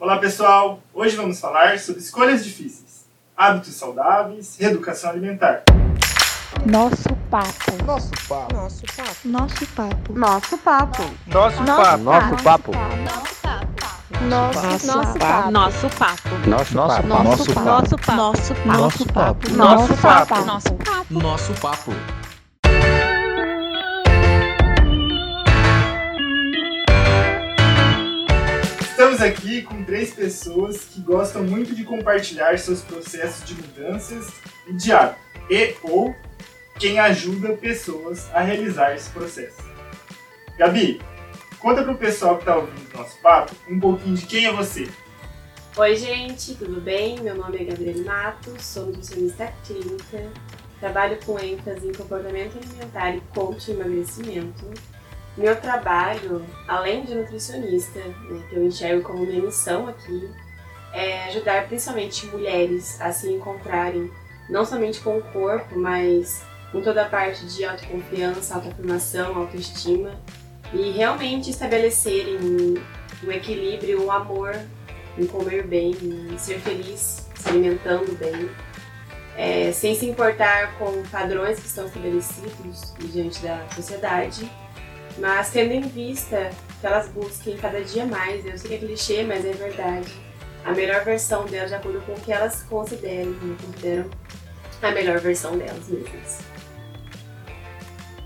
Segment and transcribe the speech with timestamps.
[0.00, 3.04] Olá pessoal, hoje vamos falar sobre escolhas difíceis,
[3.36, 5.64] hábitos saudáveis, reeducação alimentar.
[6.64, 7.84] Nosso papo.
[7.84, 8.54] Nosso papo.
[8.54, 9.28] Nosso papo.
[9.28, 10.12] Nosso papo.
[10.14, 11.02] Nosso papo.
[11.26, 11.92] Nosso papo.
[11.98, 12.72] Nosso papo.
[14.20, 15.50] Nosso Nosso papo.
[15.50, 16.28] Nosso papo.
[16.46, 17.08] Nosso papo.
[17.08, 18.26] Nosso papo.
[18.28, 18.66] Nosso papo.
[18.66, 19.48] Nosso papo.
[19.50, 19.54] Nosso papo.
[19.56, 20.44] Nosso papo.
[20.44, 21.14] Nosso papo.
[21.14, 21.92] Nosso papo.
[28.98, 34.26] Estamos aqui com três pessoas que gostam muito de compartilhar seus processos de mudanças
[34.66, 36.12] e de hábito, e ou
[36.80, 39.62] quem ajuda pessoas a realizar esse processo.
[40.58, 41.00] Gabi,
[41.60, 44.88] conta pro pessoal que está ouvindo o nosso papo um pouquinho de quem é você.
[45.76, 47.20] Oi, gente, tudo bem?
[47.20, 50.28] Meu nome é Gabriele Matos, sou nutricionista clínica,
[50.80, 54.66] trabalho com ênfase em comportamento alimentar e coach em emagrecimento.
[55.38, 60.28] Meu trabalho, além de nutricionista, né, que eu enxergo como minha missão aqui,
[60.92, 64.10] é ajudar principalmente mulheres a se encontrarem
[64.50, 70.10] não somente com o corpo, mas com toda a parte de autoconfiança, autoafirmação, autoestima
[70.72, 72.36] e realmente estabelecerem
[73.22, 74.58] um equilíbrio, um amor
[75.16, 78.50] em comer bem, em ser feliz, se alimentando bem,
[79.36, 84.50] é, sem se importar com padrões que estão estabelecidos diante da sociedade,
[85.18, 89.24] mas tendo em vista que elas busquem cada dia mais, eu sei que é clichê,
[89.24, 90.12] mas é verdade,
[90.64, 94.10] a melhor versão delas de acordo com o que elas consideram, né, consideram
[94.82, 96.38] a melhor versão delas mesmas.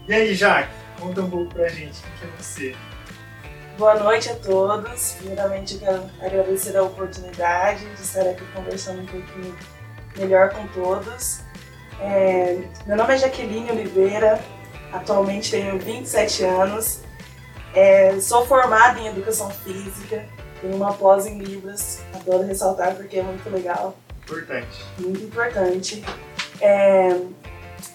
[0.09, 2.77] E aí, Jaque, conta um pouco pra gente quem que é você.
[3.79, 5.17] Boa noite a todos.
[5.19, 9.57] Primeiramente, eu quero agradecer a oportunidade de estar aqui conversando um pouquinho
[10.17, 11.41] melhor com todos.
[12.01, 14.41] É, meu nome é Jaqueline Oliveira,
[14.93, 17.01] atualmente tenho 27 anos.
[17.75, 20.27] É, sou formada em Educação Física,
[20.61, 24.85] tenho uma pós em Libras, adoro ressaltar porque é muito legal, Importante.
[24.99, 26.05] muito importante.
[26.61, 27.19] É,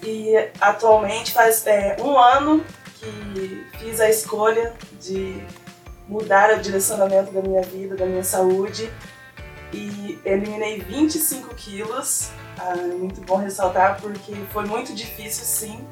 [0.02, 2.64] e atualmente faz é, um ano
[2.96, 5.40] que fiz a escolha de
[6.08, 8.90] mudar o direcionamento da minha vida, da minha saúde
[9.72, 12.30] e eliminei 25 quilos.
[12.58, 15.86] Ah, é muito bom ressaltar porque foi muito difícil sim.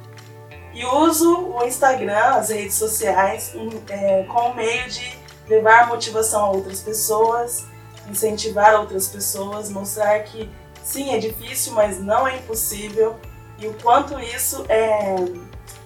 [0.77, 3.55] E uso o Instagram, as redes sociais,
[3.89, 7.65] é, como meio de levar motivação a outras pessoas,
[8.11, 10.51] incentivar outras pessoas, mostrar que
[10.85, 13.17] sim, é difícil, mas não é impossível
[13.59, 15.17] e o quanto isso é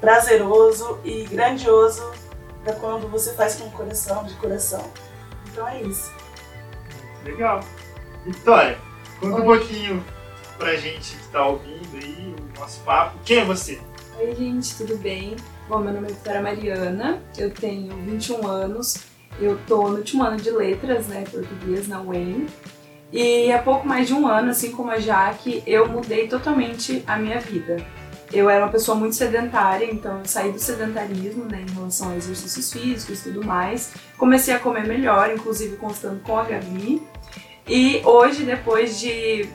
[0.01, 2.11] prazeroso e grandioso
[2.65, 4.91] para quando você faz com o coração, de coração.
[5.47, 6.13] Então é isso.
[7.23, 7.61] Legal.
[8.27, 8.77] Vitória,
[9.21, 10.05] conta um pouquinho
[10.59, 13.17] pra gente que tá ouvindo aí o nosso papo.
[13.25, 13.81] Quem é você?
[14.23, 15.35] Oi, gente, tudo bem?
[15.67, 18.99] Bom, meu nome é Vitória Mariana, eu tenho 21 anos,
[19.41, 22.47] eu tô no último ano de letras, né, português na UEM.
[23.11, 27.17] E há pouco mais de um ano, assim como a Jaque, eu mudei totalmente a
[27.17, 27.79] minha vida.
[28.31, 32.17] Eu era uma pessoa muito sedentária, então eu saí do sedentarismo, né, em relação a
[32.17, 33.95] exercícios físicos e tudo mais.
[34.19, 37.01] Comecei a comer melhor, inclusive constando com a Gabi.
[37.67, 39.49] E hoje, depois de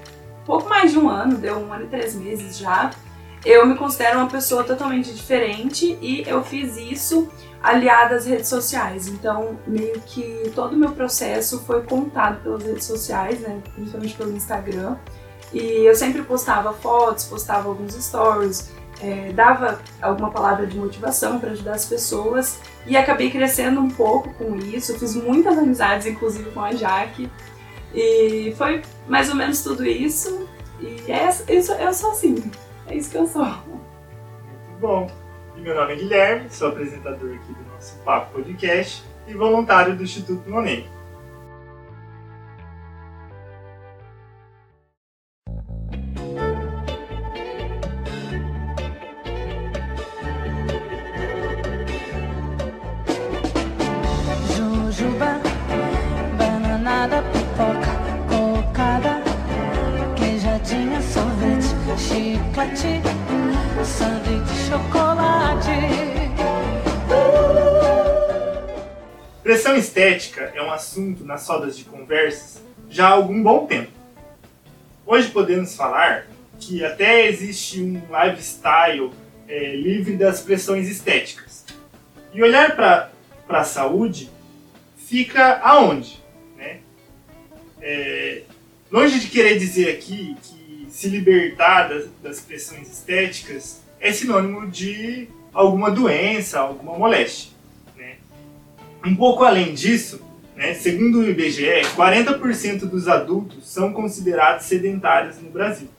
[0.44, 2.90] pouco mais de um ano, deu um ano e três meses já,
[3.45, 7.29] eu me considero uma pessoa totalmente diferente e eu fiz isso
[7.61, 9.07] aliada às redes sociais.
[9.07, 14.31] Então, meio que todo o meu processo foi contado pelas redes sociais, né, principalmente pelo
[14.31, 14.97] Instagram.
[15.53, 21.51] E eu sempre postava fotos, postava alguns stories, é, dava alguma palavra de motivação para
[21.51, 24.97] ajudar as pessoas e acabei crescendo um pouco com isso.
[24.97, 27.29] Fiz muitas amizades, inclusive com a Jaque.
[27.94, 30.47] E foi mais ou menos tudo isso.
[30.79, 32.51] E é isso, eu sou assim.
[32.88, 33.46] É isso que eu sou.
[33.46, 35.09] Muito bom.
[35.56, 40.03] E meu nome é Guilherme, sou apresentador aqui do nosso Papo Podcast e voluntário do
[40.03, 40.88] Instituto Monet.
[62.73, 63.02] Chiclete,
[63.85, 65.70] sanduíche, chocolate.
[69.44, 73.91] Pressão estética é um assunto nas rodas de conversas já há algum bom tempo.
[75.06, 76.28] Hoje podemos falar
[76.59, 79.11] que até existe um lifestyle
[79.47, 81.66] é, livre das pressões estéticas.
[82.34, 83.11] E olhar para
[83.50, 84.29] a saúde
[84.97, 86.23] fica aonde?
[86.58, 86.79] Né?
[87.82, 88.41] É,
[88.91, 90.65] longe de querer dizer aqui que
[90.96, 97.52] se libertar das, das pressões estéticas é sinônimo de alguma doença, alguma moléstia.
[97.97, 98.16] Né?
[99.06, 100.22] Um pouco além disso,
[100.56, 105.90] né, segundo o IBGE, 40% dos adultos são considerados sedentários no Brasil.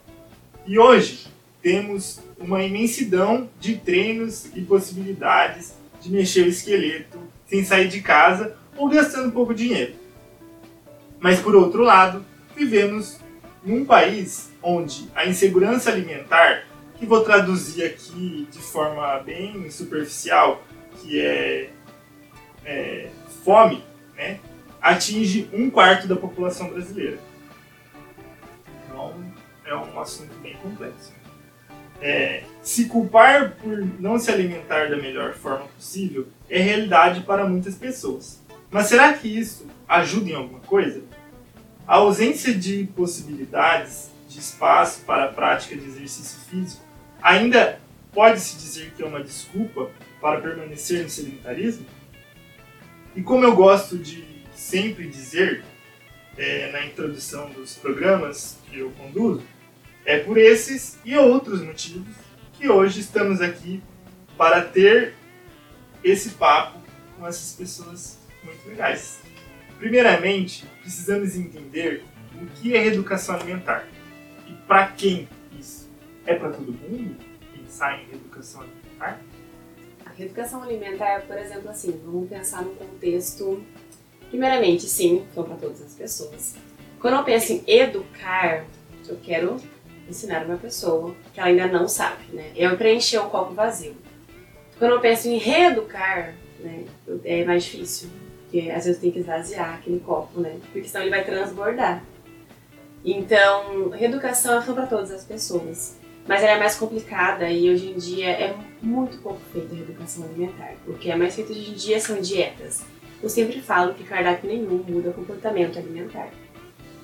[0.66, 1.26] E hoje
[1.60, 8.56] temos uma imensidão de treinos e possibilidades de mexer o esqueleto sem sair de casa
[8.74, 9.92] ou gastando pouco dinheiro.
[11.20, 12.24] Mas por outro lado,
[12.56, 13.18] vivemos
[13.62, 16.64] num país onde a insegurança alimentar,
[16.98, 20.60] que vou traduzir aqui de forma bem superficial,
[20.96, 21.70] que é,
[22.64, 23.08] é
[23.44, 23.84] fome,
[24.16, 24.40] né,
[24.82, 27.16] atinge um quarto da população brasileira.
[28.84, 29.14] Então
[29.64, 31.14] é um assunto bem complexo.
[32.00, 37.76] É, se culpar por não se alimentar da melhor forma possível é realidade para muitas
[37.76, 38.42] pessoas.
[38.68, 41.02] Mas será que isso ajuda em alguma coisa?
[41.86, 46.84] A ausência de possibilidades de espaço para a prática de exercício físico
[47.22, 47.80] ainda
[48.12, 49.90] pode-se dizer que é uma desculpa
[50.20, 51.86] para permanecer no sedentarismo?
[53.14, 54.24] E como eu gosto de
[54.54, 55.64] sempre dizer
[56.36, 59.42] é, na introdução dos programas que eu conduzo,
[60.04, 62.14] é por esses e outros motivos
[62.52, 63.82] que hoje estamos aqui
[64.36, 65.14] para ter
[66.04, 66.78] esse papo
[67.18, 69.20] com essas pessoas muito legais.
[69.78, 73.86] Primeiramente, precisamos entender o que é reeducação alimentar
[74.66, 75.28] para quem
[75.58, 75.88] isso.
[76.26, 77.16] É para todo mundo
[77.54, 79.20] pensar em reeducação alimentar?
[80.04, 83.62] A reeducação alimentar, por exemplo, assim, vamos pensar num contexto.
[84.28, 86.56] Primeiramente, sim, são para todas as pessoas.
[87.00, 88.64] Quando eu penso em educar,
[89.08, 89.56] eu quero
[90.08, 92.52] ensinar uma pessoa que ela ainda não sabe, né?
[92.56, 93.94] Eu preencher um copo vazio.
[94.78, 96.84] Quando eu penso em reeducar, né,
[97.24, 98.08] é mais difícil,
[98.42, 100.58] porque às vezes tem que esvaziar aquele copo, né?
[100.72, 102.02] Porque senão ele vai transbordar.
[103.06, 107.96] Então, reeducação é para todas as pessoas, mas ela é mais complicada e hoje em
[107.96, 110.74] dia é muito pouco feita a reeducação alimentar.
[110.88, 112.84] O que é mais feito hoje em dia são dietas.
[113.22, 116.30] Eu sempre falo que cardápio nenhum muda comportamento alimentar.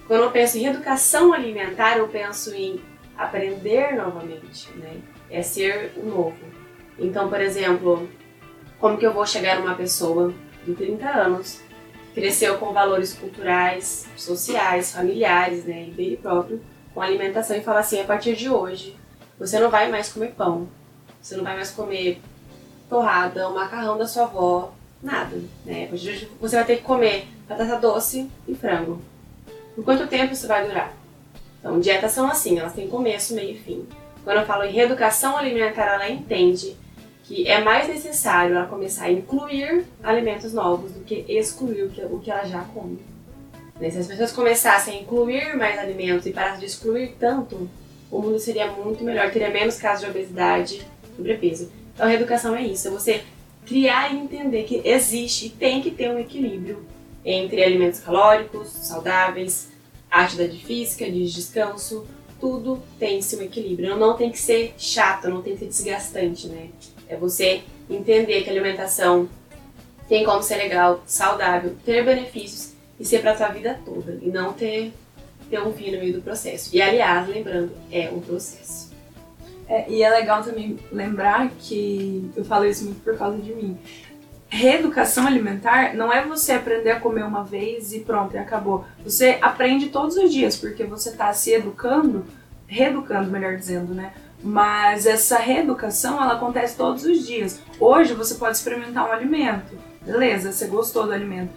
[0.09, 2.81] Quando eu penso em reeducação alimentar, eu penso em
[3.17, 4.97] aprender novamente, né?
[5.31, 6.37] É ser o novo.
[6.99, 8.09] Então, por exemplo,
[8.81, 10.35] como que eu vou chegar numa pessoa
[10.67, 11.63] de 30 anos,
[12.15, 16.63] cresceu com valores culturais, sociais, familiares, né, e dele próprio,
[16.95, 18.97] com alimentação e falar assim, a partir de hoje,
[19.39, 20.69] você não vai mais comer pão,
[21.21, 22.21] você não vai mais comer
[22.89, 24.73] torrada, o macarrão da sua avó,
[25.03, 25.89] nada, né?
[25.93, 29.01] Hoje, você vai ter que comer batata doce e frango.
[29.75, 30.95] Por quanto tempo isso vai durar?
[31.59, 33.87] Então, dietas são assim, elas têm começo, meio e fim.
[34.23, 36.77] Quando eu falo em reeducação alimentar, ela entende
[37.33, 42.31] que é mais necessário ela começar a incluir alimentos novos do que excluir o que,
[42.31, 42.99] ela já come.
[43.81, 43.89] Né?
[43.89, 47.71] Se as pessoas começassem a incluir mais alimentos e parassem de excluir tanto,
[48.11, 50.87] o mundo seria muito melhor, teria menos casos de obesidade,
[51.17, 51.73] sobrepeso.
[51.95, 53.23] Então, a reeducação é isso, é você
[53.65, 56.85] criar e entender que existe e tem que ter um equilíbrio
[57.25, 59.69] entre alimentos calóricos, saudáveis,
[60.11, 62.07] atividade física, de descanso,
[62.39, 63.97] tudo tem-se um equilíbrio.
[63.97, 66.69] Não tem que ser chato, não tem que ser desgastante, né?
[67.13, 69.29] É você entender que a alimentação
[70.09, 74.19] tem como ser legal, saudável, ter benefícios e ser para sua vida toda.
[74.23, 74.95] E não ter,
[75.51, 76.75] ter um fim no meio do processo.
[76.75, 78.91] E aliás, lembrando, é um processo.
[79.69, 83.77] É, e é legal também lembrar que eu falo isso muito por causa de mim.
[84.49, 88.87] Reeducação alimentar não é você aprender a comer uma vez e pronto, e acabou.
[89.05, 92.25] Você aprende todos os dias, porque você está se educando,
[92.67, 94.15] reeducando, melhor dizendo, né?
[94.43, 97.61] Mas essa reeducação, ela acontece todos os dias.
[97.79, 99.79] Hoje você pode experimentar um alimento.
[100.05, 101.53] Beleza, você gostou do alimento.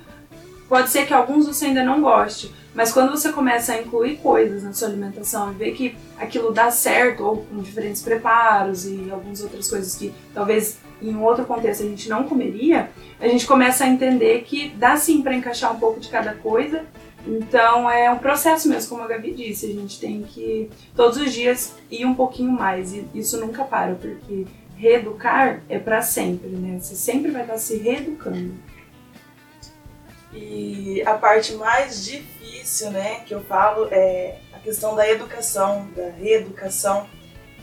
[0.70, 4.64] Pode ser que alguns você ainda não goste, mas quando você começa a incluir coisas
[4.64, 9.42] na sua alimentação e ver que aquilo dá certo, ou com diferentes preparos e algumas
[9.42, 12.90] outras coisas que talvez em outro contexto a gente não comeria,
[13.20, 16.84] a gente começa a entender que dá sim para encaixar um pouco de cada coisa.
[17.28, 21.34] Então é um processo mesmo, como a Gabi disse, a gente tem que todos os
[21.34, 24.46] dias ir um pouquinho mais e isso nunca para, porque
[24.78, 26.78] reeducar é para sempre, né?
[26.80, 28.54] Você sempre vai estar se reeducando.
[30.32, 36.10] E a parte mais difícil, né, que eu falo é a questão da educação, da
[36.10, 37.08] reeducação.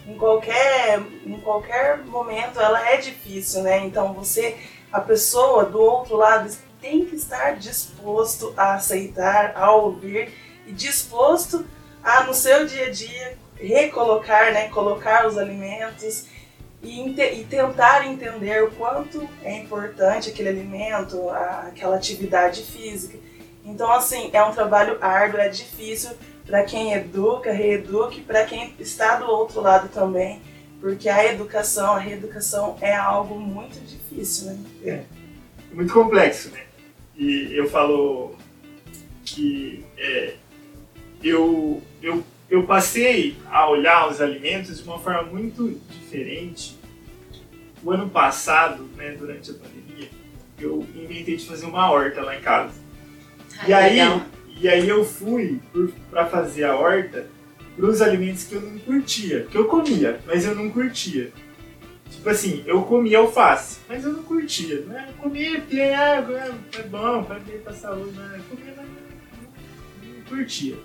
[0.06, 3.84] Em qualquer, em qualquer momento ela é difícil, né?
[3.84, 4.56] Então você,
[4.90, 6.50] a pessoa do outro lado
[6.82, 10.34] tem que estar disposto a aceitar, a ouvir
[10.66, 11.64] e disposto
[12.02, 16.26] a no seu dia a dia recolocar, né, colocar os alimentos
[16.82, 23.16] e, e, tentar entender o quanto é importante aquele alimento, a, aquela atividade física.
[23.64, 26.10] Então, assim, é um trabalho árduo, é difícil
[26.44, 30.42] para quem educa, reeduca e para quem está do outro lado também,
[30.80, 34.58] porque a educação, a reeducação é algo muito difícil, né?
[34.84, 35.02] É,
[35.72, 36.71] muito complexo, né?
[37.22, 38.34] E eu falo
[39.24, 40.34] que é,
[41.22, 46.76] eu, eu, eu passei a olhar os alimentos de uma forma muito diferente.
[47.84, 50.08] O ano passado, né, durante a pandemia,
[50.58, 52.74] eu inventei de fazer uma horta lá em casa.
[53.68, 54.22] E aí, Legal.
[54.60, 55.60] e aí eu fui
[56.10, 57.28] para fazer a horta
[57.76, 59.46] para os alimentos que eu não curtia.
[59.48, 61.32] Que eu comia, mas eu não curtia.
[62.12, 64.80] Tipo assim, eu comia alface, mas eu não curtia.
[64.82, 65.08] Né?
[65.08, 68.36] Eu comia porque é, é, bom, faz bem pra saúde, né?
[68.38, 70.76] Eu comia, mas não, não curtia.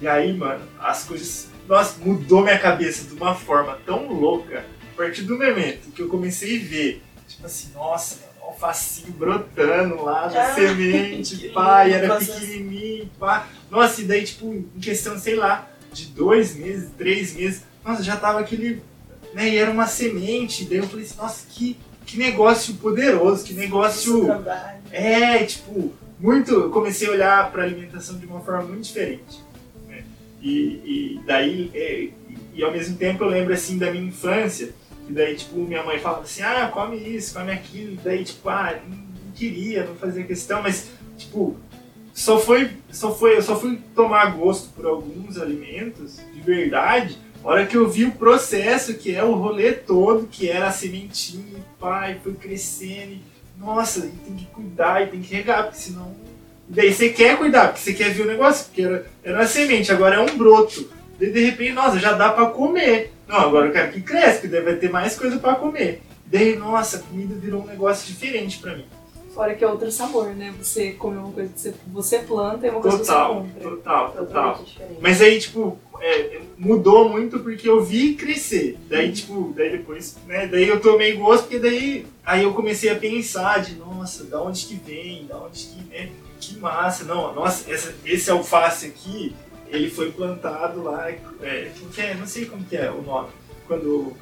[0.00, 1.48] E aí, mano, as coisas.
[1.66, 4.64] Nossa, mudou minha cabeça de uma forma tão louca.
[4.92, 10.02] A partir do momento que eu comecei a ver, tipo assim, nossa, mano, alfacinho brotando
[10.02, 13.46] lá da Ah, semente, pá, e era pequenininho, pá.
[13.70, 18.16] Nossa, e daí, tipo, em questão, sei lá, de dois meses, três meses, nossa, já
[18.16, 18.82] tava aquele.
[19.38, 23.54] Né, e era uma semente, daí eu falei assim, nossa, que, que negócio poderoso, que
[23.54, 24.24] negócio.
[24.24, 24.78] Trabalho.
[24.90, 26.52] É, tipo, muito.
[26.52, 29.38] Eu comecei a olhar para alimentação de uma forma muito diferente.
[29.86, 30.02] né?
[30.42, 32.12] E, e daí, é, e,
[32.54, 34.74] e ao mesmo tempo eu lembro assim da minha infância,
[35.06, 38.48] que daí, tipo, minha mãe falava assim: ah, come isso, come aquilo, e daí, tipo,
[38.48, 41.56] ah, não, não queria, não fazia questão, mas, tipo,
[42.12, 47.16] só foi, só foi, eu só fui tomar gosto por alguns alimentos, de verdade,
[47.50, 51.64] hora que eu vi o processo, que é o rolê todo, que era a sementinha,
[51.80, 53.22] pai, foi crescendo, e,
[53.58, 56.14] nossa, e tem que cuidar, e tem que regar, porque senão.
[56.68, 59.46] E daí você quer cuidar, porque você quer ver o negócio, porque era, era uma
[59.46, 60.90] semente, agora é um broto.
[61.18, 63.12] Daí de repente, nossa, já dá pra comer.
[63.26, 66.02] Não, agora eu quero que cresça, porque daí vai ter mais coisa pra comer.
[66.26, 68.84] Daí, nossa, a comida virou um negócio diferente pra mim.
[69.38, 70.52] Fora que é outro sabor, né?
[70.58, 73.60] Você come uma coisa que você, você planta e uma coisa que você Total, compra.
[73.70, 74.64] total, total.
[74.64, 74.98] Diferente.
[75.00, 78.76] Mas aí, tipo, é, mudou muito porque eu vi crescer.
[78.88, 80.48] Daí, tipo, daí depois, né?
[80.48, 84.66] Daí eu tomei gosto, porque daí aí eu comecei a pensar de, nossa, da onde
[84.66, 86.10] que vem, da onde que, né?
[86.40, 89.36] Que massa, não, nossa, essa, esse alface aqui,
[89.68, 92.12] ele foi plantado lá, é, como que é?
[92.14, 93.28] Não sei como que é o nome.
[93.68, 94.14] Quando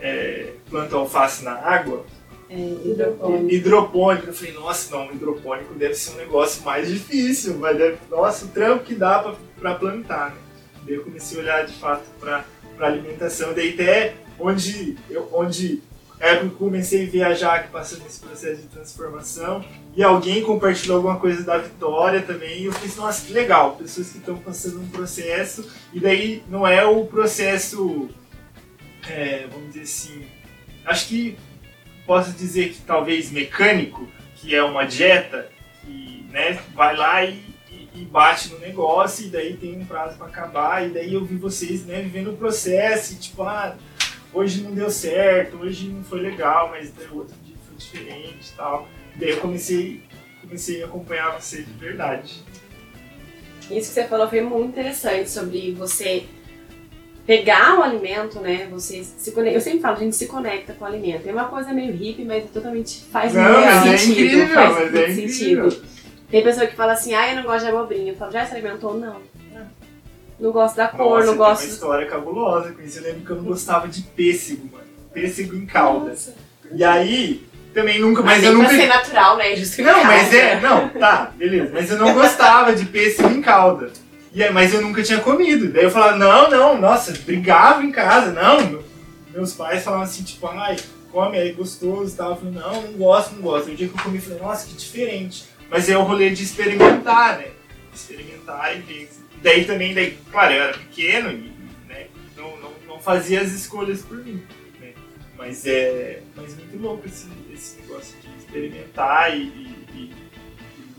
[0.00, 2.04] é, planta alface na água,
[2.48, 3.54] É, hidropônico.
[3.54, 4.26] hidropônico.
[4.28, 8.48] Eu falei, nossa, não, hidropônico deve ser um negócio mais difícil, mas deve, nossa, o
[8.48, 10.36] trampo que dá pra plantar, né?
[10.84, 12.44] Daí eu comecei a olhar de fato pra
[12.78, 15.82] alimentação, daí até onde, eu, onde
[16.20, 21.18] é eu comecei a viajar, que passou nesse processo de transformação, e alguém compartilhou alguma
[21.18, 24.88] coisa da Vitória também, e eu falei, nossa, que legal, pessoas que estão passando um
[24.88, 28.08] processo, e daí não é o processo,
[29.08, 30.26] é, vamos dizer assim,
[30.84, 31.36] acho que
[32.06, 35.50] posso dizer que talvez mecânico, que é uma dieta,
[35.82, 40.16] que né, vai lá e, e- e bate no negócio, e daí tem um prazo
[40.18, 43.76] para acabar, e daí eu vi vocês né, vivendo o processo, e tipo, ah,
[44.32, 48.56] hoje não deu certo, hoje não foi legal, mas daí outro dia foi diferente e
[48.56, 48.88] tal.
[49.14, 50.02] E daí eu comecei,
[50.42, 52.42] comecei a acompanhar você de verdade.
[53.62, 56.24] Isso que você falou foi muito interessante sobre você
[57.26, 58.68] pegar o alimento, né?
[58.70, 59.58] Você se conecta.
[59.58, 61.28] Eu sempre falo, a gente se conecta com o alimento.
[61.28, 64.20] É uma coisa meio hippie, mas totalmente faz Não, muito mas é sentido.
[64.26, 65.70] incrível, faz mas muito é incrível.
[65.70, 65.86] sentido.
[66.30, 68.12] Tem pessoa que fala assim, ah, eu não gosto de abobrinha.
[68.12, 68.94] Eu falo, já se alimentou?
[68.94, 69.16] Não.
[70.38, 71.62] Não gosto da cor, Nossa, não tem gosto.
[71.64, 72.98] uma história cabulosa com isso.
[72.98, 74.84] Eu lembro que eu não gostava de pêssego, mano.
[75.12, 76.14] Pêssego em calda.
[76.72, 79.56] E aí, também nunca, mas, Mas eu tem nunca pra ser natural, né?
[79.56, 79.96] Justificar.
[79.96, 81.70] Não, mas é, não, tá, beleza.
[81.72, 83.90] Mas eu não gostava de pêssego em calda.
[84.36, 85.72] E é, mas eu nunca tinha comido.
[85.72, 88.66] Daí eu falava, não, não, nossa, brigava em casa, não.
[88.68, 88.84] Meu-
[89.32, 90.76] Meus pais falavam assim, tipo, ai,
[91.10, 92.30] come aí, gostoso e tal.
[92.32, 93.68] Eu falei, não, não gosto, não gosto.
[93.68, 95.44] Aí o dia que eu comi, eu falei, nossa, que diferente.
[95.70, 97.46] Mas é o rolê de experimentar, né?
[97.94, 99.10] Experimentar e ver.
[99.38, 101.50] E daí também, daí, claro, eu era pequeno e
[101.88, 104.42] né, não, não, não fazia as escolhas por mim.
[104.80, 104.92] Né?
[105.38, 110.12] Mas é mas muito louco esse, esse negócio de experimentar e, e- e-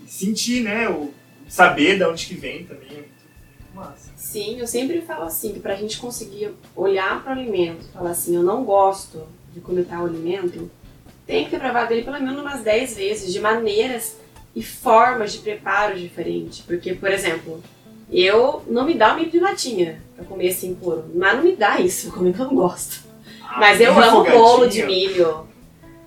[0.05, 0.89] e sentir, né?
[0.89, 1.13] O,
[1.47, 3.03] saber de onde que vem também é
[3.77, 4.11] massa.
[4.15, 8.11] Sim, eu sempre falo assim, que pra gente conseguir olhar para o alimento e falar
[8.11, 10.69] assim, eu não gosto de comer tal alimento,
[11.25, 14.17] tem que ter provado ele pelo menos umas 10 vezes, de maneiras
[14.55, 16.59] e formas de preparo diferentes.
[16.59, 17.61] Porque, por exemplo,
[18.11, 21.05] eu não me dá o milho de latinha pra comer assim puro.
[21.13, 23.05] Mas não me dá isso, eu como eu não gosto.
[23.57, 24.85] Mas eu amo bolo de folgadinha.
[24.85, 25.47] milho.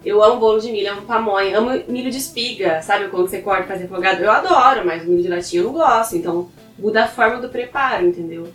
[0.04, 3.08] Eu amo bolo de milho, amo pamonha, amo milho de espiga, sabe?
[3.08, 4.22] Quando você corta e faz refogado.
[4.22, 6.16] Eu adoro, mas milho de latinha eu não gosto.
[6.16, 8.48] Então, muda a forma do preparo, entendeu?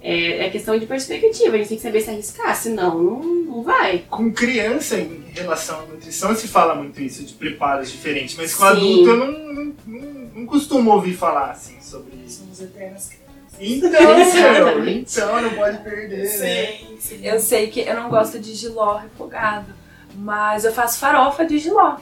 [0.00, 3.62] É, é questão de perspectiva, a gente tem que saber se arriscar, senão não, não
[3.62, 4.04] vai.
[4.10, 8.34] Com criança, em relação à nutrição, se fala muito isso, de preparos diferentes.
[8.36, 8.70] Mas com Sim.
[8.70, 12.40] adulto, eu não, não, não, não costumo ouvir falar assim sobre isso.
[12.40, 13.22] Somos eternas crianças.
[13.60, 15.12] Então, Exatamente.
[15.12, 16.26] então não pode perder, né?
[16.26, 17.20] Sim, sim.
[17.22, 19.72] Eu sei que eu não gosto de giló refogado,
[20.14, 21.96] mas eu faço farofa de giló.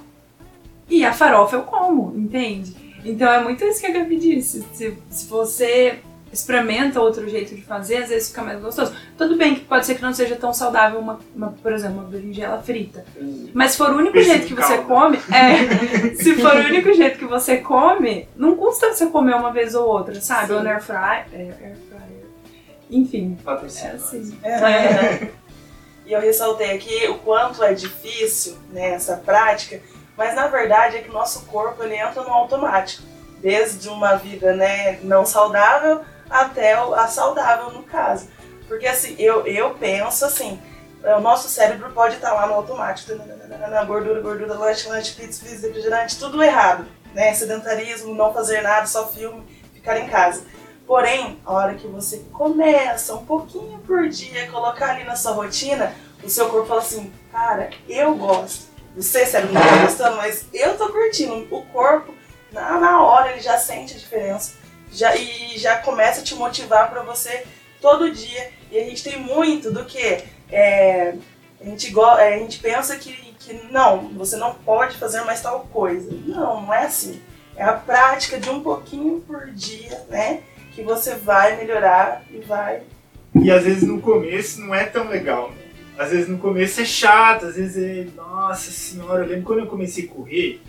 [0.89, 2.75] E a farofa eu como, entende?
[3.05, 4.63] Então é muito isso que a Gabi disse.
[4.75, 6.01] Se, se você
[6.33, 8.93] experimenta outro jeito de fazer, às vezes fica mais gostoso.
[9.19, 12.09] Tudo bem que pode ser que não seja tão saudável, uma, uma- por exemplo, uma
[12.09, 13.05] berinjela frita.
[13.53, 14.83] Mas se for o único jeito que você calda.
[14.85, 19.53] come, é, se for o único jeito que você come, não custa você comer uma
[19.53, 20.49] vez ou outra, sabe?
[20.49, 20.53] Sim.
[20.55, 22.21] Ou no air fryer, é, air fryer.
[22.91, 23.95] Enfim, é Patrocínio.
[23.97, 24.39] assim.
[24.43, 25.29] É.
[26.11, 29.81] E eu ressaltei aqui o quanto é difícil né, essa prática,
[30.17, 33.05] mas na verdade é que o nosso corpo ele entra no automático,
[33.39, 38.29] desde uma vida né, não saudável até a saudável no caso.
[38.67, 40.61] Porque assim, eu, eu penso assim,
[41.17, 45.69] o nosso cérebro pode estar lá no automático, tananana, gordura, gordura, lanche, lanche, pizza, pizza,
[45.69, 47.33] refrigerante, tudo errado, né?
[47.35, 50.43] Sedentarismo, não fazer nada, só filme, ficar em casa.
[50.91, 55.95] Porém, a hora que você começa um pouquinho por dia colocar ali na sua rotina,
[56.21, 58.67] o seu corpo fala assim, cara, eu gosto.
[58.97, 61.47] Você, cérebro, não tá gostando, mas eu tô curtindo.
[61.55, 62.13] O corpo,
[62.51, 64.55] na, na hora, ele já sente a diferença.
[64.91, 67.47] Já, e já começa a te motivar para você
[67.81, 68.51] todo dia.
[68.69, 71.15] E a gente tem muito do que é,
[71.61, 75.41] a, gente go, é, a gente pensa que, que não, você não pode fazer mais
[75.41, 76.11] tal coisa.
[76.27, 77.23] Não, não é assim.
[77.55, 80.43] É a prática de um pouquinho por dia, né?
[80.73, 82.83] Que você vai melhorar e vai.
[83.35, 85.51] E às vezes no começo não é tão legal.
[85.51, 85.57] né?
[85.99, 88.07] Às vezes no começo é chato, às vezes é.
[88.17, 90.61] Nossa senhora, eu lembro quando eu comecei a correr.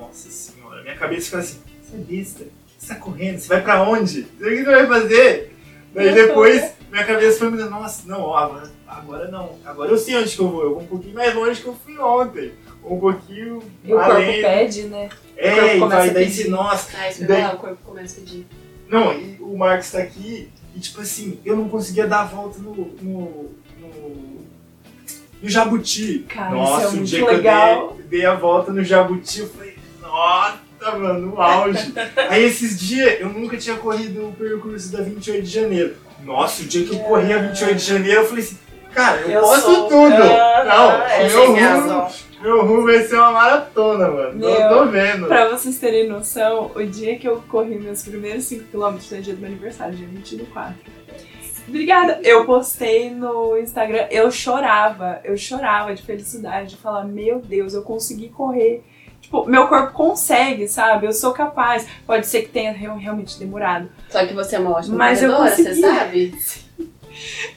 [0.00, 3.38] Nossa senhora, minha cabeça ficava assim: você é besta, que você tá correndo?
[3.38, 4.20] Você vai pra onde?
[4.20, 5.52] O que você vai fazer?
[5.94, 9.58] Daí depois minha cabeça foi me dando, nossa, não, ó, agora, agora não.
[9.64, 10.62] Agora eu sei onde que eu vou.
[10.62, 12.52] Eu vou um pouquinho mais longe que eu fui ontem.
[12.84, 14.42] Um pouquinho E o corpo além.
[14.42, 15.08] pede, né?
[15.08, 17.78] o É, corpo e vai a daí se, nossa, Ah, eu Daí- falar, o corpo
[17.84, 18.46] começa a pedir.
[18.88, 22.58] Não, e o Marcos tá aqui e tipo assim, eu não conseguia dar a volta
[22.58, 22.74] no.
[22.74, 23.50] no.
[23.80, 24.36] no,
[25.42, 26.24] no jabuti.
[26.28, 27.88] Cara, Nossa, isso é o dia legal.
[27.88, 30.58] que eu dei, dei a volta no jabuti, eu falei, nossa,
[30.98, 31.92] mano, no auge.
[32.28, 35.96] Aí esses dias eu nunca tinha corrido o percurso da 28 de janeiro.
[36.24, 38.58] Nossa, o dia que eu corri a 28 de janeiro, eu falei assim,
[38.92, 40.14] cara, eu, posso sou- tudo!
[40.14, 42.08] Ah, não, é, rumo, razão.
[42.40, 44.34] Meu rumo vai ser uma maratona, mano.
[44.38, 45.26] Meu, eu tô vendo.
[45.26, 49.34] Pra vocês terem noção, o dia que eu corri meus primeiros 5km foi o dia
[49.34, 50.74] do meu aniversário, dia 20 do 4.
[51.68, 52.20] Obrigada!
[52.22, 57.82] Eu postei no Instagram, eu chorava, eu chorava de felicidade, de falar, meu Deus, eu
[57.82, 58.84] consegui correr.
[59.20, 61.06] Tipo, meu corpo consegue, sabe?
[61.06, 61.84] Eu sou capaz.
[62.06, 63.88] Pode ser que tenha real- realmente demorado.
[64.08, 65.80] Só que você é uma ótima Mas eu corredora, você consegui.
[65.80, 66.34] sabe?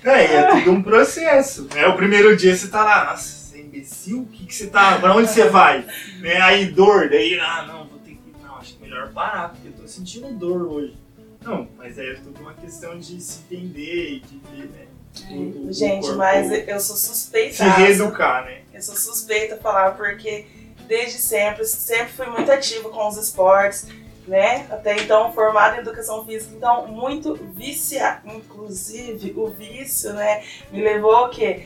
[0.04, 1.68] É, e é tudo um processo.
[1.76, 1.86] Né?
[1.88, 3.39] O primeiro dia você tá lá, nossa, é
[3.74, 4.22] imbecil?
[4.22, 5.00] O que, que você tá.
[5.00, 5.86] Pra onde você vai?
[6.20, 6.38] Né?
[6.42, 8.20] Aí dor, daí, ah, não, vou ter que.
[8.44, 10.98] Não, acho que melhor parar, porque eu tô sentindo dor hoje.
[11.42, 14.86] Não, mas é tudo uma questão de se entender e de ver, né?
[15.32, 17.56] o- o Gente, mas eu sou suspeita.
[17.56, 18.62] Se reeducar, né?
[18.74, 20.46] Eu sou suspeita falar porque
[20.88, 23.88] desde sempre, sempre fui muito ativa com os esportes,
[24.28, 24.68] né?
[24.70, 28.22] Até então formada em educação física, então muito viciada.
[28.32, 30.44] Inclusive, o vício, né?
[30.72, 31.64] Me levou ao quê?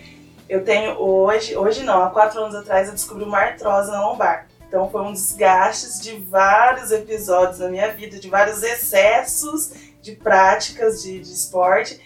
[0.49, 4.47] Eu tenho hoje, hoje não, há quatro anos atrás eu descobri uma artrose na lombar.
[4.67, 11.01] Então foi um desgaste de vários episódios na minha vida, de vários excessos de práticas
[11.01, 12.01] de, de esporte.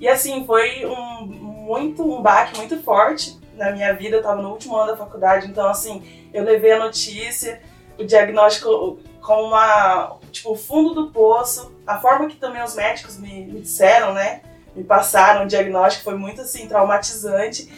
[0.00, 4.16] E assim, foi um muito um baque muito forte na minha vida.
[4.16, 7.60] Eu tava no último ano da faculdade, então assim, eu levei a notícia,
[7.98, 13.18] o diagnóstico com uma, tipo, o fundo do poço, a forma que também os médicos
[13.18, 14.40] me, me disseram, né?
[14.78, 17.68] Me passaram o diagnóstico foi muito assim traumatizante.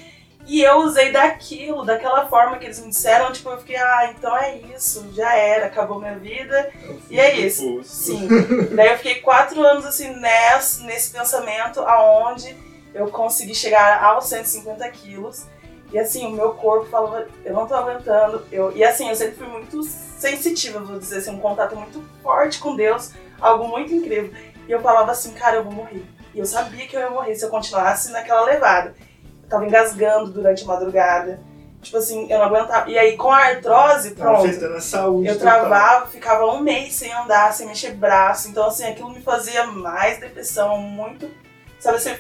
[0.46, 4.36] E eu usei daquilo, daquela forma que eles me disseram, tipo, eu fiquei, ah, então
[4.36, 6.70] é isso, já era, acabou minha vida.
[7.08, 7.82] E é isso.
[7.84, 8.28] Sim.
[8.74, 12.54] Daí eu fiquei quatro anos assim nesse, nesse pensamento aonde
[12.92, 15.46] eu consegui chegar aos 150 quilos.
[15.90, 18.44] E assim, o meu corpo falava, eu não tô aguentando.
[18.52, 22.58] Eu, e assim, eu sempre fui muito sensitiva, vou dizer assim, um contato muito forte
[22.58, 24.32] com Deus, algo muito incrível.
[24.68, 26.04] E eu falava assim, cara, eu vou morrer.
[26.34, 28.94] E eu sabia que eu ia morrer se eu continuasse naquela levada.
[29.42, 31.40] Eu tava engasgando durante a madrugada.
[31.82, 32.90] Tipo assim, eu não aguentava.
[32.90, 34.44] E aí, com a artrose, pronto.
[34.44, 35.28] afetando a saúde.
[35.28, 38.48] Eu travava, ficava um mês sem andar, sem mexer braço.
[38.48, 41.30] Então, assim, aquilo me fazia mais depressão, muito,
[41.78, 42.14] sabe assim,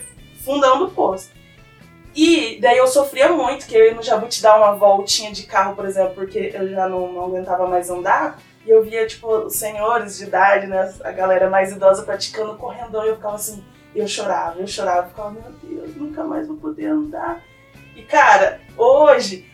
[0.44, 1.30] fundão do poço.
[2.14, 5.76] E daí eu sofria muito, que eu ia no Jabuti dar uma voltinha de carro,
[5.76, 8.40] por exemplo, porque eu já não, não aguentava mais andar.
[8.66, 13.04] E eu via, tipo, os senhores de idade, né, a galera mais idosa praticando correndão.
[13.04, 13.62] E eu ficava assim,
[13.94, 15.06] eu chorava, eu chorava.
[15.06, 17.42] Eu ficava, meu Deus, nunca mais vou poder andar.
[17.96, 19.44] E, cara, hoje,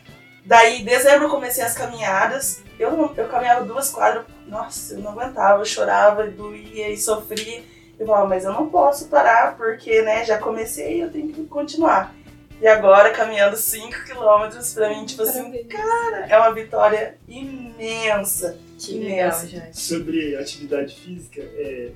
[0.45, 2.63] daí em dezembro eu comecei as caminhadas.
[2.79, 7.63] Eu, eu caminhava duas quadras, nossa, eu não aguentava, eu chorava, doía e sofria.
[7.99, 12.15] Eu falava, mas eu não posso parar, porque, né, já comecei eu tenho que continuar.
[12.61, 18.59] E agora, caminhando 5 quilômetros, pra mim, tipo assim, cara, é uma vitória imensa.
[18.79, 19.47] Que legal, Imensa.
[19.49, 19.73] já.
[19.73, 21.91] Sobre atividade física, é,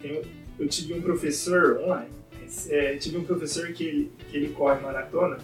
[0.00, 0.22] tem-
[0.58, 2.10] eu tive um professor online,
[2.68, 5.38] é, tive um professor que ele, que ele corre maratona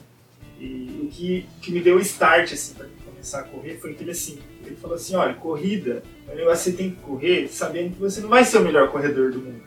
[0.59, 4.11] e o que, que me deu o start assim, começar a correr foi que ele
[4.11, 8.01] assim, ele falou assim, olha, corrida, é um negócio você tem que correr sabendo que
[8.01, 9.63] você não vai ser o melhor corredor do mundo.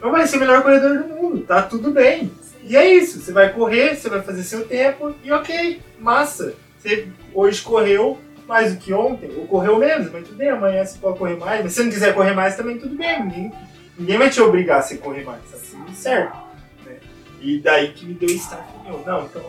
[0.00, 2.30] Não vai ser o melhor corredor do mundo, tá tudo bem.
[2.62, 6.54] E é isso, você vai correr, você vai fazer seu tempo e ok, massa.
[6.78, 10.98] Você hoje correu, mais do que ontem, ou correu menos, mas tudo bem, amanhã você
[10.98, 13.52] pode correr mais, mas se você não quiser correr mais também tudo bem, ninguém,
[13.98, 16.36] ninguém vai te obrigar a você correr mais, tudo certo.
[16.84, 16.98] né?
[17.40, 19.42] E daí que me deu start, meu, não, então,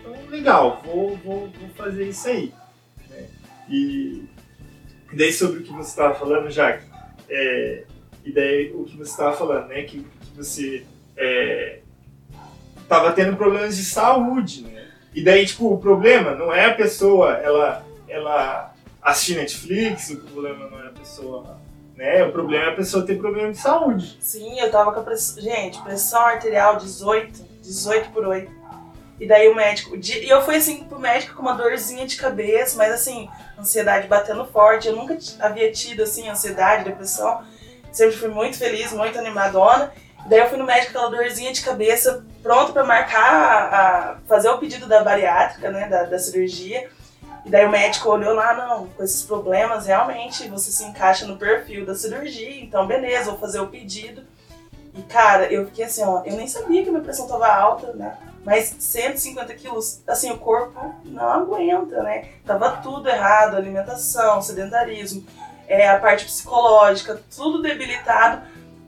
[0.00, 2.52] então legal, vou, vou, vou fazer isso aí.
[3.10, 3.26] né?
[3.68, 4.24] E
[5.12, 6.84] daí sobre o que você estava falando, Jaque,
[7.28, 7.84] é,
[8.24, 10.84] e daí o que você estava falando, né, que, que você
[12.82, 14.88] estava tendo problemas de saúde, né?
[15.14, 20.68] E daí, tipo, o problema não é a pessoa, ela, ela assistir Netflix, o problema
[20.68, 21.56] não é a pessoa,
[21.96, 22.24] né?
[22.24, 24.16] O problema é a pessoa ter problema de saúde.
[24.20, 25.42] Sim, eu tava com a pressão.
[25.42, 28.50] Gente, pressão arterial 18, 18 por 8.
[29.20, 29.96] E daí o médico.
[29.96, 33.28] E eu fui assim pro médico com uma dorzinha de cabeça, mas assim,
[33.58, 34.88] ansiedade batendo forte.
[34.88, 37.42] Eu nunca havia tido assim, ansiedade, depressão.
[37.92, 39.92] Sempre fui muito feliz, muito animadona.
[40.26, 43.64] E daí eu fui no médico com aquela dorzinha de cabeça, pronto pra marcar, a,
[44.12, 45.88] a- fazer o pedido da bariátrica, né?
[45.88, 46.88] Da, da cirurgia.
[47.44, 51.36] E daí o médico olhou lá, não, com esses problemas, realmente você se encaixa no
[51.36, 54.22] perfil da cirurgia, então beleza, vou fazer o pedido.
[54.94, 58.16] E cara, eu fiquei assim, ó, eu nem sabia que minha pressão tava alta, né?
[58.44, 62.28] Mas 150 quilos, assim, o corpo não aguenta, né?
[62.46, 65.24] Tava tudo errado, alimentação, sedentarismo,
[65.66, 68.42] é, a parte psicológica, tudo debilitado.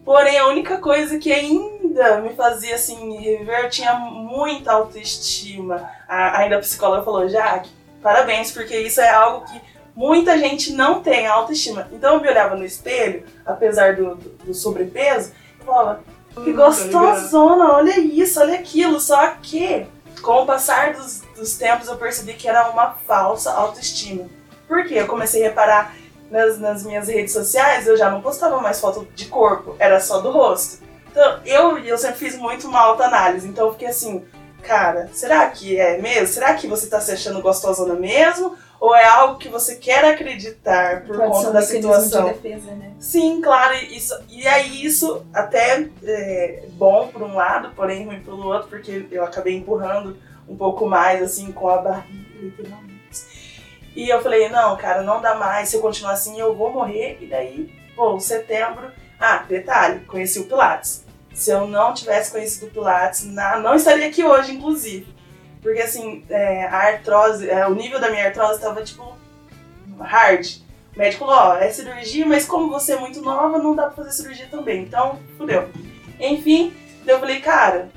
[0.05, 5.90] Porém, a única coisa que ainda me fazia assim reviver, eu tinha muita autoestima.
[6.07, 7.71] A, ainda a psicóloga falou, Jaque,
[8.07, 9.61] parabéns, porque isso é algo que
[9.97, 11.88] muita gente não tem autoestima.
[11.90, 16.57] Então eu me olhava no espelho, apesar do, do, do sobrepeso, e falava, que Hum,
[16.57, 19.01] tá gostosona, olha isso, olha aquilo.
[19.01, 19.85] Só que,
[20.23, 24.29] com o passar dos, dos tempos, eu percebi que era uma falsa autoestima.
[24.69, 24.95] Por quê?
[25.01, 25.97] Eu comecei a reparar
[26.31, 30.21] nas, nas minhas redes sociais, eu já não postava mais foto de corpo, era só
[30.21, 30.81] do rosto.
[31.11, 34.25] Então, eu, eu sempre fiz muito uma autoanálise, então eu fiquei assim,
[34.66, 36.26] cara, será que é mesmo?
[36.26, 38.57] Será que você tá se achando gostosona mesmo?
[38.79, 42.26] Ou é algo que você quer acreditar por Pode conta um da situação?
[42.26, 42.92] de defesa, né?
[43.00, 48.46] Sim, claro, isso, e aí isso até é bom por um lado, porém ruim pelo
[48.46, 52.96] outro, porque eu acabei empurrando um pouco mais, assim, com a barriga, literalmente.
[53.94, 57.16] E eu falei, não, cara, não dá mais, se eu continuar assim eu vou morrer,
[57.22, 61.06] e daí, pô, setembro, ah, detalhe, conheci o Pilates.
[61.37, 65.07] Se eu não tivesse conhecido o Pilates, não estaria aqui hoje, inclusive.
[65.61, 69.14] Porque, assim, é, a artrose, é, o nível da minha artrose estava, tipo,
[70.01, 70.46] hard.
[70.94, 74.03] O médico falou, ó, é cirurgia, mas como você é muito nova, não dá pra
[74.03, 74.83] fazer cirurgia também.
[74.83, 75.68] Então, fudeu.
[76.18, 76.72] Enfim,
[77.07, 77.90] eu falei, cara,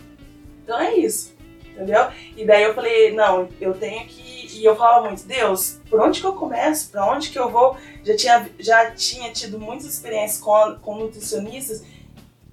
[0.62, 1.34] então é isso.
[1.64, 2.10] Entendeu?
[2.36, 4.50] E daí eu falei, não, eu tenho que.
[4.60, 6.92] E eu falava muito, Deus, por onde que eu começo?
[6.92, 7.78] Pra onde que eu vou?
[8.04, 11.86] Já tinha, já tinha tido muitas experiências com, com nutricionistas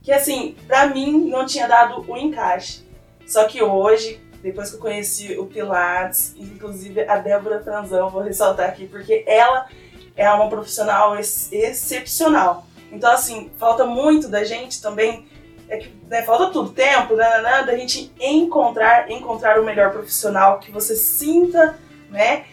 [0.07, 2.87] que, assim, pra mim não tinha dado o encaixe.
[3.27, 8.69] Só que hoje, depois que eu conheci o Pilates, inclusive a Débora Franzão, vou ressaltar
[8.69, 9.67] aqui, porque ela
[10.17, 12.65] é uma profissional ex- excepcional.
[12.93, 15.27] Então, assim, falta muito da gente também,
[15.69, 20.61] é que né, falta tudo, tempo, né, né, da gente encontrar, encontrar o melhor profissional
[20.61, 21.77] que você sinta,
[22.11, 22.45] né,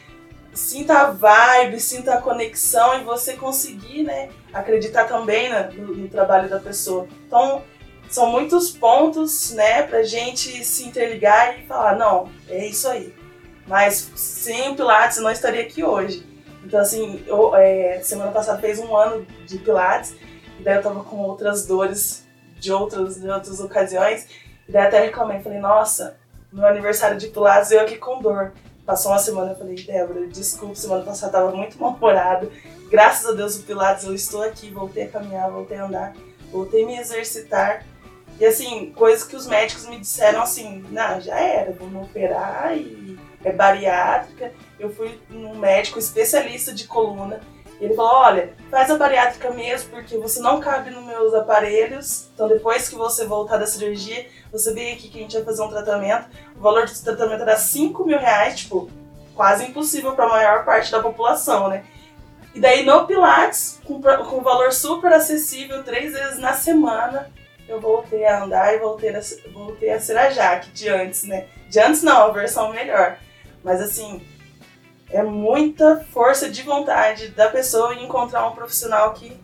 [0.51, 6.49] sinta a vibe, sinta a conexão e você conseguir, né, acreditar também no, no trabalho
[6.49, 7.07] da pessoa.
[7.27, 7.63] Então,
[8.09, 13.13] são muitos pontos, né, pra gente se interligar e falar, não, é isso aí.
[13.67, 16.23] Mas sem o Pilates não estaria aqui hoje.
[16.63, 20.15] Então, assim, eu, é, semana passada fez um ano de Pilates,
[20.59, 22.23] e daí eu tava com outras dores
[22.59, 24.27] de outras, de outras ocasiões,
[24.67, 26.17] e daí até reclamei, falei, nossa,
[26.51, 28.53] meu aniversário de Pilates eu aqui com dor.
[28.85, 32.51] Passou uma semana, eu falei, Débora, desculpa, semana passada tava muito mal-humorado.
[32.93, 36.13] Graças a Deus o Pilates eu estou aqui, voltei a caminhar, voltei a andar,
[36.51, 37.83] voltei a me exercitar.
[38.39, 43.17] E assim, coisas que os médicos me disseram assim, não, já era, vamos operar e
[43.43, 44.51] é bariátrica.
[44.79, 47.39] Eu fui num médico especialista de coluna.
[47.81, 52.29] Ele falou, olha, faz a bariátrica mesmo, porque você não cabe nos meus aparelhos.
[52.35, 55.63] Então depois que você voltar da cirurgia, você vem aqui que a gente vai fazer
[55.63, 56.27] um tratamento.
[56.55, 58.87] O valor do tratamento era 5 mil reais, tipo,
[59.33, 61.83] quase impossível para a maior parte da população, né?
[62.53, 67.31] E daí no Pilates, com, com valor super acessível, três vezes na semana,
[67.67, 69.19] eu voltei a andar e voltei a,
[69.51, 71.47] voltei a ser a Jaque de antes, né?
[71.69, 73.17] De antes não, a versão melhor.
[73.63, 74.21] Mas assim,
[75.09, 79.41] é muita força de vontade da pessoa em encontrar um profissional que.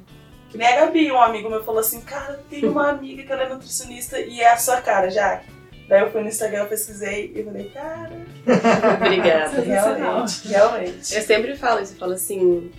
[0.49, 3.43] Que nem a Gabi, um amigo meu falou assim, cara, tem uma amiga que ela
[3.43, 5.45] é nutricionista e é a sua cara, Jaque.
[5.87, 8.11] Daí eu fui no Instagram, pesquisei e falei, cara,
[8.99, 9.61] Obrigada.
[9.61, 11.15] realmente, realmente.
[11.15, 12.71] Eu sempre falo isso, eu falo assim,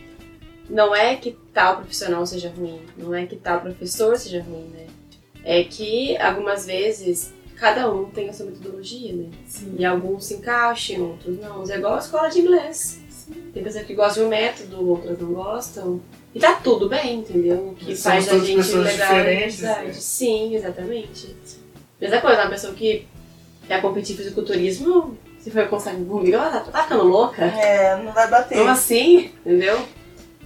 [0.71, 4.87] não é que tal profissional seja ruim, não é que tal professor seja ruim, né?
[5.45, 9.29] É que algumas vezes cada um tem a sua metodologia, né?
[9.47, 9.75] Sim.
[9.79, 11.63] E alguns se encaixam, outros não.
[11.69, 13.01] É igual a escola de inglês.
[13.53, 16.01] Tem pessoas que gostam de um método, outras não gostam.
[16.35, 17.69] E tá tudo bem, entendeu?
[17.69, 19.93] O que faz a gente legal é né?
[19.93, 21.37] Sim, exatamente.
[22.01, 23.07] Mesma coisa, uma pessoa que
[23.67, 27.45] quer competir em fisiculturismo, se for consegue comigo, ela tá, tá ficando louca.
[27.45, 28.59] É, não vai bater.
[28.59, 29.31] Como assim?
[29.45, 29.81] Entendeu?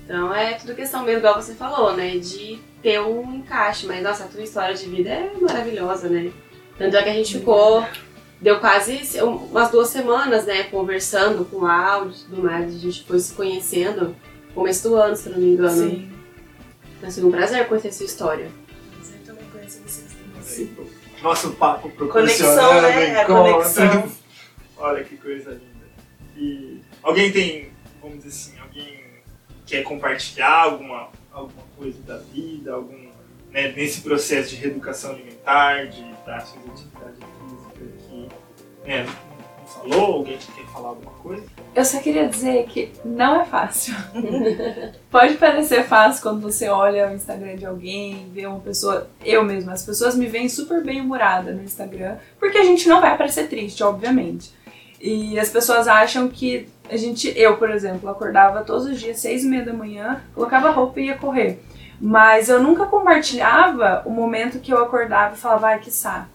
[0.04, 2.18] Então é tudo questão mesmo, igual você falou, né?
[2.18, 3.86] De ter um encaixe.
[3.86, 6.30] Mas nossa, a tua história de vida é maravilhosa, né?
[6.76, 7.86] Tanto é que a gente ficou.
[8.40, 10.64] Deu quase umas duas semanas, né?
[10.64, 12.74] Conversando com áudios e tudo mais.
[12.74, 14.08] A gente foi se conhecendo
[14.48, 15.90] no começo do ano, se eu não me engano.
[15.90, 16.12] Sim.
[16.98, 18.50] Então, assim, um prazer conhecer a sua história.
[19.00, 20.86] Eu também conheço vocês também.
[21.22, 23.20] Nosso papo Conexão, proporcionando né?
[23.20, 23.74] A encontros.
[23.74, 24.12] conexão.
[24.76, 25.86] Olha que coisa linda.
[26.36, 27.70] E alguém tem,
[28.02, 28.58] vamos dizer assim,
[29.66, 33.09] quer compartilhar alguma, alguma coisa da vida, algum,
[33.50, 39.07] né, nesse processo de reeducação alimentar, de prática de atividade física que né,
[39.66, 41.44] falou, alguém que quer falar alguma coisa?
[41.74, 43.94] Eu só queria dizer que não é fácil.
[45.11, 49.09] Pode parecer fácil quando você olha o Instagram de alguém, vê uma pessoa.
[49.24, 53.00] Eu mesma, as pessoas me veem super bem humorada no Instagram, porque a gente não
[53.00, 54.53] vai parecer triste, obviamente.
[55.00, 59.44] E as pessoas acham que a gente, eu, por exemplo, acordava todos os dias, seis
[59.44, 61.61] e meia da manhã, colocava roupa e ia correr.
[62.01, 66.29] Mas eu nunca compartilhava o momento que eu acordava e falava, ai que saco,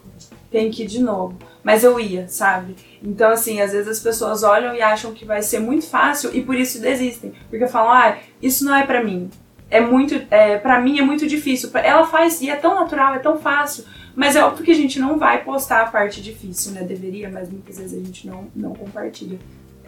[0.49, 1.37] tem que ir de novo.
[1.63, 2.75] Mas eu ia, sabe?
[3.03, 6.41] Então, assim, às vezes as pessoas olham e acham que vai ser muito fácil e
[6.41, 7.33] por isso desistem.
[7.49, 9.29] Porque falam, ah, isso não é pra mim.
[9.69, 11.69] É muito, é, pra mim é muito difícil.
[11.75, 13.83] Ela faz e é tão natural, é tão fácil.
[14.15, 16.81] Mas é óbvio que a gente não vai postar a parte difícil, né?
[16.81, 19.37] Deveria, mas muitas vezes a gente não, não compartilha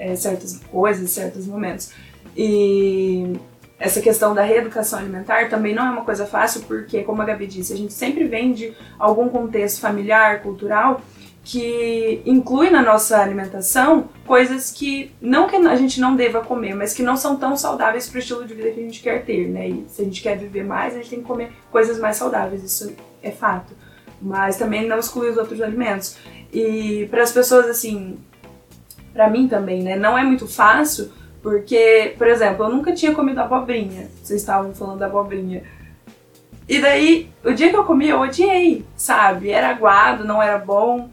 [0.01, 1.91] é, certas coisas, certos momentos.
[2.35, 3.33] E
[3.79, 7.45] essa questão da reeducação alimentar também não é uma coisa fácil, porque, como a Gabi
[7.45, 11.01] disse, a gente sempre vem de algum contexto familiar, cultural,
[11.43, 16.93] que inclui na nossa alimentação coisas que não que a gente não deva comer, mas
[16.93, 19.49] que não são tão saudáveis para o estilo de vida que a gente quer ter,
[19.49, 19.69] né?
[19.69, 22.63] E se a gente quer viver mais, a gente tem que comer coisas mais saudáveis,
[22.63, 23.73] isso é fato.
[24.21, 26.17] Mas também não exclui os outros alimentos.
[26.53, 28.19] E para as pessoas assim,
[29.13, 33.39] para mim também, né, não é muito fácil, porque, por exemplo, eu nunca tinha comido
[33.39, 34.09] abobrinha.
[34.21, 35.63] Vocês estavam falando da abobrinha.
[36.69, 39.49] E daí, o dia que eu comi, eu odiei, sabe?
[39.49, 41.09] Era aguado, não era bom.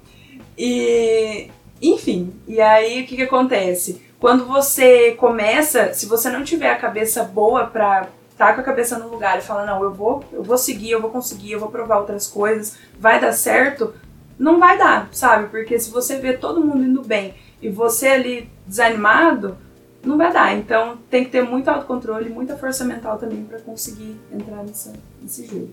[0.57, 4.03] E, enfim, e aí o que, que acontece?
[4.21, 8.97] Quando você começa, se você não tiver a cabeça boa pra tá com a cabeça
[8.97, 11.71] no lugar e falar, não, eu vou, eu vou seguir, eu vou conseguir, eu vou
[11.71, 13.93] provar outras coisas, vai dar certo,
[14.39, 15.49] não vai dar, sabe?
[15.49, 19.57] Porque se você vê todo mundo indo bem e você ali desanimado,
[20.05, 20.57] não vai dar.
[20.57, 25.47] Então tem que ter muito autocontrole, muita força mental também pra conseguir entrar nessa, nesse
[25.47, 25.73] jogo.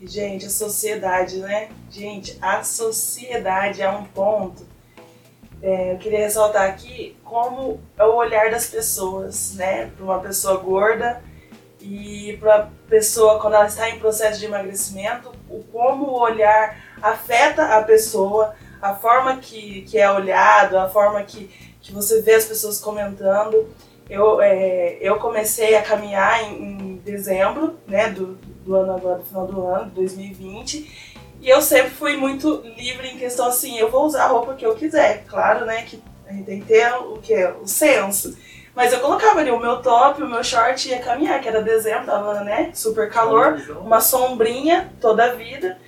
[0.00, 1.68] Gente, a sociedade, né?
[1.90, 4.66] Gente, a sociedade é um ponto.
[5.62, 9.92] É, eu queria ressaltar aqui como é o olhar das pessoas, né?
[9.96, 11.22] Para uma pessoa gorda
[11.80, 16.76] e para uma pessoa quando ela está em processo de emagrecimento, o como o olhar
[17.00, 21.48] afeta a pessoa, a forma que, que é olhado, a forma que,
[21.80, 23.68] que você vê as pessoas comentando.
[24.10, 29.24] Eu, é, eu comecei a caminhar em, em dezembro, né, do, do ano agora, do
[29.24, 31.12] final do ano, 2020.
[31.40, 34.66] E eu sempre fui muito livre em questão assim, eu vou usar a roupa que
[34.66, 35.24] eu quiser.
[35.26, 37.44] Claro, né, que a gente tem que ter o que?
[37.62, 38.36] O senso.
[38.74, 41.62] Mas eu colocava ali o meu top, o meu short e ia caminhar, que era
[41.62, 45.78] dezembro, tava, né, super calor, uma sombrinha toda a vida.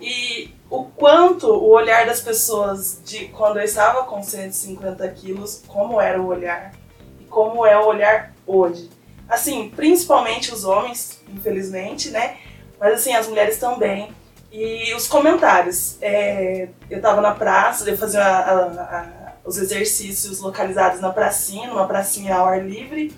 [0.00, 6.00] E o quanto o olhar das pessoas de quando eu estava com 150 quilos, como
[6.00, 6.72] era o olhar
[7.20, 8.88] e como é o olhar hoje.
[9.28, 12.36] Assim, principalmente os homens, infelizmente, né?
[12.78, 14.12] Mas assim, as mulheres também.
[14.52, 15.96] E os comentários.
[16.00, 21.68] É, eu tava na praça, eu fazia a- a- a- os exercícios localizados na pracinha,
[21.68, 23.12] numa pracinha ao ar livre.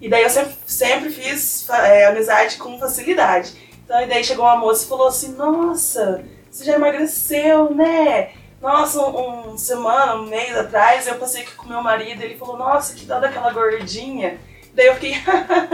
[0.00, 3.54] E daí eu sempre, sempre fiz é, amizade com facilidade.
[3.84, 6.22] Então, e daí chegou uma moça e falou assim: Nossa,
[6.56, 8.30] você já emagreceu, né?
[8.62, 12.22] Nossa, um, um semana, um mês atrás, eu passei aqui com meu marido.
[12.22, 14.38] Ele falou: Nossa, que dó daquela gordinha.
[14.72, 15.14] Daí eu fiquei,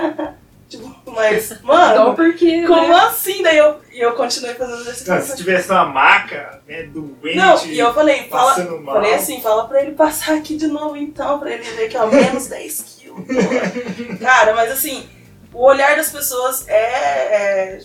[0.68, 2.94] tipo, mas, mano, porque, como né?
[3.04, 3.42] assim?
[3.42, 5.36] Daí eu, e eu continuei fazendo Não, se exercício.
[5.36, 8.94] tivesse uma maca, né, doente, Não, e eu falei, fala, mal.
[8.94, 12.06] falei assim, fala pra ele passar aqui de novo então, pra ele ver que ó,
[12.06, 13.24] menos 10 quilos.
[14.20, 15.08] Cara, mas assim,
[15.52, 17.80] o olhar das pessoas é, é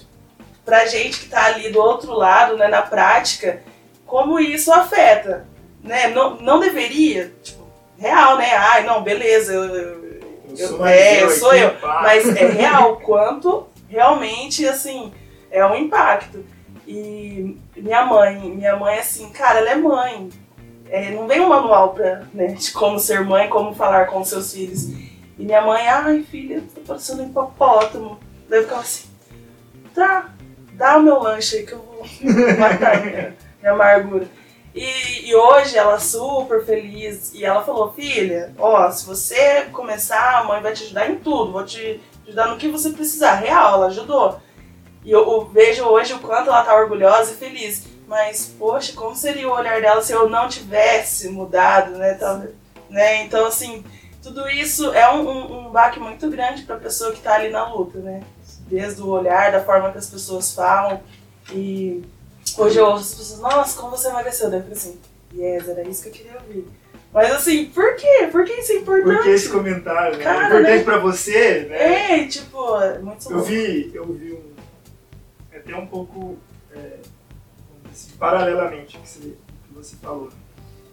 [0.67, 3.62] pra gente que tá ali do outro lado, né, na prática,
[4.06, 5.47] como isso afeta,
[5.82, 6.10] né?
[6.10, 7.65] Não, não deveria, tipo,
[7.97, 8.53] real, né?
[8.53, 11.73] Ai, não, beleza, eu, eu- eu sou é, eu sou eu.
[12.03, 15.13] mas é real quanto realmente, assim,
[15.49, 16.43] é um impacto.
[16.86, 20.30] E minha mãe, minha mãe, assim, cara, ela é mãe.
[20.89, 24.51] É, não vem um manual pra, né, de como ser mãe, como falar com seus
[24.53, 24.89] filhos.
[25.38, 28.19] E minha mãe, ai, filha, tá parecendo um hipopótamo.
[28.49, 29.08] Daí eu ficava assim,
[29.95, 30.30] tá,
[30.77, 32.05] dá o meu lanche aí que eu vou
[32.57, 34.27] matar minha, amargura.
[34.73, 40.43] E, e hoje ela super feliz e ela falou, filha, ó, se você começar, a
[40.43, 43.35] mãe vai te ajudar em tudo, vou te ajudar no que você precisar.
[43.35, 44.39] Real, ela ajudou.
[45.03, 47.87] E eu, eu vejo hoje o quanto ela tá orgulhosa e feliz.
[48.07, 52.17] Mas, poxa, como seria o olhar dela se eu não tivesse mudado, né?
[52.89, 53.23] né?
[53.23, 53.83] Então, assim,
[54.21, 57.67] tudo isso é um, um, um baque muito grande pra pessoa que tá ali na
[57.67, 58.21] luta, né?
[58.67, 61.01] Desde o olhar, da forma que as pessoas falam.
[61.51, 62.03] E
[62.58, 64.49] hoje eu ouço as pessoas, nossa, como você emagreceu?
[64.49, 64.99] Daí eu falei assim,
[65.34, 66.67] yes, era isso que eu queria ouvir.
[67.13, 68.27] Mas assim, por quê?
[68.32, 69.15] Por que isso é importante?
[69.15, 70.23] Por que esse comentário, né?
[70.23, 70.84] Cara, é importante né?
[70.84, 72.21] pra você, né?
[72.21, 74.51] É, tipo, é muito Eu vi, eu vi um.
[75.51, 76.38] é Até um pouco.
[76.75, 76.97] é,
[77.91, 80.30] assim, paralelamente ao que você, que você falou.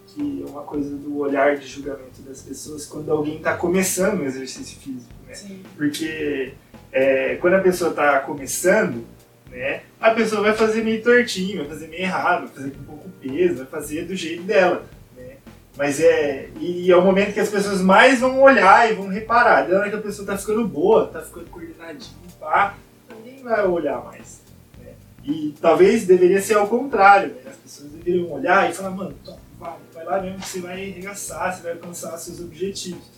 [0.06, 4.24] Que é uma coisa do olhar de julgamento das pessoas quando alguém está começando um
[4.24, 5.34] exercício físico, né?
[5.34, 5.62] Sim.
[5.76, 6.54] Porque
[6.92, 9.04] é, quando a pessoa está começando,
[9.50, 13.08] né, a pessoa vai fazer meio tortinho, vai fazer meio errado, vai fazer com pouco
[13.20, 14.84] peso, vai fazer do jeito dela.
[15.16, 15.37] Né?
[15.76, 16.48] Mas é.
[16.60, 19.68] E é o momento que as pessoas mais vão olhar e vão reparar.
[19.68, 22.74] Da hora que a pessoa tá ficando boa, tá ficando coordenadinha, pá,
[23.16, 24.40] ninguém vai olhar mais.
[24.78, 24.92] né?
[25.24, 27.50] E talvez deveria ser ao contrário, né?
[27.50, 30.90] As pessoas deveriam olhar e falar, mano, top, vai, vai lá mesmo que você vai
[30.90, 33.13] arregaçar, você vai alcançar seus objetivos.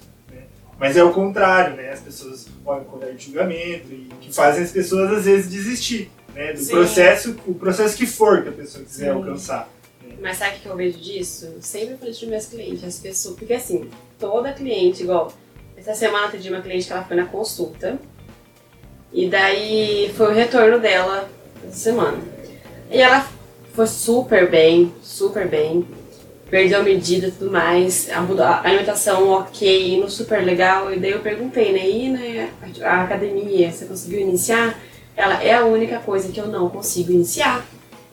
[0.79, 1.91] Mas é o contrário, né?
[1.91, 6.11] As pessoas olham com olhar de julgamento e que fazem as pessoas às vezes desistir.
[6.35, 6.73] Né, do Sim.
[6.73, 9.11] processo, o processo que for que a pessoa quiser Sim.
[9.11, 9.71] alcançar.
[10.21, 11.55] Mas sabe o que eu vejo disso?
[11.61, 13.37] Sempre falei para meus clientes, as pessoas.
[13.37, 15.33] Porque assim, toda cliente, igual.
[15.77, 17.99] Essa semana eu atendi uma cliente que ela foi na consulta.
[19.13, 21.29] E daí foi o retorno dela
[21.67, 22.19] essa semana.
[22.91, 23.27] E ela
[23.73, 25.87] foi super bem, super bem.
[26.51, 28.09] Perdeu medida e tudo mais.
[28.11, 30.93] A a alimentação ok, indo super legal.
[30.93, 31.89] E daí eu perguntei, né?
[31.89, 32.51] E né,
[32.83, 34.79] a academia, você conseguiu iniciar?
[35.17, 37.65] Ela é a única coisa que eu não consigo iniciar.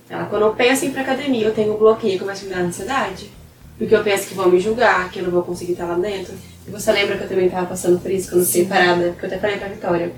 [0.09, 2.55] Ela, quando eu penso em ir pra academia, eu tenho um bloqueio, começa a me
[2.55, 3.29] dar ansiedade.
[3.77, 6.33] Porque eu penso que vão me julgar, que eu não vou conseguir estar lá dentro.
[6.67, 9.25] E você lembra que eu também tava passando por isso quando eu fiquei parada, que
[9.25, 10.11] eu até falei pra Vitória.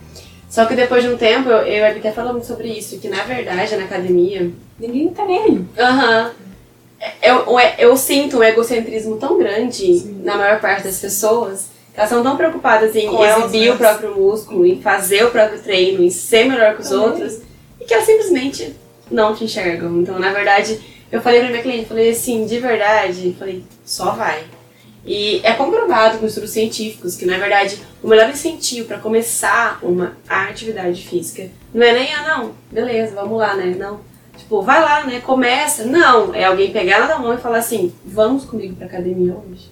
[0.49, 3.23] Só que depois de um tempo, eu, eu a Vitória falamos sobre isso, que na
[3.23, 5.65] verdade, na academia, Ninguém tá nem aí.
[5.79, 6.27] Aham.
[6.27, 6.44] Eu,
[7.21, 7.45] eu,
[7.77, 11.67] eu sinto um egocentrismo tão grande na maior parte das pessoas.
[11.93, 15.59] que Elas são tão preocupadas em Com exibir o próprio músculo, em fazer o próprio
[15.59, 17.05] treino, em ser melhor que os Também.
[17.05, 17.39] outros,
[17.79, 18.75] e que elas simplesmente
[19.09, 20.01] não te enxergam.
[20.01, 20.79] Então, na verdade,
[21.11, 24.43] eu falei pra minha cliente, falei assim, de verdade, falei, só vai.
[25.05, 30.17] E é comprovado com estudos científicos que, na verdade, o melhor incentivo para começar uma
[30.27, 33.75] atividade física não é nem, ah, não, beleza, vamos lá, né?
[33.77, 33.99] Não.
[34.37, 35.21] Tipo, vai lá, né?
[35.21, 35.85] Começa.
[35.85, 39.69] Não, é alguém pegar na mão e falar assim, vamos comigo pra academia hoje.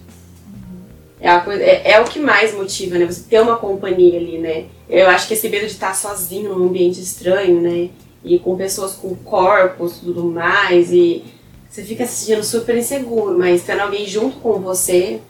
[1.20, 3.06] É, a coisa, é, é o que mais motiva, né?
[3.06, 4.66] Você ter uma companhia ali, né?
[4.88, 7.88] Eu acho que esse medo de estar sozinho num ambiente estranho, né?
[8.22, 11.24] E com pessoas com corpos e tudo mais, e
[11.68, 15.20] você fica se sentindo super inseguro, mas tendo alguém junto com você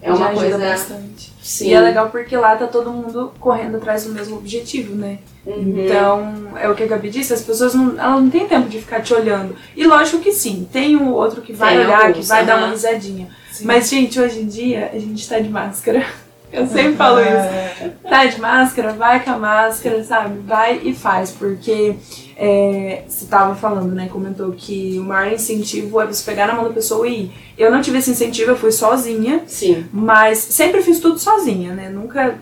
[0.00, 0.58] é Já uma ajuda coisa.
[0.58, 1.31] bastante.
[1.42, 1.68] Sim.
[1.68, 5.18] E é legal porque lá tá todo mundo correndo atrás do mesmo objetivo, né?
[5.44, 5.84] Uhum.
[5.84, 8.78] Então, é o que a Gabi disse, as pessoas não, ela não tem tempo de
[8.78, 9.56] ficar te olhando.
[9.76, 12.58] E lógico que sim, tem o outro que vai Tem olhar, alguns, que vai dar
[12.58, 13.28] uma risadinha.
[13.50, 13.64] Sim.
[13.66, 16.06] Mas, gente, hoje em dia a gente tá de máscara.
[16.54, 17.92] Eu sempre falo isso.
[18.02, 20.38] Tá de máscara, vai com a máscara, sabe?
[20.40, 21.96] Vai e faz, porque
[22.36, 24.08] é, você tava falando, né?
[24.12, 27.32] Comentou que o maior incentivo é você pegar na mão da pessoa e ir.
[27.56, 29.42] Eu não tive esse incentivo, eu fui sozinha.
[29.46, 29.86] Sim.
[29.90, 31.88] Mas sempre fiz tudo sozinha, né?
[31.88, 32.38] Nunca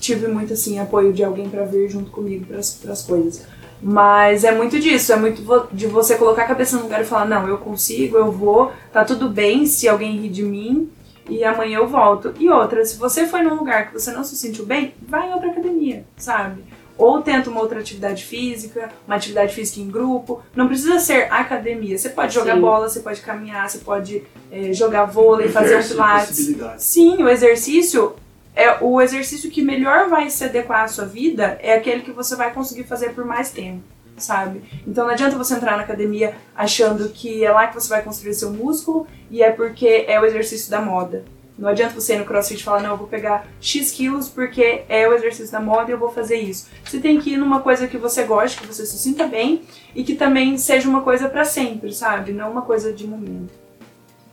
[0.00, 3.42] tive muito assim apoio de alguém pra vir junto comigo pras, pras coisas.
[3.82, 7.26] Mas é muito disso, é muito de você colocar a cabeça no lugar e falar:
[7.26, 10.90] não, eu consigo, eu vou, tá tudo bem se alguém rir de mim
[11.28, 12.34] e amanhã eu volto.
[12.38, 15.32] E outra, se você foi num lugar que você não se sentiu bem, vai em
[15.32, 16.62] outra academia, sabe?
[16.98, 20.42] Ou tenta uma outra atividade física, uma atividade física em grupo.
[20.54, 21.96] Não precisa ser academia.
[21.96, 22.60] Você pode jogar Sim.
[22.60, 26.54] bola, você pode caminhar, você pode eh, jogar vôlei, fazer um pilates.
[26.78, 28.14] Sim, o exercício
[28.54, 32.36] é o exercício que melhor vai se adequar à sua vida é aquele que você
[32.36, 33.82] vai conseguir fazer por mais tempo,
[34.22, 34.62] sabe?
[34.86, 38.34] Então não adianta você entrar na academia achando que é lá que você vai construir
[38.34, 41.24] seu músculo e é porque é o exercício da moda.
[41.58, 44.82] Não adianta você ir no crossfit e falar, não, eu vou pegar X quilos porque
[44.88, 46.68] é o exercício da moda e eu vou fazer isso.
[46.82, 49.62] Você tem que ir numa coisa que você goste, que você se sinta bem
[49.94, 52.32] e que também seja uma coisa pra sempre, sabe?
[52.32, 53.61] Não uma coisa de momento.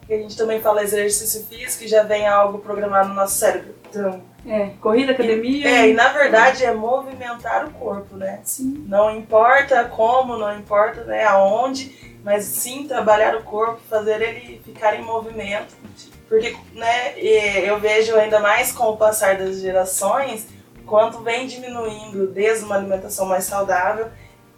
[0.09, 3.75] E a gente também fala exercício físico e já vem algo programado no nosso cérebro.
[3.89, 5.67] Então, É, corrida, academia.
[5.69, 8.39] é, e na verdade é movimentar o corpo, né?
[8.43, 8.85] Sim.
[8.87, 14.95] Não importa como, não importa né, aonde, mas sim trabalhar o corpo, fazer ele ficar
[14.95, 15.75] em movimento.
[16.27, 20.47] Porque né, e eu vejo ainda mais com o passar das gerações,
[20.85, 24.07] quanto vem diminuindo desde uma alimentação mais saudável.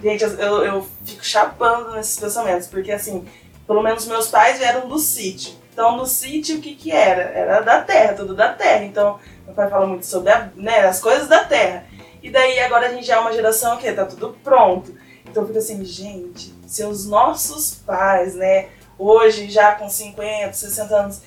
[0.01, 3.25] Gente, eu, eu fico chapando nesses pensamentos, porque assim,
[3.71, 5.53] pelo menos meus pais vieram do sítio.
[5.71, 7.21] Então, no sítio, o que que era?
[7.21, 8.83] Era da terra, tudo da terra.
[8.83, 11.85] Então, meu pai fala muito sobre a- né, as coisas da terra.
[12.21, 14.93] E daí, agora a gente já é uma geração que tá tudo pronto.
[15.25, 18.67] Então, eu fico assim, gente, se os nossos pais, né,
[18.99, 21.21] hoje já com 50, 60 anos,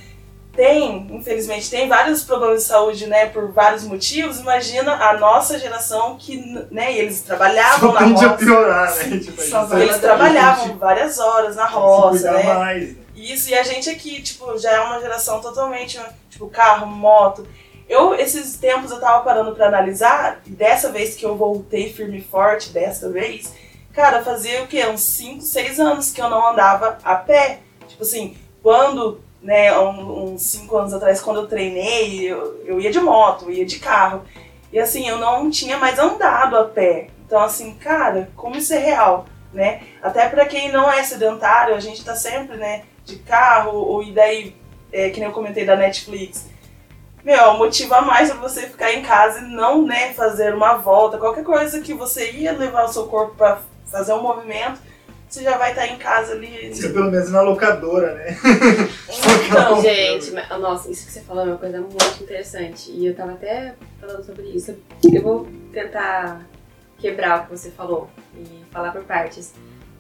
[0.57, 6.17] tem, infelizmente, tem vários problemas de saúde, né, por vários motivos, imagina a nossa geração
[6.17, 6.37] que,
[6.71, 8.45] né, eles trabalhavam Só na tende a roça.
[8.45, 9.19] piorar, né?
[9.19, 12.55] Tipo, Só gente Eles trabalhavam que várias horas na roça, né?
[12.55, 12.97] mais, né?
[13.17, 16.01] Isso, e a gente aqui, tipo, já é uma geração totalmente,
[16.31, 17.47] tipo, carro, moto.
[17.89, 22.19] Eu, esses tempos, eu tava parando pra analisar, e dessa vez que eu voltei firme
[22.19, 23.53] e forte, dessa vez,
[23.93, 24.87] cara, fazia o quê?
[24.87, 27.61] Uns 5, 6 anos que eu não andava a pé.
[27.87, 32.99] Tipo assim, quando, né, uns 5 anos atrás, quando eu treinei, eu, eu ia de
[32.99, 34.25] moto, eu ia de carro.
[34.73, 37.09] E assim, eu não tinha mais andado a pé.
[37.27, 39.83] Então, assim, cara, como isso é real, né?
[40.03, 44.13] Até pra quem não é sedentário, a gente tá sempre, né, de carro, ou e
[44.13, 44.57] daí,
[44.91, 46.49] é, que nem eu comentei da Netflix.
[47.23, 51.45] Meu, motiva mais pra você ficar em casa e não, né, fazer uma volta, qualquer
[51.45, 54.81] coisa que você ia levar o seu corpo pra fazer um movimento,
[55.35, 56.73] você já vai estar em casa ali.
[56.73, 58.37] Você pelo menos na locadora, né?
[59.47, 62.91] Então, Gente, mas- nossa, isso que você falou é uma coisa muito interessante.
[62.91, 64.77] E eu tava até falando sobre isso.
[65.13, 66.47] Eu vou tentar
[66.99, 69.53] quebrar o que você falou e falar por partes.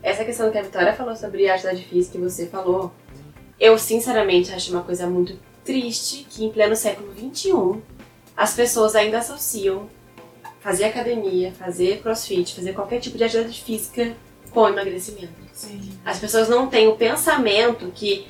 [0.02, 2.92] Essa questão que a Vitória falou sobre a atividade física que você falou,
[3.60, 7.80] eu sinceramente acho uma coisa muito triste que em pleno século XXI
[8.36, 9.88] as pessoas ainda associam
[10.60, 14.14] fazer academia, fazer crossfit, fazer qualquer tipo de atividade física
[14.54, 15.32] com emagrecimento.
[15.52, 15.80] sim.
[16.04, 18.26] As pessoas não têm o pensamento que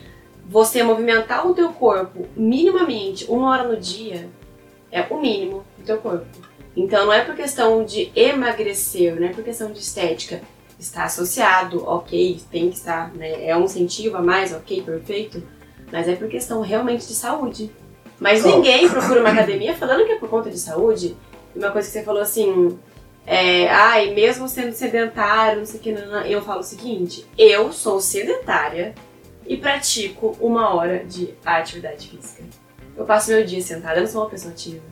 [0.48, 4.28] você movimentar o teu corpo minimamente uma hora no dia
[4.90, 6.26] é o mínimo do teu corpo.
[6.76, 10.40] Então não é por questão de emagrecer, não é por questão de estética.
[10.78, 13.46] Está associado, ok, tem que estar, né?
[13.46, 15.42] É um incentivo a mais, ok, perfeito.
[15.92, 17.70] Mas é por questão realmente de saúde.
[18.18, 18.48] Mas Oh.
[18.48, 21.16] ninguém procura uma academia falando que é por conta de saúde.
[21.54, 22.76] E uma coisa que você falou assim,
[23.26, 27.26] é, ai, mesmo sendo sedentário, não sei o que, não, não, eu falo o seguinte:
[27.38, 28.94] eu sou sedentária
[29.46, 32.42] e pratico uma hora de atividade física.
[32.96, 34.82] Eu passo meu dia sentada, eu não sou uma pessoa ativa.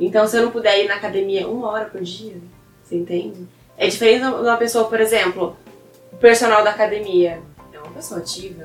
[0.00, 2.36] Então, se eu não puder ir na academia uma hora por dia,
[2.82, 3.46] você entende?
[3.76, 5.56] É diferente de uma pessoa, por exemplo,
[6.10, 7.40] o personal da academia
[7.72, 8.64] é uma pessoa ativa.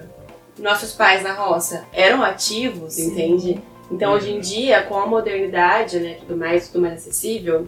[0.58, 3.12] Nossos pais na roça eram ativos, Sim.
[3.12, 3.62] entende?
[3.92, 7.68] Então, hoje em dia, com a modernidade, né, tudo mais, tudo mais acessível,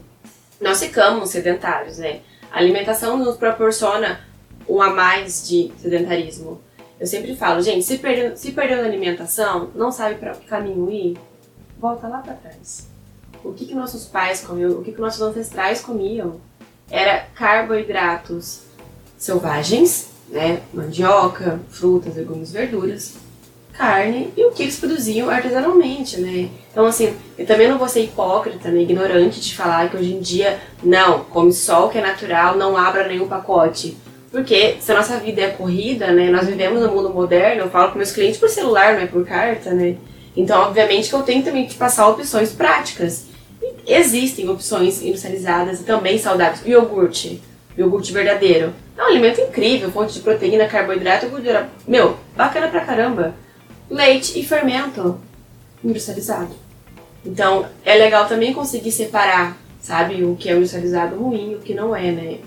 [0.59, 2.21] nós ficamos sedentários, né?
[2.51, 4.21] A alimentação nos proporciona
[4.67, 6.61] um a mais de sedentarismo.
[6.99, 10.91] Eu sempre falo, gente, se perdeu, se perdeu na alimentação, não sabe para que caminho
[10.91, 11.17] ir,
[11.77, 12.87] volta lá para trás.
[13.43, 16.41] O que, que nossos pais comiam, o que, que nossos ancestrais comiam
[16.89, 18.63] era carboidratos
[19.17, 20.61] selvagens, né?
[20.73, 23.15] Mandioca, frutas, legumes, verduras,
[23.79, 26.49] carne e o que eles produziam artesanalmente, né?
[26.69, 30.19] Então, assim, eu também não vou ser hipócrita, né, ignorante de falar que hoje em
[30.19, 33.95] dia, não, come só o que é natural, não abra nenhum pacote.
[34.29, 37.93] Porque se a nossa vida é corrida, né, nós vivemos no mundo moderno, eu falo
[37.93, 39.95] com meus clientes por celular, não é por carta, né?
[40.35, 43.27] Então, obviamente que eu tenho também que passar opções práticas.
[43.61, 46.63] E existem opções industrializadas e também saudáveis.
[46.63, 47.41] O iogurte,
[47.77, 48.73] o iogurte verdadeiro.
[48.97, 51.69] É um alimento incrível, fonte de proteína, carboidrato gordura.
[51.87, 53.33] Meu, bacana pra caramba.
[53.89, 55.19] Leite e fermento
[55.83, 56.51] industrializado.
[57.25, 61.73] Então, é legal também conseguir separar, sabe, o que é industrializado ruim e o que
[61.73, 62.37] não é, né?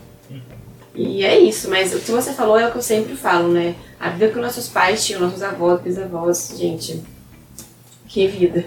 [0.95, 3.75] E é isso, mas o que você falou é o que eu sempre falo, né?
[3.99, 7.03] A vida que nossos pais tinham, nossos avós, bisavós, gente.
[8.07, 8.67] Que vida.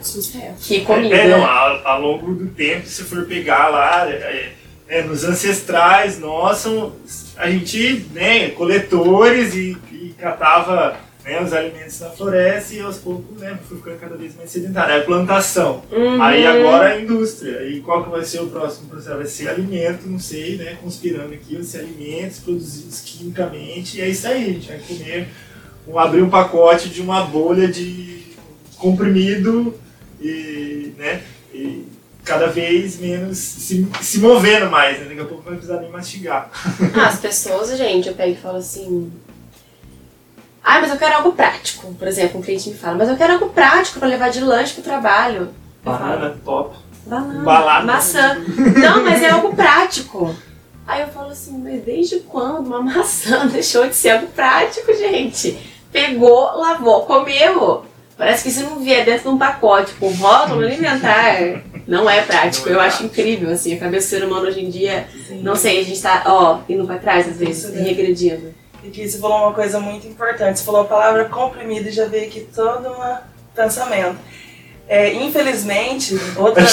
[0.60, 1.16] Que comida.
[1.16, 4.54] É, não, ao, ao longo do tempo, se for pegar lá, é,
[4.88, 6.94] é, nos ancestrais nossos,
[7.38, 13.42] a gente, né, coletores e, e catava né, os alimentos na floresta e aos poucos
[13.42, 14.94] né, fui ficando cada vez mais sedentário.
[14.94, 15.84] Aí a plantação.
[15.92, 16.22] Uhum.
[16.22, 17.68] Aí agora a indústria.
[17.68, 19.18] E qual que vai ser o próximo processo?
[19.18, 20.78] Vai ser alimento, não sei, né?
[20.82, 23.98] Conspirando aqui, vai ser alimentos produzidos quimicamente.
[23.98, 25.28] E é isso aí, a gente vai comer,
[25.88, 28.24] um, abrir um pacote de uma bolha de
[28.78, 29.74] comprimido
[30.22, 31.24] e, né?
[31.52, 31.86] E
[32.24, 35.06] cada vez menos se, se movendo mais, né?
[35.06, 36.52] Daqui a pouco não vai precisar nem mastigar.
[36.94, 39.12] Ah, as pessoas, gente, eu pego e falo assim.
[40.68, 41.94] Ah, mas eu quero algo prático.
[41.94, 44.74] Por exemplo, um cliente me fala, mas eu quero algo prático pra levar de lanche
[44.74, 45.50] pro trabalho.
[45.84, 46.76] Banana, top.
[47.06, 47.86] Banana, Balada.
[47.86, 48.36] maçã.
[48.36, 50.36] Não, mas é algo prático.
[50.88, 55.56] Aí eu falo assim, mas desde quando uma maçã deixou de ser algo prático, gente?
[55.92, 57.86] Pegou, lavou, comeu.
[58.18, 61.36] Parece que se não vier dentro de um pacote com rótulo alimentar,
[61.86, 62.70] não é prático.
[62.70, 65.06] Eu acho incrível, assim, a cabeça do ser humano hoje em dia,
[65.44, 67.82] não sei, a gente tá, ó, indo pra trás às vezes, né?
[67.84, 68.54] regredindo.
[68.86, 70.60] E que você falou uma coisa muito importante.
[70.60, 73.18] Você falou a palavra comprimido e já veio aqui todo um
[73.56, 74.18] pensamento.
[74.88, 76.64] É, infelizmente, outra,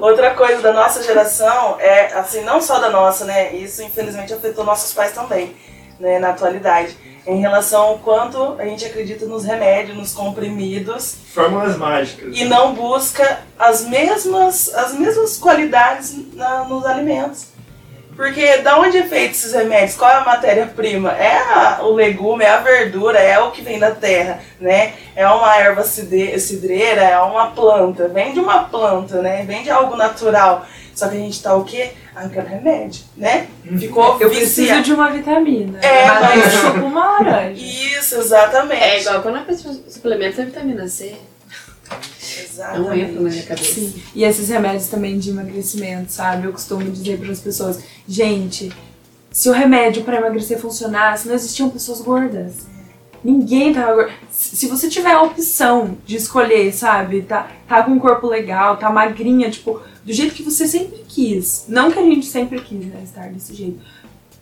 [0.00, 3.54] outra coisa da nossa geração é, assim, não só da nossa, né?
[3.54, 5.54] Isso infelizmente afetou nossos pais também,
[6.00, 6.96] né, na atualidade.
[7.24, 12.36] Em relação ao quanto a gente acredita nos remédios, nos comprimidos, Fórmulas mágicas.
[12.36, 17.46] e não busca as mesmas, as mesmas qualidades na- nos alimentos.
[18.16, 19.94] Porque da onde é feito esses remédios?
[19.94, 21.12] Qual é a matéria-prima?
[21.12, 24.94] É a- o legume, é a verdura, é o que vem da terra, né?
[25.14, 28.08] É uma erva cidreira, é uma planta.
[28.08, 29.44] Vem de uma planta, né?
[29.46, 30.64] Vem de algo natural.
[30.94, 31.90] Só que a gente tá o quê?
[32.14, 33.48] Ah, eu quero remédio, né?
[33.78, 35.78] Ficou Eu preciso de uma vitamina.
[35.82, 37.62] É, mas mas- chupo uma laranja.
[37.62, 38.82] Isso, exatamente.
[38.82, 41.14] É igual quando a pessoa suplementa a vitamina C.
[42.58, 43.74] É um erro na minha cabeça.
[43.74, 43.94] Sim.
[44.14, 46.46] E esses remédios também de emagrecimento, sabe?
[46.46, 48.72] Eu costumo dizer para as pessoas, gente,
[49.30, 52.66] se o remédio para emagrecer funcionasse, não existiam pessoas gordas.
[53.22, 54.12] Ninguém tava gordo.
[54.30, 58.76] Se se você tiver a opção de escolher, sabe, tá, tá com um corpo legal,
[58.76, 61.64] tá magrinha, tipo, do jeito que você sempre quis.
[61.68, 63.80] Não que a gente sempre quis, né, estar desse jeito.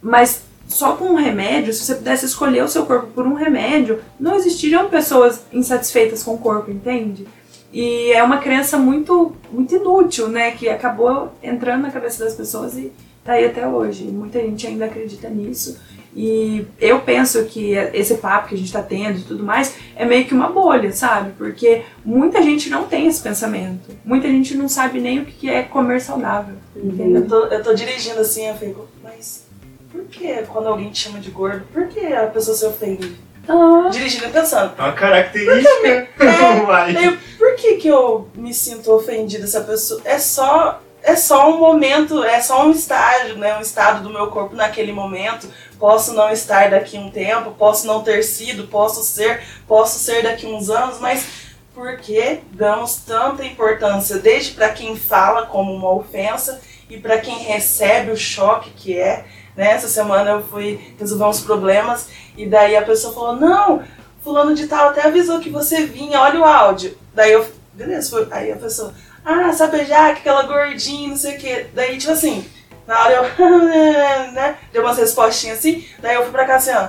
[0.03, 4.01] Mas só com um remédio, se você pudesse escolher o seu corpo por um remédio,
[4.19, 7.27] não existiriam pessoas insatisfeitas com o corpo, entende?
[7.75, 10.53] E é uma crença muito, muito inútil, né?
[10.53, 12.93] Que acabou entrando na cabeça das pessoas e
[13.25, 14.05] tá aí até hoje.
[14.05, 15.77] Muita gente ainda acredita nisso.
[16.15, 20.05] E eu penso que esse papo que a gente tá tendo e tudo mais é
[20.05, 21.33] meio que uma bolha, sabe?
[21.37, 23.91] Porque muita gente não tem esse pensamento.
[24.05, 26.55] Muita gente não sabe nem o que é comer saudável.
[26.77, 27.23] Entendeu?
[27.23, 29.47] Eu tô, eu tô dirigindo assim, eu fico, mas
[29.91, 33.17] por que quando alguém te chama de gordo, por que a pessoa se ofende?
[33.49, 36.09] Ah, Dirigindo e pensando, É uma característica.
[36.25, 40.01] É, daí, por que que eu me sinto ofendida se a pessoa...
[40.05, 43.57] É só, é só um momento, é só um estágio, né?
[43.57, 45.49] Um estado do meu corpo naquele momento.
[45.79, 50.47] Posso não estar daqui um tempo, posso não ter sido, posso ser, posso ser daqui
[50.47, 51.27] uns anos, mas
[51.75, 57.39] por que damos tanta importância, desde para quem fala como uma ofensa e para quem
[57.39, 59.25] recebe o choque que é.
[59.57, 59.71] Né?
[59.71, 63.83] Essa semana eu fui resolver uns problemas e daí a pessoa falou: Não,
[64.23, 66.97] Fulano de Tal até avisou que você vinha, olha o áudio.
[67.15, 68.29] Daí eu, beleza, foi.
[68.31, 68.93] Aí a pessoa:
[69.25, 71.67] Ah, sabe já, aquela gordinha, não sei o quê.
[71.73, 72.45] Daí, tipo assim,
[72.87, 73.23] na hora eu,
[74.33, 74.57] né?
[74.73, 75.87] Deu umas respostinhas assim.
[76.01, 76.89] Daí eu fui pra cá assim: Ó,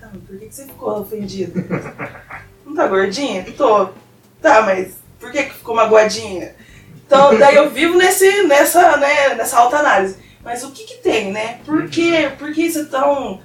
[0.00, 1.64] tá, mas por que, que você ficou ofendido?
[2.64, 3.44] Não tá gordinha?
[3.56, 3.88] Tô.
[4.40, 6.54] Tá, mas por que, que ficou magoadinha?
[7.06, 10.16] Então, daí eu vivo nesse, nessa, né, nessa alta análise.
[10.46, 11.58] Mas o que que tem, né?
[11.66, 13.40] Por que, por que isso é tão...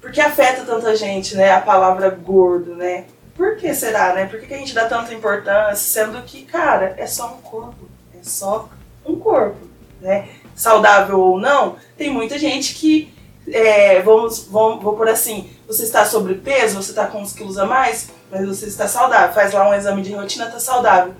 [0.00, 1.50] Por que afeta tanta gente, né?
[1.50, 3.06] A palavra gordo, né?
[3.34, 4.26] Por que será, né?
[4.26, 7.88] Por que, que a gente dá tanta importância, sendo que, cara, é só um corpo.
[8.14, 8.68] É só
[9.04, 9.66] um corpo,
[10.00, 10.28] né?
[10.54, 13.12] Saudável ou não, tem muita gente que,
[13.48, 17.66] é, vamos, vamos, vou por assim, você está sobrepeso, você está com uns quilos a
[17.66, 19.34] mais, mas você está saudável.
[19.34, 21.16] Faz lá um exame de rotina, tá saudável.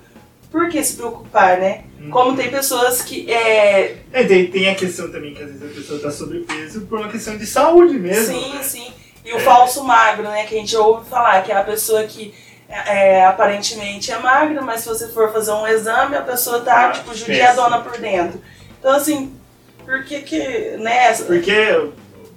[0.52, 1.84] Por que se preocupar, né?
[2.10, 5.74] Como tem pessoas que é, É, tem, tem a questão também que às vezes a
[5.74, 8.34] pessoa tá sobrepeso por uma questão de saúde mesmo.
[8.34, 8.62] Sim, né?
[8.62, 8.92] sim.
[9.24, 10.44] E o falso magro, né?
[10.44, 12.34] Que a gente ouve falar, que é a pessoa que
[12.68, 16.90] é, aparentemente é magra, mas se você for fazer um exame, a pessoa tá, Ah,
[16.90, 18.40] tipo, judiadona por dentro.
[18.78, 19.32] Então, assim,
[19.84, 20.38] por que que,
[20.78, 21.12] né?
[21.26, 21.88] Porque,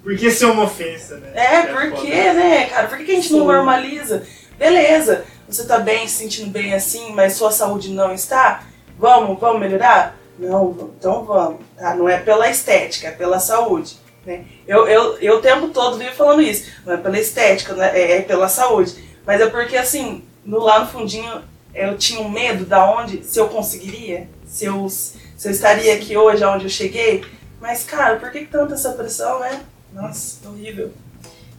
[0.04, 1.32] porque ser uma ofensa, né?
[1.34, 2.02] É, por foda.
[2.02, 2.88] que, né, cara?
[2.88, 4.24] Por que, que a gente não normaliza?
[4.58, 8.64] Beleza, você tá bem, se sentindo bem assim, mas sua saúde não está?
[8.98, 10.18] Vamos, vamos melhorar?
[10.40, 11.62] Não, então vamos.
[11.78, 11.96] Tá?
[11.96, 13.98] Não é pela estética, é pela saúde.
[14.26, 14.46] Né?
[14.68, 16.72] Eu, eu, eu o tempo todo vivo falando isso.
[16.86, 17.92] Não é pela estética, né?
[17.94, 18.96] é, é pela saúde.
[19.26, 21.42] Mas é porque, assim, no, lá no fundinho,
[21.74, 26.18] eu tinha um medo da onde, se eu conseguiria, se eu, se eu estaria aqui
[26.18, 27.24] hoje, aonde eu cheguei.
[27.62, 29.62] Mas, cara, por que tanta essa pressão, né?
[29.94, 30.92] Nossa, horrível.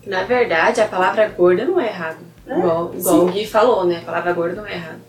[0.07, 2.19] Na verdade, a palavra gorda não é errado.
[2.47, 3.99] É, igual igual o Gui falou, né?
[3.99, 5.01] A palavra gorda não é errado.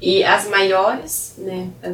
[0.00, 1.70] E as maiores, né?
[1.82, 1.92] A,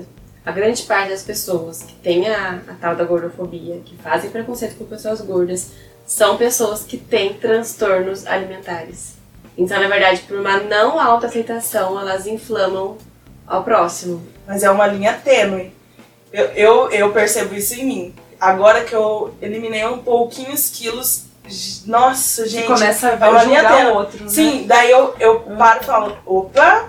[0.51, 4.77] a grande parte das pessoas que têm a, a tal da gordofobia, que fazem preconceito
[4.77, 5.73] com pessoas gordas,
[6.07, 9.15] são pessoas que têm transtornos alimentares.
[9.57, 12.97] Então, na verdade, por uma não alta aceitação, elas inflamam
[13.47, 14.23] ao próximo.
[14.47, 15.73] Mas é uma linha tênue.
[16.33, 18.15] Eu, eu, eu percebo isso em mim.
[18.41, 21.27] Agora que eu eliminei um pouquinho os quilos,
[21.87, 22.67] nossa, gente.
[22.67, 23.93] começa a julgar tênue.
[23.93, 24.31] o outro, né?
[24.31, 26.89] Sim, daí eu, eu paro e falo, opa,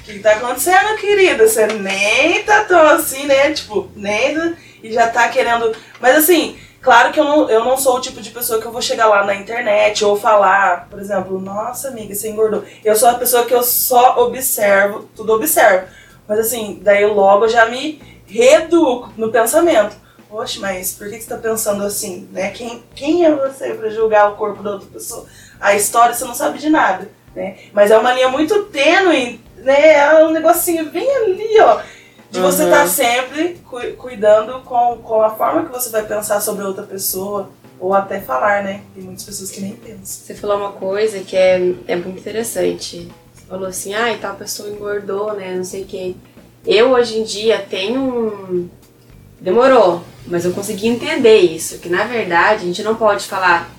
[0.00, 1.46] o que tá acontecendo, querida?
[1.46, 3.52] Você nem tá tão assim, né?
[3.52, 4.56] Tipo, nem.
[4.82, 5.74] E já tá querendo.
[6.00, 8.72] Mas assim, claro que eu não, eu não sou o tipo de pessoa que eu
[8.72, 12.64] vou chegar lá na internet ou falar, por exemplo, nossa amiga, você engordou.
[12.84, 15.86] Eu sou a pessoa que eu só observo, tudo observo.
[16.28, 20.05] Mas assim, daí eu logo já me reeduco no pensamento.
[20.30, 22.50] Oxe, mas por que você tá pensando assim, né?
[22.50, 25.24] Quem, quem é você pra julgar o corpo da outra pessoa?
[25.60, 27.56] A história você não sabe de nada, né?
[27.72, 29.92] Mas é uma linha muito tênue, né?
[29.94, 31.80] É um negocinho bem ali, ó.
[32.28, 32.68] De você Uhum.
[32.68, 37.48] estar sempre cu- cuidando com, com a forma que você vai pensar sobre outra pessoa.
[37.78, 38.80] Ou até falar, né?
[38.94, 40.00] Tem muitas pessoas que nem pensam.
[40.02, 41.56] Você falou uma coisa que é,
[41.86, 43.08] é muito interessante.
[43.34, 45.54] Você falou assim, ah, e tal pessoa engordou, né?
[45.54, 46.14] Não sei o quê.
[46.66, 48.68] Eu hoje em dia tenho um.
[49.38, 51.78] Demorou, mas eu consegui entender isso.
[51.78, 53.70] Que na verdade a gente não pode falar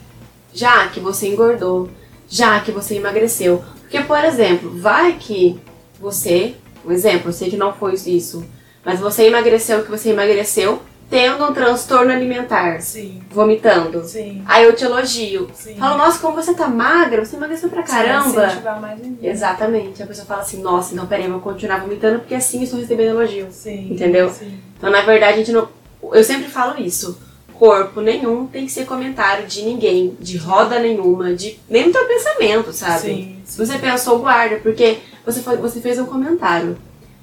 [0.54, 1.90] já que você engordou,
[2.28, 3.64] já que você emagreceu.
[3.82, 5.60] Porque, por exemplo, vai que
[6.00, 8.44] você, um exemplo, eu sei que não foi isso,
[8.84, 14.04] mas você emagreceu que você emagreceu tendo um transtorno alimentar, Sim, vomitando.
[14.04, 15.50] sim, Aí eu te elogio.
[15.54, 15.76] sim.
[15.76, 18.46] Falo, nossa, como você tá magra, você emagreceu pra caramba.
[18.46, 19.26] Incentivar mais ainda.
[19.26, 20.04] Exatamente.
[20.04, 22.80] A pessoa fala assim, nossa, então peraí, eu vou continuar vomitando porque assim eu estou
[22.82, 23.48] recebendo elogio.
[23.52, 24.30] Sim, Entendeu?
[24.30, 24.60] Sim.
[24.78, 25.70] Então, na verdade, a gente não.
[26.02, 27.18] Eu sempre falo isso.
[27.54, 32.06] Corpo nenhum tem que ser comentário de ninguém, de roda nenhuma, de nem no teu
[32.06, 33.00] pensamento, sabe?
[33.00, 36.78] Sim, Se você pensou, guarda, porque você, foi, você fez um comentário.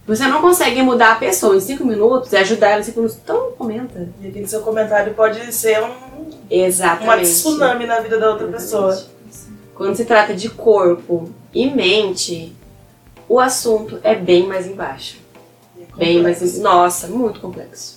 [0.07, 3.19] Você não consegue mudar a pessoa em cinco minutos e ajudar ela em cinco minutos,
[3.23, 4.09] então comenta.
[4.21, 7.05] E aquele seu comentário pode ser um, Exatamente.
[7.09, 8.91] uma tsunami na vida da outra pessoa.
[8.91, 9.15] Exatamente.
[9.75, 12.55] Quando se trata de corpo e mente,
[13.29, 15.17] o assunto é bem mais embaixo.
[15.97, 16.59] Bem mais.
[16.59, 17.94] Nossa, muito complexo.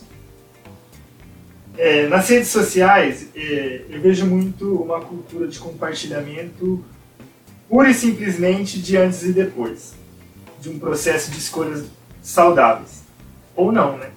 [1.78, 6.84] É, nas redes sociais, é, eu vejo muito uma cultura de compartilhamento
[7.70, 9.94] pura e simplesmente de antes e depois.
[10.60, 11.86] De um processo de escolhas
[12.22, 13.04] saudáveis.
[13.56, 14.10] Ou não, né?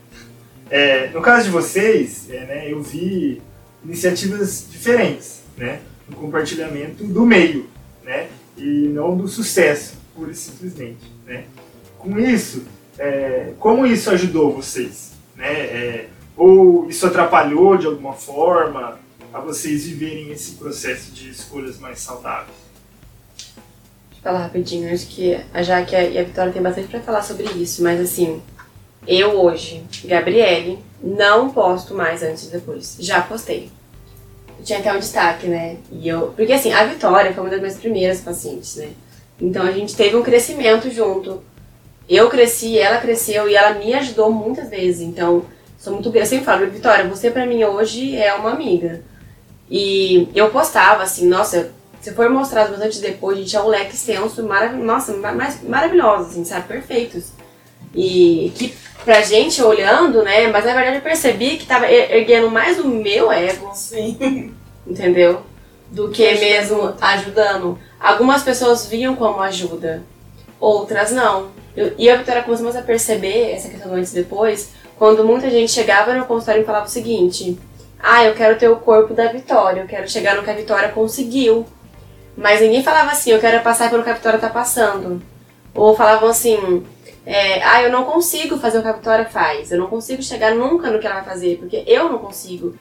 [0.70, 3.42] É, no caso de vocês, é, né, eu vi
[3.84, 5.80] iniciativas diferentes, né?
[6.08, 7.68] No compartilhamento do meio,
[8.02, 8.28] né?
[8.56, 11.44] E não do sucesso, pura e simplesmente, né?
[11.98, 12.64] Com isso,
[12.98, 16.08] é, como isso ajudou vocês, né?
[16.40, 18.98] Ou isso atrapalhou de alguma forma
[19.30, 22.56] a vocês viverem esse processo de escolhas mais saudáveis?
[23.36, 27.22] Deixa eu falar rapidinho, acho que a Jaque e a Vitória tem bastante pra falar
[27.22, 28.40] sobre isso, mas assim,
[29.06, 32.96] eu hoje, Gabriele, não posto mais antes e depois.
[32.98, 33.70] Já postei.
[34.58, 35.76] Eu tinha até um destaque, né?
[35.92, 38.88] E eu, porque assim, a Vitória foi uma das minhas primeiras pacientes, né?
[39.38, 41.42] Então a gente teve um crescimento junto.
[42.08, 45.02] Eu cresci, ela cresceu e ela me ajudou muitas vezes.
[45.02, 45.44] Então,
[45.80, 49.02] sou muito eu sempre falo, Vitória, você pra mim hoje é uma amiga.
[49.68, 53.60] E eu postava assim, nossa, se for mostrar os meus antes e depois, gente, é
[53.62, 56.68] um leque extenso, marav nossa, ma- mais maravilhosos, assim, sabe?
[56.68, 57.28] Perfeitos.
[57.94, 58.74] E que
[59.04, 60.46] pra gente olhando, né?
[60.48, 64.54] Mas na verdade eu percebi que tava er- erguendo mais o meu ego, Sim.
[64.86, 65.42] entendeu?
[65.90, 67.78] Do que Ajudando mesmo ajudando.
[67.98, 70.02] Algumas pessoas viam como ajuda,
[70.60, 71.48] outras não.
[71.76, 75.70] Eu, e a Vitória começamos a perceber essa questão antes e depois, quando muita gente
[75.70, 77.58] chegava no consultório e falava o seguinte:
[77.98, 80.88] Ah, eu quero ter o corpo da Vitória, eu quero chegar no que a Vitória
[80.90, 81.66] conseguiu.
[82.36, 85.22] Mas ninguém falava assim, eu quero passar pelo que a Vitória tá passando.
[85.74, 86.86] Ou falavam assim,
[87.26, 90.54] é, ah, eu não consigo fazer o que a Vitória faz, eu não consigo chegar
[90.54, 92.74] nunca no que ela vai fazer, porque eu não consigo.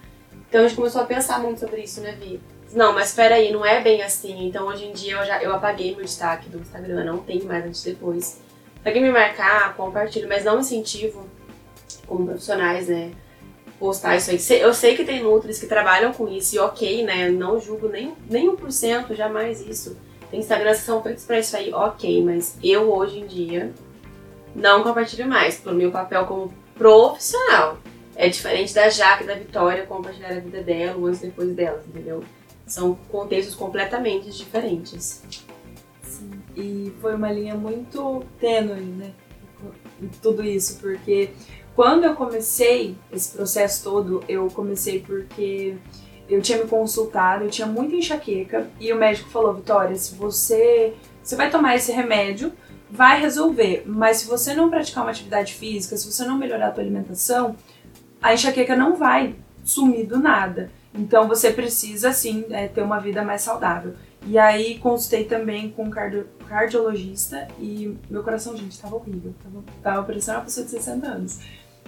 [0.48, 2.40] Então a gente começou a pensar muito sobre isso, né, Vi?
[2.74, 4.48] Não, mas espera aí, não é bem assim.
[4.48, 7.66] Então hoje em dia eu já eu apaguei meu destaque do Instagram, não tem mais
[7.66, 8.40] antes e depois.
[8.84, 11.28] Quem me marcar, compartilho, mas não incentivo
[12.08, 13.12] como profissionais, né?
[13.78, 14.60] Postar isso aí.
[14.60, 17.30] Eu sei que tem nutris que trabalham com isso e ok, né?
[17.30, 19.96] Não julgo nem, nem 1%, jamais isso.
[20.32, 23.74] Tem Instagrams que são feitos pra isso aí, ok, mas eu hoje em dia
[24.56, 27.78] não compartilho mais, pelo meu papel como profissional.
[28.16, 32.24] É diferente da Jaque da Vitória compartilhar a vida dela, antes e depois delas, entendeu?
[32.68, 35.24] São contextos completamente diferentes.
[36.60, 39.12] E foi uma linha muito tênue, né?
[40.22, 41.30] Tudo isso, porque
[41.76, 45.76] quando eu comecei esse processo todo, eu comecei porque
[46.30, 50.93] eu tinha me consultado, eu tinha muita enxaqueca e o médico falou, Vitória, se você,
[51.24, 52.51] você vai tomar esse remédio,
[52.89, 56.72] vai resolver, mas se você não praticar uma atividade física, se você não melhorar a
[56.72, 57.55] tua alimentação,
[58.22, 60.72] a enxaqueca não vai sumir do nada.
[60.93, 63.93] Então você precisa sim é, ter uma vida mais saudável.
[64.26, 69.34] E aí consultei também com um cardio, cardiologista e meu coração, gente, estava horrível.
[69.42, 71.40] Tava, tava parecendo uma pessoa de 60 anos.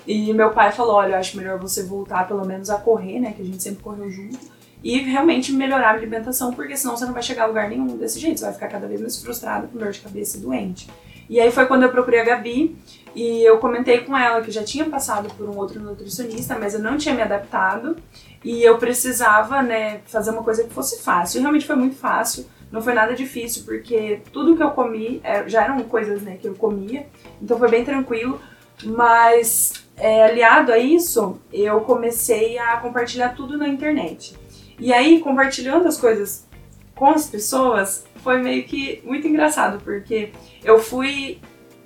[0.08, 3.34] E meu pai falou: olha, eu acho melhor você voltar pelo menos a correr, né?
[3.34, 4.40] Que a gente sempre correu junto.
[4.84, 8.20] E realmente melhorar a alimentação, porque senão você não vai chegar a lugar nenhum desse
[8.20, 8.40] jeito.
[8.40, 10.90] Você vai ficar cada vez mais frustrado, com dor de cabeça e doente.
[11.30, 12.76] E aí foi quando eu procurei a Gabi
[13.16, 16.74] e eu comentei com ela que eu já tinha passado por um outro nutricionista, mas
[16.74, 17.96] eu não tinha me adaptado
[18.44, 21.38] e eu precisava, né, fazer uma coisa que fosse fácil.
[21.38, 25.48] E realmente foi muito fácil, não foi nada difícil, porque tudo que eu comi é,
[25.48, 27.06] já eram coisas, né, que eu comia,
[27.42, 28.40] então foi bem tranquilo.
[28.84, 34.36] Mas é, aliado a isso, eu comecei a compartilhar tudo na internet.
[34.80, 36.48] E aí, compartilhando as coisas
[36.96, 40.32] com as pessoas, foi meio que muito engraçado, porque
[40.64, 41.40] eu fui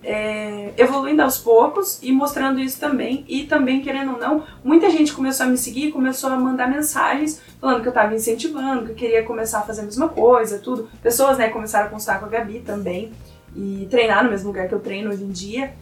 [0.06, 3.26] é, evoluindo aos poucos e mostrando isso também.
[3.28, 7.42] E também, querendo ou não, muita gente começou a me seguir, começou a mandar mensagens
[7.60, 10.88] falando que eu estava incentivando, que eu queria começar a fazer a mesma coisa, tudo.
[11.02, 13.12] Pessoas, né, começaram a consultar com a Gabi também
[13.56, 15.74] e treinar no mesmo lugar que eu treino hoje em dia.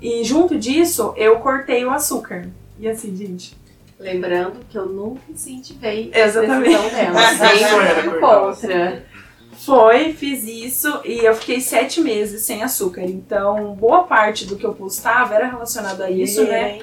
[0.00, 2.48] E junto disso, eu cortei o açúcar.
[2.78, 3.60] E assim, gente.
[3.98, 6.74] Lembrando que eu nunca incentivei Exatamente.
[6.74, 7.20] a decisão dela.
[7.38, 9.11] Sempre fui contra.
[9.52, 13.02] Foi, fiz isso e eu fiquei sete meses sem açúcar.
[13.02, 16.80] Então, boa parte do que eu postava era relacionado a isso, né?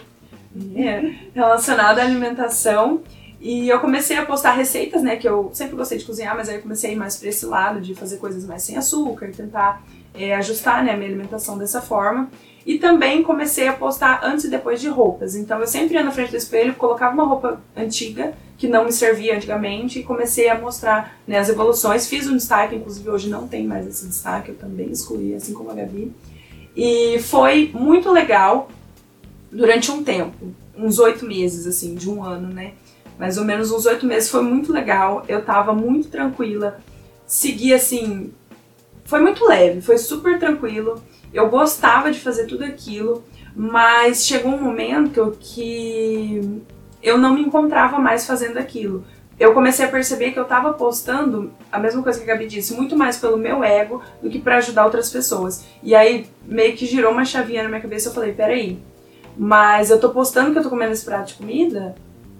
[0.75, 3.01] É, relacionado à alimentação.
[3.41, 5.15] E eu comecei a postar receitas, né?
[5.15, 7.45] Que eu sempre gostei de cozinhar, mas aí eu comecei a ir mais pra esse
[7.45, 9.81] lado de fazer coisas mais sem açúcar, tentar
[10.13, 12.29] é, ajustar né, a minha alimentação dessa forma.
[12.65, 15.35] E também comecei a postar antes e depois de roupas.
[15.35, 18.91] Então eu sempre ia na frente do espelho, colocava uma roupa antiga, que não me
[18.91, 22.07] servia antigamente, e comecei a mostrar né, as evoluções.
[22.07, 25.71] Fiz um destaque, inclusive hoje não tem mais esse destaque, eu também excluí, assim como
[25.71, 26.11] a Gabi.
[26.75, 28.69] E foi muito legal
[29.49, 32.73] durante um tempo, uns oito meses, assim, de um ano, né?
[33.17, 35.23] Mais ou menos uns oito meses, foi muito legal.
[35.29, 36.81] Eu tava muito tranquila,
[37.25, 38.33] segui assim.
[39.05, 41.01] Foi muito leve, foi super tranquilo.
[41.33, 43.23] Eu gostava de fazer tudo aquilo,
[43.55, 46.61] mas chegou um momento que
[47.01, 49.03] eu não me encontrava mais fazendo aquilo.
[49.39, 52.73] Eu comecei a perceber que eu estava postando a mesma coisa que a Gabi disse,
[52.73, 55.63] muito mais pelo meu ego do que para ajudar outras pessoas.
[55.81, 58.79] E aí meio que girou uma chavinha na minha cabeça, eu falei, peraí,
[59.37, 61.95] mas eu tô postando que eu tô comendo esse prato de comida,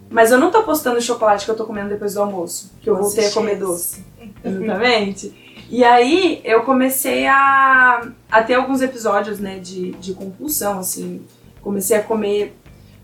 [0.10, 2.89] mas eu não tô postando o chocolate que eu tô comendo depois do almoço, que
[2.89, 4.03] eu voltei a comer doce.
[4.43, 5.49] Exatamente.
[5.70, 11.22] E aí eu comecei a, a ter alguns episódios, né, de, de compulsão, assim.
[11.62, 12.57] Comecei a comer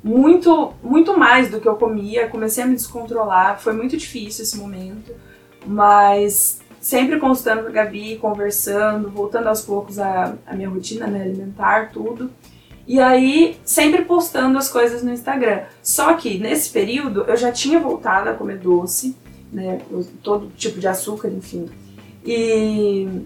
[0.05, 3.59] muito, muito mais do que eu comia, comecei a me descontrolar.
[3.59, 5.11] Foi muito difícil esse momento,
[5.65, 11.23] mas sempre consultando com a Gabi, conversando, voltando aos poucos a, a minha rotina né,
[11.23, 12.29] alimentar, tudo.
[12.87, 15.63] E aí, sempre postando as coisas no Instagram.
[15.81, 19.17] Só que nesse período eu já tinha voltado a comer doce,
[19.51, 19.81] né?
[20.21, 21.67] Todo tipo de açúcar, enfim.
[22.23, 23.25] E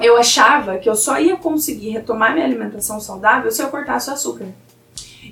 [0.00, 4.12] eu achava que eu só ia conseguir retomar minha alimentação saudável se eu cortasse o
[4.12, 4.46] açúcar.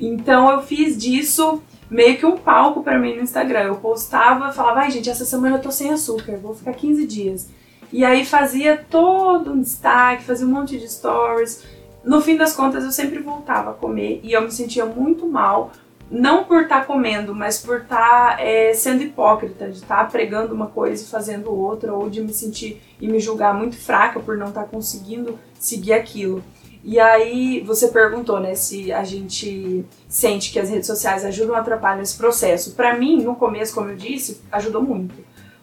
[0.00, 3.64] Então eu fiz disso meio que um palco para mim no Instagram.
[3.64, 7.48] Eu postava, falava, ai gente, essa semana eu tô sem açúcar, vou ficar 15 dias.
[7.92, 11.62] E aí fazia todo um destaque, fazia um monte de stories.
[12.02, 15.70] No fim das contas, eu sempre voltava a comer e eu me sentia muito mal
[16.12, 20.04] não por estar tá comendo, mas por estar tá, é, sendo hipócrita, de estar tá
[20.04, 24.20] pregando uma coisa e fazendo outra, ou de me sentir e me julgar muito fraca
[24.20, 26.44] por não estar conseguindo seguir aquilo.
[26.84, 31.60] E aí você perguntou, né, se a gente sente que as redes sociais ajudam ou
[31.60, 32.74] atrapalham esse processo.
[32.74, 35.14] Para mim, no começo, como eu disse, ajudou muito.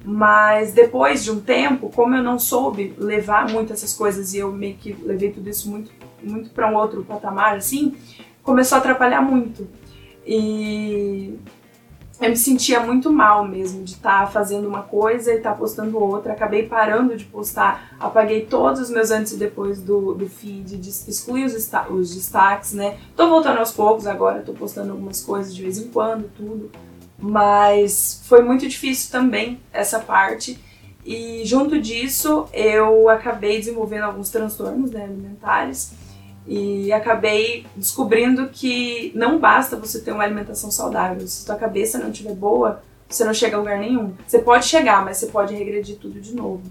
[0.04, 4.52] Mas depois de um tempo, como eu não soube levar muito essas coisas e eu
[4.52, 5.92] meio que levei tudo isso muito,
[6.24, 7.96] muito para um outro patamar, assim,
[8.42, 9.68] começou a atrapalhar muito.
[10.26, 11.38] E
[12.22, 15.56] eu me sentia muito mal mesmo de estar tá fazendo uma coisa e estar tá
[15.56, 16.34] postando outra.
[16.34, 21.46] Acabei parando de postar, apaguei todos os meus antes e depois do, do feed, excluí
[21.46, 21.54] os,
[21.90, 22.98] os destaques, né?
[23.16, 26.70] Tô voltando aos poucos agora, tô postando algumas coisas de vez em quando, tudo.
[27.18, 30.60] Mas foi muito difícil também essa parte.
[31.06, 35.94] E junto disso, eu acabei desenvolvendo alguns transtornos né, alimentares
[36.50, 41.28] e acabei descobrindo que não basta você ter uma alimentação saudável.
[41.28, 44.16] Se sua cabeça não estiver boa, você não chega a lugar nenhum.
[44.26, 46.64] Você pode chegar, mas você pode regredir tudo de novo.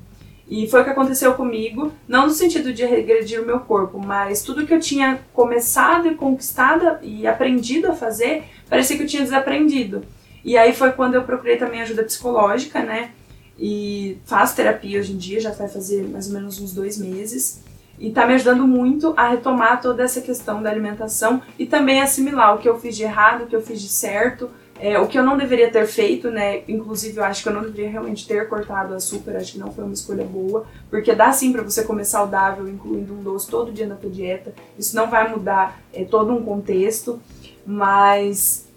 [0.49, 4.43] E foi o que aconteceu comigo, não no sentido de regredir o meu corpo, mas
[4.43, 9.23] tudo que eu tinha começado e conquistado e aprendido a fazer, parecia que eu tinha
[9.23, 10.03] desaprendido.
[10.45, 13.13] E aí foi quando eu procurei também ajuda psicológica, né?
[13.57, 17.63] E faço terapia hoje em dia, já vai fazer mais ou menos uns dois meses.
[17.99, 22.55] E tá me ajudando muito a retomar toda essa questão da alimentação e também assimilar
[22.55, 24.49] o que eu fiz de errado, o que eu fiz de certo,
[24.81, 26.63] é, o que eu não deveria ter feito, né?
[26.69, 29.83] Inclusive, eu acho que eu não deveria realmente ter cortado açúcar, acho que não foi
[29.83, 33.87] uma escolha boa, porque dá sim para você comer saudável, incluindo um doce todo dia
[33.87, 34.55] na tua dieta.
[34.79, 37.21] Isso não vai mudar é, todo um contexto,
[37.67, 38.69] mas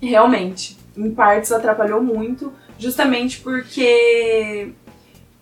[0.00, 4.72] realmente, em partes atrapalhou muito, justamente porque,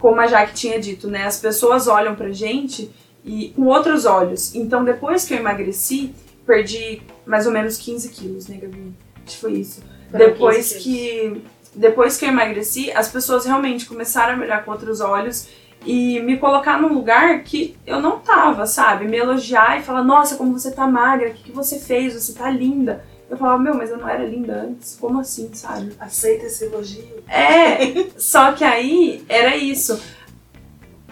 [0.04, 1.24] como a Jaque tinha dito, né?
[1.24, 2.90] As pessoas olham pra gente
[3.24, 4.54] e com outros olhos.
[4.54, 6.14] Então, depois que eu emagreci,
[6.46, 8.92] perdi mais ou menos 15 quilos, né, Gabi?
[9.26, 9.82] Acho que foi isso.
[10.10, 11.42] Foram depois 15 que
[11.74, 15.48] depois que eu emagreci, as pessoas realmente começaram a me olhar com outros olhos
[15.86, 19.06] e me colocar num lugar que eu não tava, sabe?
[19.06, 22.12] Me elogiar e falar, nossa, como você tá magra, o que, que você fez?
[22.12, 23.02] Você tá linda.
[23.34, 24.96] Eu falava, meu, mas eu não era linda antes.
[25.00, 25.92] Como assim, sabe?
[25.98, 27.24] Aceita esse elogio.
[27.28, 30.00] É, só que aí era isso.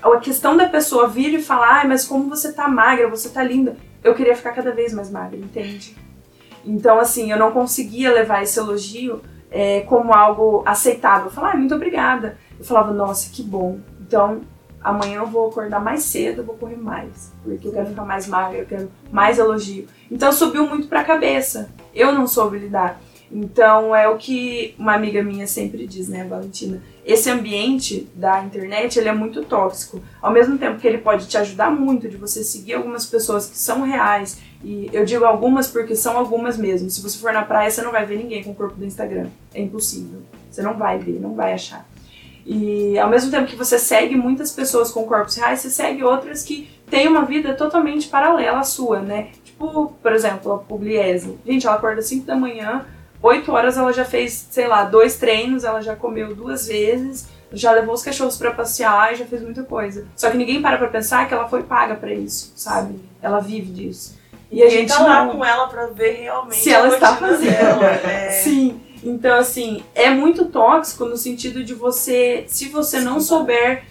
[0.01, 3.43] A questão da pessoa vir e falar, ai, mas como você tá magra, você tá
[3.43, 3.77] linda.
[4.05, 5.97] Eu queria ficar cada vez mais magra, entende?
[6.65, 9.21] Então, assim, eu não conseguia levar esse elogio
[9.51, 11.27] é, como algo aceitável.
[11.27, 12.39] Eu falava, ai, muito obrigada.
[12.57, 13.81] Eu falava, nossa, que bom.
[14.01, 14.43] Então,
[14.83, 17.33] amanhã eu vou acordar mais cedo, vou correr mais.
[17.43, 19.87] Porque eu quero ficar mais magra, eu quero mais elogio.
[20.11, 21.71] Então, subiu muito pra cabeça.
[21.95, 23.01] Eu não soube lidar.
[23.35, 26.83] Então, é o que uma amiga minha sempre diz, né, Valentina?
[27.05, 30.03] Esse ambiente da internet, ele é muito tóxico.
[30.21, 33.57] Ao mesmo tempo que ele pode te ajudar muito de você seguir algumas pessoas que
[33.57, 36.91] são reais, e eu digo algumas porque são algumas mesmo.
[36.91, 39.29] Se você for na praia, você não vai ver ninguém com o corpo do Instagram.
[39.55, 40.21] É impossível.
[40.51, 41.89] Você não vai ver, não vai achar.
[42.45, 46.43] E ao mesmo tempo que você segue muitas pessoas com corpos reais, você segue outras
[46.43, 49.29] que têm uma vida totalmente paralela à sua, né?
[49.45, 51.39] Tipo, por exemplo, a Pugliese.
[51.47, 52.85] Gente, ela acorda 5 da manhã,
[53.23, 57.71] 8 horas ela já fez, sei lá, dois treinos, ela já comeu duas vezes, já
[57.71, 60.07] levou os cachorros pra passear e já fez muita coisa.
[60.17, 62.99] Só que ninguém para pra pensar que ela foi paga pra isso, sabe?
[63.23, 64.19] Ela vive disso.
[64.51, 65.37] E a gente tá lá não.
[65.37, 67.51] com ela pra ver realmente Se ela está fazendo.
[67.51, 67.87] dela.
[67.87, 68.31] É.
[68.31, 68.81] Sim.
[69.03, 73.85] Então, assim, é muito tóxico no sentido de você, se você não souber,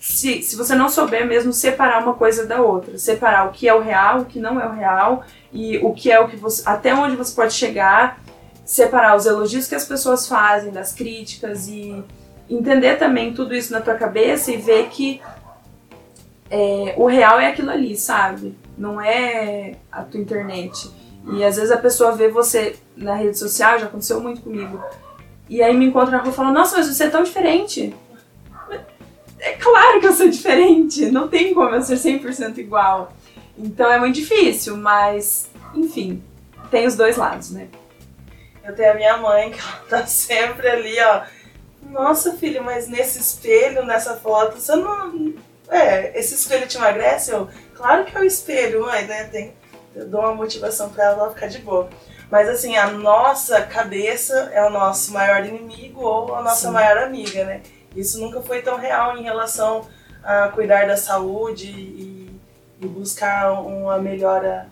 [0.00, 3.74] se, se você não souber mesmo separar uma coisa da outra, separar o que é
[3.74, 6.62] o real, o que não é o real, e o que é o que você,
[6.66, 8.20] até onde você pode chegar,
[8.64, 12.02] separar os elogios que as pessoas fazem das críticas e
[12.50, 15.20] entender também tudo isso na tua cabeça e ver que
[16.50, 18.58] é, o real é aquilo ali, sabe?
[18.76, 20.90] Não é a tua internet.
[21.30, 24.82] E às vezes a pessoa vê você na rede social, já aconteceu muito comigo.
[25.48, 27.94] E aí me encontra na rua e fala, nossa, mas você é tão diferente.
[29.38, 33.12] É claro que eu sou diferente, não tem como eu ser 100% igual.
[33.56, 36.22] Então é muito difícil, mas enfim,
[36.70, 37.68] tem os dois lados, né?
[38.64, 41.22] Eu tenho a minha mãe, que ela tá sempre ali, ó.
[41.90, 45.34] Nossa, filha, mas nesse espelho, nessa foto, você não.
[45.68, 47.32] É, esse espelho te emagrece?
[47.32, 49.24] Eu, claro que é o espelho, mãe, né?
[49.24, 49.52] Tem...
[49.94, 51.88] Eu dou uma motivação pra ela ficar de boa.
[52.30, 56.72] Mas assim, a nossa cabeça é o nosso maior inimigo ou a nossa Sim.
[56.72, 57.60] maior amiga, né?
[57.94, 59.86] Isso nunca foi tão real em relação
[60.24, 62.40] a cuidar da saúde e,
[62.80, 64.66] e buscar uma melhora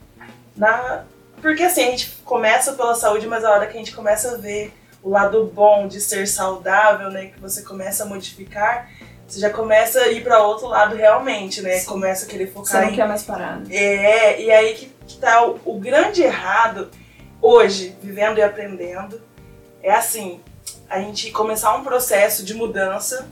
[0.56, 1.04] na.
[1.42, 4.36] Porque assim, a gente começa pela saúde, mas a hora que a gente começa a
[4.36, 7.26] ver o lado bom de ser saudável, né?
[7.26, 8.88] Que você começa a modificar,
[9.26, 11.78] você já começa a ir para outro lado realmente, né?
[11.78, 11.86] Sim.
[11.86, 13.66] Começa a querer Você focar não em quer mais parar, né?
[13.74, 16.90] é, e aí que, que tá o, o grande errado
[17.40, 19.20] hoje, vivendo e aprendendo,
[19.82, 20.40] é assim,
[20.88, 23.28] a gente começar um processo de mudança,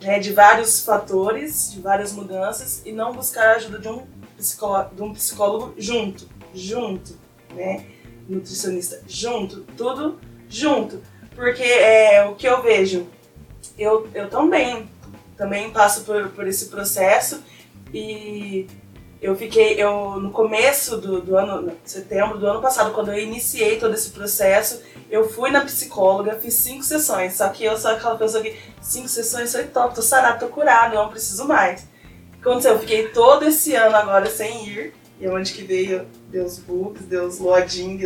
[0.00, 4.06] né, de vários fatores, de várias mudanças, e não buscar a ajuda de um,
[4.36, 7.18] psicó de um psicólogo junto, junto,
[7.54, 7.86] né,
[8.28, 11.02] nutricionista junto, tudo junto,
[11.34, 13.06] porque é o que eu vejo,
[13.78, 14.88] eu, eu também,
[15.36, 17.42] também passo por, por esse processo,
[17.92, 18.66] e
[19.20, 23.76] eu fiquei, eu no começo do, do ano, setembro do ano passado, quando eu iniciei
[23.76, 28.16] todo esse processo, eu fui na psicóloga, fiz cinco sessões, só que eu sou aquela
[28.16, 31.86] pessoa que cinco sessões foi top, tô sarada, tô curada, eu não preciso mais.
[32.40, 32.74] Aconteceu?
[32.74, 37.04] Eu fiquei todo esse ano agora sem ir, e onde que veio, deu os bugs,
[37.04, 37.40] deu os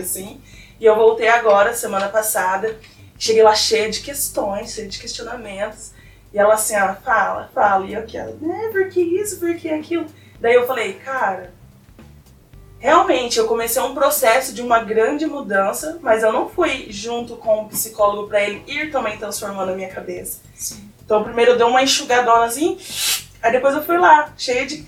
[0.01, 0.41] assim,
[0.81, 2.79] e eu voltei agora, semana passada,
[3.19, 5.93] cheguei lá cheia de questões, cheia de questionamentos,
[6.33, 9.55] e ela assim, ela fala, fala, e eu aqui, ela, né, por que isso, por
[9.57, 10.07] que aquilo?
[10.43, 11.55] Daí eu falei, cara,
[12.81, 17.63] realmente eu comecei um processo de uma grande mudança, mas eu não fui junto com
[17.63, 20.41] o psicólogo para ele ir também transformando a minha cabeça.
[21.05, 22.77] Então primeiro eu dei uma enxugadona assim,
[23.41, 24.85] aí depois eu fui lá, cheia de,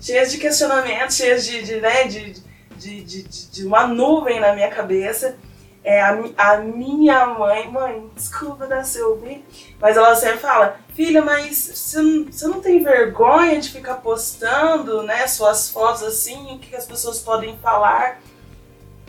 [0.00, 2.34] cheia de questionamentos, cheia de, de, né, de,
[2.76, 5.36] de, de, de uma nuvem na minha cabeça.
[5.84, 9.44] É, a, a minha mãe, mãe, desculpa se eu ouvir,
[9.80, 15.70] mas ela sempre fala, filha, mas você não, tem vergonha de ficar postando, né, suas
[15.70, 18.20] fotos assim, o que, as pessoas podem falar?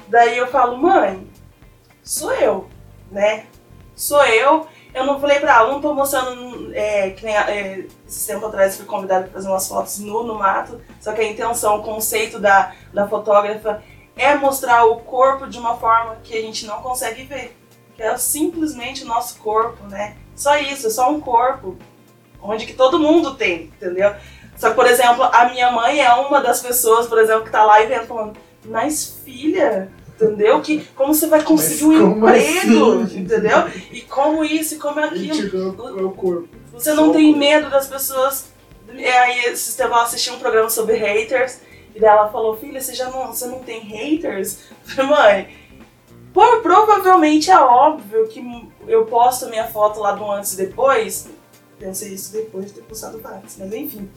[0.07, 1.27] Daí eu falo, mãe,
[2.03, 2.69] sou eu,
[3.11, 3.45] né?
[3.95, 4.65] Sou eu.
[4.91, 7.85] Eu não falei pra ela, não tô mostrando, é, que nem é,
[8.25, 11.77] tempo atrás fui convidada pra fazer umas fotos nu no mato, só que a intenção,
[11.77, 13.83] o conceito da, da fotógrafa
[14.19, 17.57] é mostrar o corpo de uma forma que a gente não consegue ver,
[17.95, 20.15] que é simplesmente o nosso corpo, né?
[20.35, 21.77] Só isso, é só um corpo,
[22.41, 24.13] onde que todo mundo tem, entendeu?
[24.57, 27.63] Só que, por exemplo, a minha mãe é uma das pessoas, por exemplo, que tá
[27.63, 30.59] lá e vendo falando, mas filha, entendeu?
[30.61, 33.19] Que como você vai conseguir Mas um como emprego, assim?
[33.19, 33.69] entendeu?
[33.91, 36.05] E como isso, e como aquilo.
[36.05, 36.49] o corpo.
[36.73, 38.51] Você não tem medo das pessoas.
[38.97, 41.59] É, aí, esse tempo eu assisti um programa sobre haters.
[41.99, 44.59] E daí ela falou, filha, você já não, você não tem haters?
[44.85, 45.49] Falei, mãe,
[46.63, 48.41] provavelmente é óbvio que
[48.87, 51.27] eu posto minha foto lá do antes e depois.
[51.77, 54.09] Pensei isso depois de ter postado antes, mas enfim.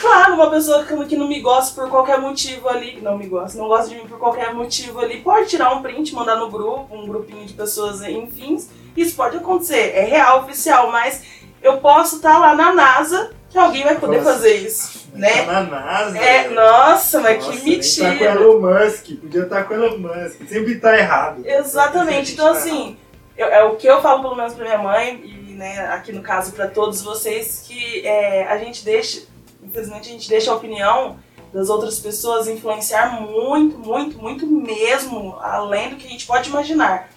[0.00, 3.68] Claro, uma pessoa que não me gosta por qualquer motivo ali, não me gosta, não
[3.68, 7.06] gosta de mim por qualquer motivo ali, pode tirar um print, mandar no grupo, um
[7.06, 8.58] grupinho de pessoas, enfim.
[8.96, 11.22] Isso pode acontecer, é real, oficial, mas
[11.62, 14.32] eu posso estar lá na NASA que alguém vai poder Nossa.
[14.32, 15.44] fazer isso, né?
[15.44, 16.18] Tá na NASA.
[16.18, 18.24] É, nossa, mas Nossa, que nem Tá com mentira.
[18.32, 20.48] Elon Musk, podia estar com Elon Musk.
[20.48, 21.40] Sempre tá errado.
[21.46, 22.32] Exatamente.
[22.32, 22.96] Então, assim,
[23.36, 26.20] eu- é o que eu falo pelo menos pra minha mãe, e né, aqui no
[26.20, 29.22] caso pra todos vocês, que é, a gente deixa,
[29.62, 31.16] infelizmente, a gente deixa a opinião
[31.52, 37.08] das outras pessoas influenciar muito, muito, muito mesmo, além do que a gente pode imaginar.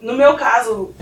[0.00, 0.92] No meu caso,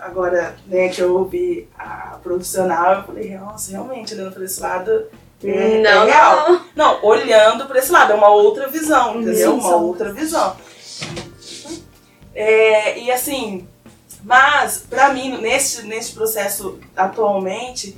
[0.00, 5.06] agora né, que eu ouvi a profissional, eu falei, nossa, realmente, olhando pra esse lado,
[5.42, 6.48] é, não, é real.
[6.48, 6.60] não.
[6.76, 9.54] Não, olhando pra esse lado, é uma outra visão, entendeu?
[9.54, 10.56] Uma outra visão.
[12.34, 13.66] É, e assim,
[14.22, 17.96] mas pra mim, nesse, nesse processo atualmente,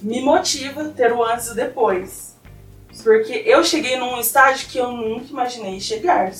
[0.00, 2.36] me motiva ter o antes e o depois.
[3.02, 6.32] Porque eu cheguei num estágio que eu nunca imaginei chegar.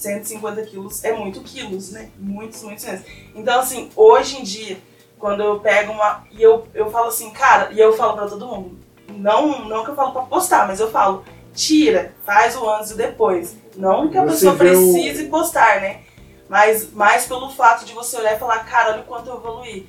[0.00, 2.10] 150 quilos é muito quilos, né?
[2.18, 3.04] Muitos, muitos mesmo.
[3.34, 4.78] Então, assim, hoje em dia,
[5.18, 6.24] quando eu pego uma.
[6.30, 8.78] E eu, eu falo assim, cara, e eu falo pra todo mundo.
[9.08, 11.24] Não, não que eu falo pra postar, mas eu falo,
[11.54, 13.54] tira, faz o antes e depois.
[13.76, 16.00] Não que a Você pessoa vê o- precise postar, né?
[16.48, 19.86] Mas mais pelo fato de você olhar e falar, cara, olha o quanto eu evoluí.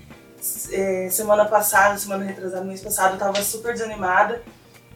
[0.72, 4.42] É, semana passada, semana retrasada, mês passado, eu tava super desanimada.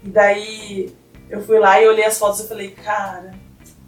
[0.04, 0.96] E daí
[1.30, 3.32] eu fui lá e olhei as fotos e falei, cara,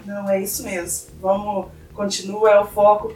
[0.07, 1.09] não, é isso mesmo.
[1.19, 3.13] Vamos, continua, é o foco.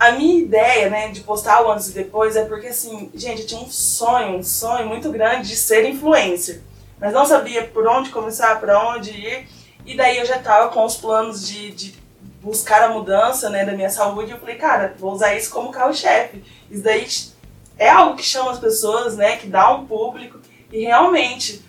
[0.00, 3.46] A minha ideia, né, de postar o antes e depois é porque, assim, gente, eu
[3.46, 6.62] tinha um sonho, um sonho muito grande de ser influencer.
[6.98, 9.46] Mas não sabia por onde começar, para onde ir.
[9.84, 11.94] E daí eu já tava com os planos de, de
[12.40, 14.30] buscar a mudança, né, da minha saúde.
[14.30, 16.42] E eu falei, cara, vou usar isso como carro-chefe.
[16.70, 17.06] Isso daí
[17.76, 20.38] é algo que chama as pessoas, né, que dá um público.
[20.72, 21.63] E realmente,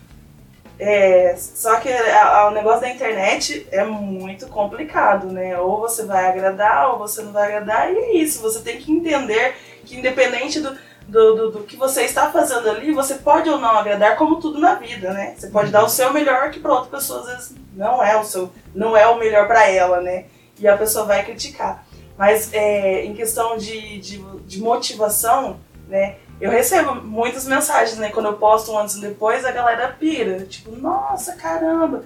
[0.80, 5.58] é, só que a- a- o negócio da internet é muito complicado, né?
[5.60, 8.42] Ou você vai agradar, ou você não vai agradar, e é isso.
[8.42, 9.56] Você tem que entender
[9.86, 10.76] que independente do,
[11.08, 14.60] do, do, do que você está fazendo ali, você pode ou não agradar, como tudo
[14.60, 15.34] na vida, né?
[15.38, 18.24] Você pode dar o seu melhor, que para outra pessoa às vezes não é o
[18.24, 20.26] seu, não é o melhor para ela, né?
[20.60, 21.86] E a pessoa vai criticar.
[22.18, 24.18] Mas é, em questão de, de,
[24.48, 25.58] de motivação,
[25.88, 26.16] né?
[26.40, 28.10] Eu recebo muitas mensagens, né?
[28.10, 30.46] Quando eu posto um antes e depois, a galera pira.
[30.46, 32.04] Tipo, nossa, caramba.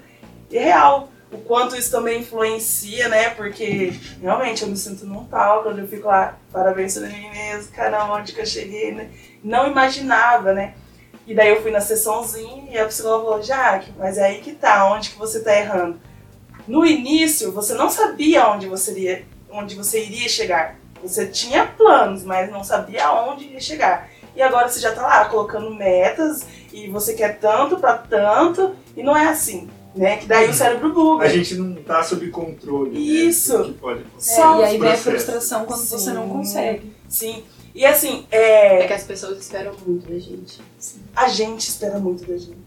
[0.51, 1.09] E é real.
[1.32, 3.30] O quanto isso também influencia, né?
[3.30, 7.71] Porque realmente eu me sinto num palco, quando eu fico lá, parabéns pra mim mesmo,
[7.71, 9.09] caramba, onde que eu cheguei, né?
[9.43, 10.73] Não imaginava, né?
[11.27, 14.53] E daí eu fui na sessãozinha e a psicóloga falou, Jaque, mas é aí que
[14.53, 15.99] tá, onde que você tá errando?
[16.67, 20.75] No início, você não sabia onde você iria, onde você iria chegar.
[21.03, 24.09] Você tinha planos, mas não sabia aonde iria chegar.
[24.39, 29.03] E agora você já tá lá colocando metas e você quer tanto pra tanto e
[29.03, 30.15] não é assim, né?
[30.15, 31.25] Que daí o cérebro buga.
[31.25, 32.91] A gente não tá sob controle.
[32.91, 33.57] né, Isso.
[33.57, 34.31] do que pode acontecer.
[34.31, 36.29] É, Só e aí vem a frustração quando você não Sim.
[36.29, 36.93] consegue.
[37.09, 37.43] Sim.
[37.75, 40.61] E assim, É é, que as pessoas esperam muito da gente.
[41.13, 42.57] a gente espera muito da gente.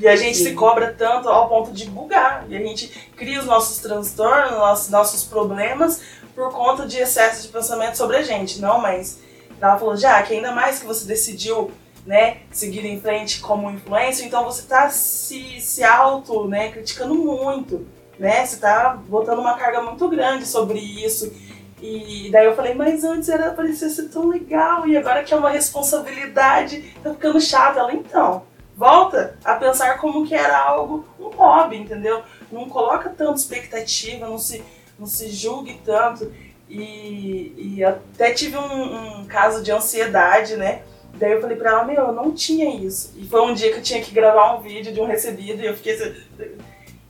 [0.00, 2.44] E a gente se cobra tanto ao ponto de bugar.
[2.48, 6.00] E a gente cria os nossos transtornos, nossos, nossos problemas
[6.34, 8.60] por conta de excesso de pensamento sobre a gente.
[8.60, 9.20] Não, mas
[9.60, 11.70] ela falou, já que ainda mais que você decidiu
[12.06, 17.86] né, seguir em frente como influencer, então você tá se, se auto, né, criticando muito,
[18.18, 18.44] né?
[18.44, 21.32] Você tá botando uma carga muito grande sobre isso.
[21.80, 25.36] E daí eu falei, mas antes era parecia ser tão legal e agora que é
[25.36, 27.78] uma responsabilidade, tá ficando chato.
[27.78, 28.42] Ela, então,
[28.76, 32.22] volta a pensar como que era algo, um hobby, entendeu?
[32.52, 34.62] Não coloca tanta expectativa, não se,
[34.98, 36.30] não se julgue tanto.
[36.70, 40.82] E, e até tive um, um caso de ansiedade, né?
[41.14, 43.12] Daí eu falei pra ela, meu, eu não tinha isso.
[43.16, 45.66] E foi um dia que eu tinha que gravar um vídeo de um recebido e
[45.66, 46.14] eu fiquei assim.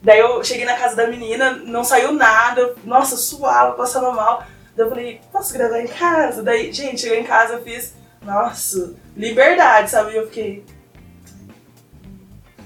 [0.03, 4.43] Daí eu cheguei na casa da menina, não saiu nada, eu, nossa, suava, passando mal.
[4.75, 6.43] Daí eu falei, posso gravar em casa?
[6.43, 10.13] Daí, gente, cheguei em casa, eu fiz, nossa, liberdade, sabe?
[10.13, 10.65] E eu fiquei.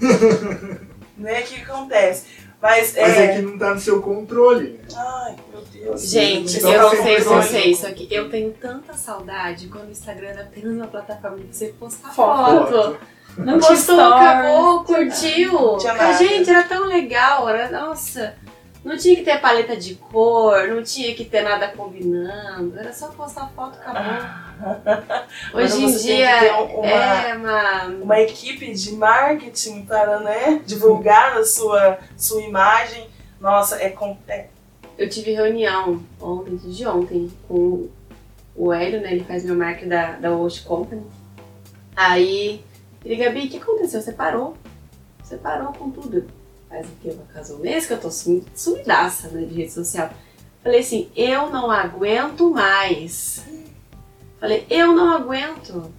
[1.18, 2.26] né, o que acontece?
[2.64, 3.24] Mas, Mas é.
[3.26, 4.80] é que não tá no seu controle.
[4.82, 4.96] né?
[4.96, 6.08] Ai, meu Deus.
[6.10, 10.28] Gente, Então, eu não sei vocês, só que eu tenho tanta saudade quando o Instagram
[10.28, 12.72] era apenas uma plataforma de você postar Foto.
[12.72, 12.96] foto.
[13.36, 15.76] Não Postou, acabou, curtiu.
[15.84, 16.12] nada.
[16.14, 18.34] gente, era tão legal, era, nossa.
[18.82, 23.08] Não tinha que ter paleta de cor, não tinha que ter nada combinando, era só
[23.08, 24.02] postar foto, acabou.
[24.02, 24.43] Mas
[25.52, 27.84] Hoje em dia que um- uma, é uma.
[27.86, 33.06] uma equipe de marketing para né, divulgar a sua, sua imagem.
[33.40, 33.94] Nossa, é,
[34.28, 34.46] é
[34.96, 37.88] Eu tive reunião ontem, de ontem, com
[38.56, 39.12] o Hélio, né?
[39.12, 41.02] Ele faz meu marketing da, da Wash Company.
[41.96, 42.64] Aí,
[43.04, 44.00] ele, Gabi, o que aconteceu?
[44.00, 44.56] Você parou.
[45.22, 46.26] Você parou com tudo.
[46.68, 47.10] Faz o quê?
[47.10, 50.10] Uma casa um mês que eu tô sumi- sumidaça né, de rede social.
[50.62, 53.44] Falei assim, eu não aguento mais.
[54.44, 55.90] Falei, eu não aguento.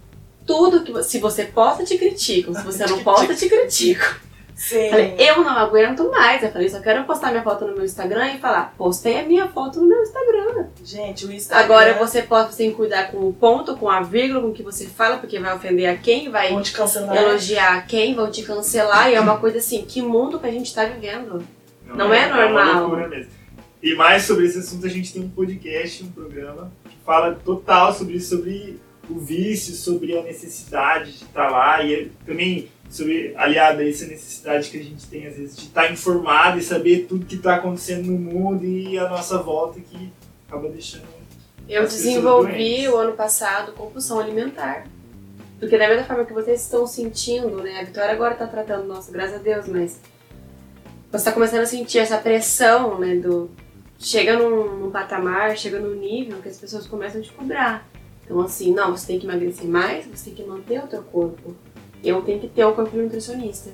[0.46, 2.54] Tudo que você, se você posta, te critico.
[2.54, 4.20] Se você não posta, te critico.
[4.54, 4.88] sim.
[4.88, 6.44] Falei, eu não aguento mais.
[6.44, 9.48] Eu falei, só quero postar minha foto no meu Instagram e falar, postei a minha
[9.48, 10.66] foto no meu Instagram.
[10.84, 11.64] Gente, o Instagram.
[11.64, 14.52] Agora você pode você tem que cuidar com o ponto, com a vírgula, com o
[14.52, 17.16] que você fala, porque vai ofender a quem, vai vão te cancelar.
[17.16, 19.10] elogiar a quem, vão te cancelar.
[19.10, 21.44] E é uma coisa assim, que mundo que a gente tá vivendo.
[21.84, 22.50] Não é normal.
[22.50, 23.32] uma loucura mesmo.
[23.82, 26.70] E mais sobre esse assunto, a gente tem um podcast, um programa,
[27.06, 32.68] fala total sobre sobre o vício, sobre a necessidade de estar lá e é também
[32.90, 36.62] sobre, aliado a essa necessidade que a gente tem, às vezes, de estar informado e
[36.62, 40.12] saber tudo que está acontecendo no mundo e a nossa volta que
[40.48, 41.04] acaba deixando.
[41.68, 44.86] Eu desenvolvi o ano passado compulsão alimentar.
[45.58, 47.80] Porque da mesma forma que vocês estão sentindo, né?
[47.80, 49.98] A Vitória agora tá tratando, nossa, graças a Deus, mas
[51.10, 53.16] você tá começando a sentir essa pressão, né?
[53.16, 53.50] Do.
[53.98, 57.88] Chega num, num patamar, chega num nível que as pessoas começam a te cobrar.
[58.24, 61.56] Então, assim, não, você tem que emagrecer mais, você tem que manter o teu corpo.
[62.02, 63.70] Eu tenho que ter o corpo de nutricionista.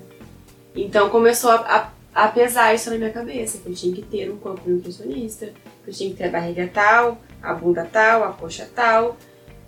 [0.74, 4.30] Então começou a, a, a pesar isso na minha cabeça, que eu tinha que ter
[4.30, 5.52] um corpo de nutricionista,
[5.84, 9.16] que eu tinha que ter a barriga tal, a bunda tal, a coxa tal.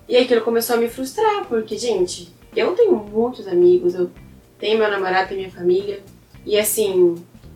[0.08, 4.10] E aquilo começou a me frustrar, porque, gente, eu tenho muitos amigos, eu
[4.58, 6.02] tenho meu namorado, tenho minha família,
[6.44, 7.14] e assim,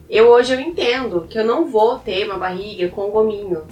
[0.09, 3.62] eu hoje eu entendo que eu não vou ter uma barriga com gominho.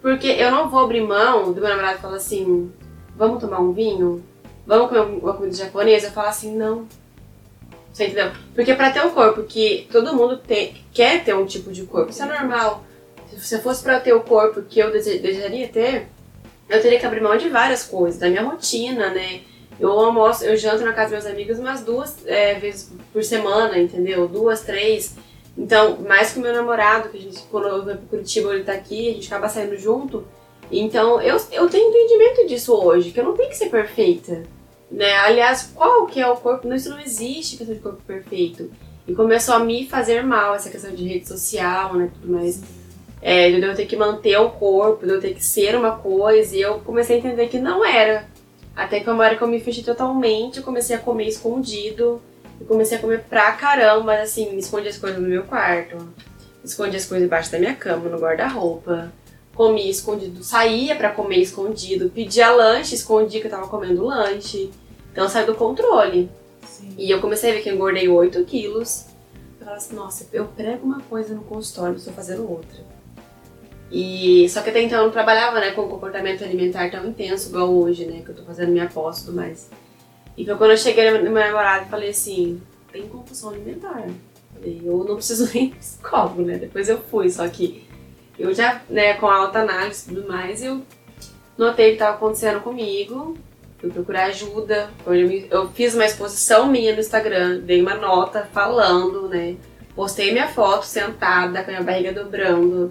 [0.00, 2.70] Porque eu não vou abrir mão do meu namorado falar assim,
[3.16, 4.24] vamos tomar um vinho?
[4.66, 6.06] Vamos comer uma comida japonesa?
[6.06, 6.86] Eu falo assim, não.
[7.92, 8.30] Você entendeu?
[8.54, 12.10] Porque pra ter um corpo que todo mundo tem, quer ter um tipo de corpo,
[12.10, 12.84] isso é normal.
[13.36, 16.06] Se fosse pra ter o corpo que eu dese- desejaria ter,
[16.68, 19.40] eu teria que abrir mão de várias coisas, da minha rotina, né?
[19.80, 23.78] Eu almoço, eu janto na casa dos meus amigos umas duas é, vezes por semana,
[23.78, 24.28] entendeu?
[24.28, 25.16] Duas, três.
[25.58, 28.62] Então, mais que o meu namorado, que a gente, quando eu vou pro Curitiba, ele
[28.62, 30.24] tá aqui, a gente acaba saindo junto.
[30.70, 34.44] Então, eu, eu tenho entendimento disso hoje, que eu não tenho que ser perfeita.
[34.88, 35.12] Né?
[35.16, 36.68] Aliás, qual que é o corpo?
[36.68, 38.70] Não, isso não existe questão de corpo perfeito.
[39.06, 42.62] E começou a me fazer mal essa questão de rede social, né, tudo mais.
[43.20, 46.54] É, de eu ter que manter o corpo, de eu ter que ser uma coisa,
[46.54, 48.28] e eu comecei a entender que não era.
[48.76, 52.22] Até que uma hora que eu me fechei totalmente, eu comecei a comer escondido,
[52.60, 55.96] e comecei a comer pra caramba, mas assim, escondi as coisas no meu quarto,
[56.64, 59.12] escondi as coisas debaixo da minha cama, no guarda-roupa,
[59.54, 64.70] comia escondido, saía pra comer escondido, pedia lanche, escondia que eu tava comendo lanche.
[65.12, 66.30] Então saiu do controle.
[66.64, 66.94] Sim.
[66.96, 69.06] E eu comecei a ver que eu engordei 8 quilos.
[69.34, 72.86] Eu falava assim, nossa, eu prego uma coisa no consultório, estou fazendo outra.
[73.90, 77.48] E só que até então eu não trabalhava né, com um comportamento alimentar tão intenso
[77.48, 78.22] igual hoje, né?
[78.24, 79.68] Que eu tô fazendo minha pós e tudo mais.
[80.38, 82.62] E quando eu cheguei no meu namorado e falei assim,
[82.92, 84.06] tem compulsão alimentar.
[84.62, 86.56] Eu não preciso nem psicólogo, né?
[86.56, 87.84] Depois eu fui, só que
[88.38, 90.80] eu já, né, com a alta análise e tudo mais, eu
[91.56, 93.36] notei o que estava acontecendo comigo,
[93.78, 94.88] fui procurar ajuda,
[95.50, 99.56] eu fiz uma exposição minha no Instagram, dei uma nota falando, né,
[99.96, 102.90] postei minha foto sentada com a minha barriga dobrando,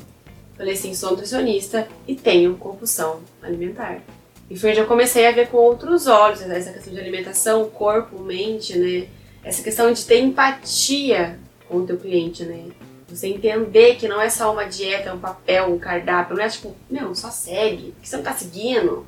[0.57, 4.01] falei assim, sou nutricionista e tenho compulsão alimentar.
[4.49, 8.19] E foi onde eu comecei a ver com outros olhos essa questão de alimentação, corpo,
[8.21, 9.07] mente, né,
[9.43, 11.37] essa questão de ter empatia
[11.67, 12.65] com o teu cliente, né,
[13.09, 16.75] você entender que não é só uma dieta, um papel, um cardápio, não é tipo,
[16.89, 19.05] meu, só segue, porque você não tá seguindo.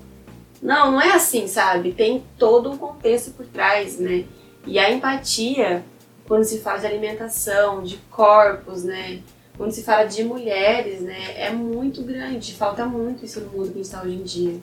[0.61, 1.94] Não, não é assim, sabe?
[1.94, 4.26] Tem todo um contexto por trás, né?
[4.66, 5.84] E a empatia,
[6.28, 9.22] quando se fala de alimentação, de corpos, né?
[9.60, 13.72] quando se fala de mulheres, né, é muito grande, falta muito isso no mundo que
[13.72, 14.60] a gente está hoje em dia.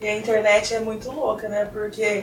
[0.00, 1.64] E a internet é muito louca, né?
[1.72, 2.22] Porque,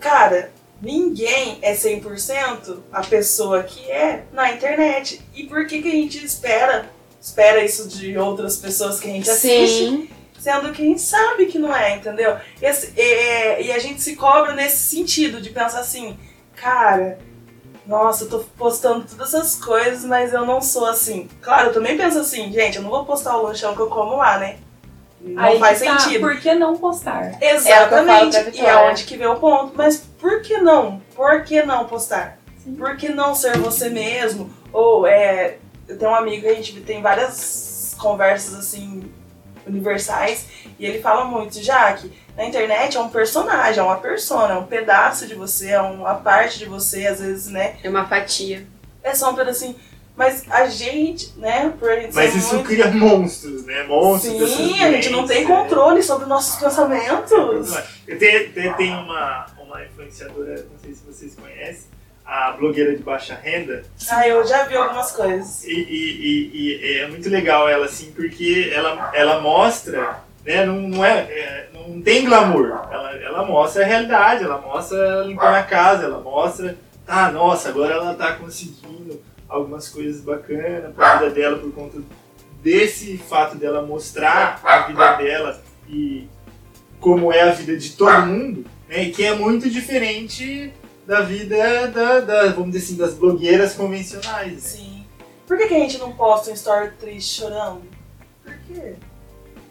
[0.00, 0.50] cara,
[0.80, 5.20] ninguém é 100% a pessoa que é na internet.
[5.34, 6.88] E por que, que a gente espera,
[7.20, 9.86] espera isso de outras pessoas que a gente assiste?
[9.86, 10.08] Sim,
[10.38, 12.36] Sendo que a gente sabe que não é, entendeu?
[12.62, 16.16] E, esse- e- e a gente se cobra nesse sentido, de pensar assim,
[16.54, 17.18] cara,
[17.84, 21.28] nossa, eu tô postando todas essas coisas, mas eu não sou assim.
[21.42, 24.16] Claro, eu também penso assim, gente, eu não vou postar o lanchão que eu como
[24.16, 24.58] lá, né?
[25.26, 26.20] Não Aí faz tá, sentido.
[26.20, 27.36] Por que não postar?
[27.40, 28.40] É Exatamente.
[28.40, 29.72] pra e é onde que vem o ponto.
[29.74, 31.02] Mas por que não?
[31.14, 32.38] Por que não postar?
[32.62, 32.76] Sim.
[32.76, 34.50] Por que não ser você mesmo?
[34.72, 35.56] Ou é.
[35.88, 39.10] Eu tenho um amigo, a gente tem várias conversas assim
[39.66, 40.46] universais,
[40.78, 44.56] e ele fala muito, já que na internet é um personagem, é uma persona, é
[44.56, 47.76] um pedaço de você, é uma parte de você, às vezes, né?
[47.82, 48.66] é uma fatia.
[49.02, 49.74] É só um pedacinho.
[50.16, 52.68] Mas a gente, né, por a gente Mas isso muito...
[52.68, 53.82] cria monstros, né?
[53.82, 55.54] Monstros Sim, a gente não tem né?
[55.54, 57.30] controle sobre nossos pensamentos.
[58.08, 61.84] Eu tenho, tenho, tenho uma, uma influenciadora, não sei se vocês conhecem,
[62.24, 65.62] a blogueira de baixa renda, Ah, eu já vi algumas coisas.
[65.64, 70.74] e, e- e- e é muito legal ela, assim, porque ela, ela mostra, né, não,
[70.80, 75.62] não, é, é, não tem glamour, ela, ela mostra a realidade, ela mostra limpando a
[75.62, 76.76] casa, ela mostra,
[77.06, 81.98] ah, nossa, agora ela tá conseguindo algumas coisas bacanas pra vida dela por conta
[82.62, 86.28] desse fato dela mostrar a vida dela e
[87.00, 90.72] como é a vida de todo mundo, né, que é muito diferente
[91.06, 94.52] da vida da, da- vamos dizer assim, das blogueiras convencionais.
[94.54, 94.58] né?
[94.58, 95.06] Sim.
[95.46, 97.82] Por que, que a gente não posta um story triste chorando?
[98.42, 98.94] Por quê?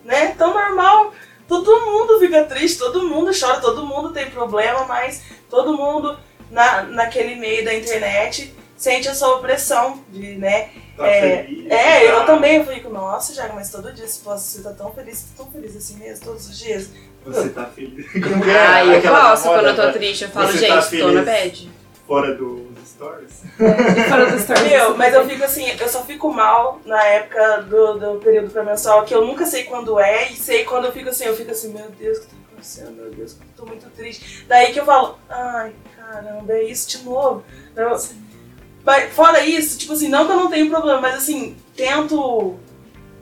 [0.06, 0.28] Né?
[0.38, 1.14] Tão normal.
[1.48, 6.18] Todo mundo fica triste, todo mundo chora, todo mundo tem problema, mas todo mundo
[6.50, 10.70] na, naquele meio da internet sente essa opressão de, né?
[10.98, 14.20] Tá É, feliz, É, eu tá- também eu fico, nossa, Jago, mas todo dia você
[14.24, 16.90] posta, você tá tão feliz, tá tão feliz assim mesmo, todos os dias.
[17.26, 18.06] Você tá feliz.
[18.16, 18.58] É?
[18.58, 21.72] Ah, eu gosto quando eu tô triste, eu falo, Você gente, tá tô na bad.
[22.06, 23.42] Fora dos stories.
[24.08, 24.64] Fora do stories.
[24.70, 29.04] Meu, mas eu fico assim, eu só fico mal na época do, do período pré-menstrual,
[29.06, 31.74] que eu nunca sei quando é, e sei quando eu fico assim, eu fico assim,
[31.74, 32.92] meu Deus, o que tá acontecendo?
[32.92, 34.46] Meu Deus, eu tô muito triste.
[34.48, 37.44] Daí que eu falo, ai, caramba, é isso de novo.
[37.76, 37.98] Eu-
[38.86, 42.56] mas fora isso, tipo assim, não que eu não tenho problema, mas assim, tento.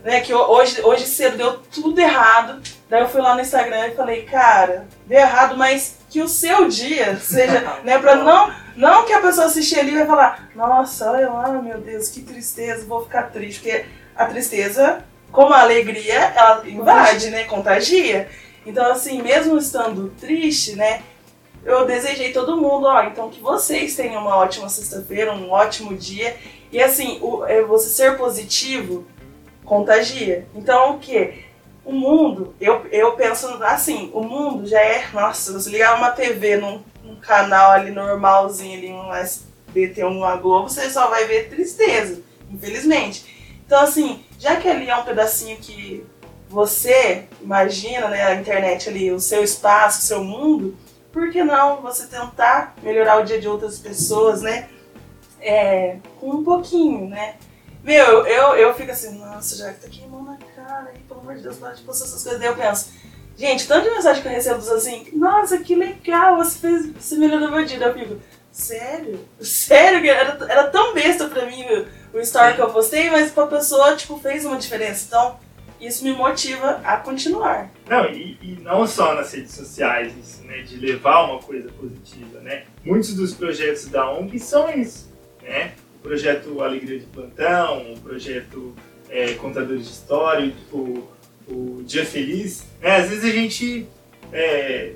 [0.04, 2.62] Né, que ho- hoje, hoje cedo deu tudo errado.
[2.90, 6.68] Daí eu fui lá no Instagram e falei, cara, deu errado, mas que o seu
[6.68, 11.30] dia seja, né, pra não, não que a pessoa assistir ali vai falar, nossa, olha
[11.32, 16.62] lá, meu Deus, que tristeza, vou ficar triste, porque a tristeza, como a alegria, ela
[16.68, 18.28] invade, né, contagia.
[18.66, 21.02] Então, assim, mesmo estando triste, né,
[21.66, 26.36] eu desejei todo mundo, ó, então que vocês tenham uma ótima sexta-feira, um ótimo dia.
[26.72, 29.06] E assim, o, é, você ser positivo
[29.64, 30.48] contagia.
[30.54, 31.46] Então o que?
[31.86, 36.58] O mundo, eu, eu penso assim, o mundo já é, nossa, você ligar uma TV
[36.58, 42.22] num, num canal ali normalzinho, ali, um SBT, uma Globo, você só vai ver tristeza,
[42.50, 43.62] infelizmente.
[43.66, 46.06] Então assim, já que ali é um pedacinho que
[46.50, 50.78] você imagina, né, a internet ali, o seu espaço, o seu mundo,
[51.14, 54.68] por que não você tentar melhorar o dia de outras pessoas, né?
[55.40, 57.36] É, com um pouquinho, né?
[57.84, 61.36] Meu, eu, eu fico assim, nossa, já que tá queimando a cara aí, pelo amor
[61.36, 62.40] de Deus, para de postar essas coisas.
[62.40, 62.92] Daí eu penso,
[63.38, 67.52] gente, tanto de mensagem que eu recebo assim, nossa, que legal, você fez, você melhorou
[67.52, 67.78] meu dia.
[67.78, 68.22] Daí eu fico,
[68.52, 69.20] sério?
[69.40, 70.02] Sério?
[70.02, 71.64] que Era, era tão besta pra mim
[72.14, 75.06] o, o story que eu postei, mas pra pessoa, tipo, fez uma diferença.
[75.08, 75.38] Então,
[75.86, 77.72] isso me motiva a continuar.
[77.88, 80.62] Não, e, e não só nas redes sociais, isso, né?
[80.62, 82.64] De levar uma coisa positiva, né?
[82.84, 85.12] Muitos dos projetos da ONG são isso,
[85.42, 85.74] né?
[86.00, 88.76] O projeto Alegria de Plantão, o projeto
[89.10, 91.08] é, Contadores de História, o,
[91.48, 92.98] o Dia Feliz, né?
[92.98, 93.88] Às vezes a gente
[94.32, 94.94] é,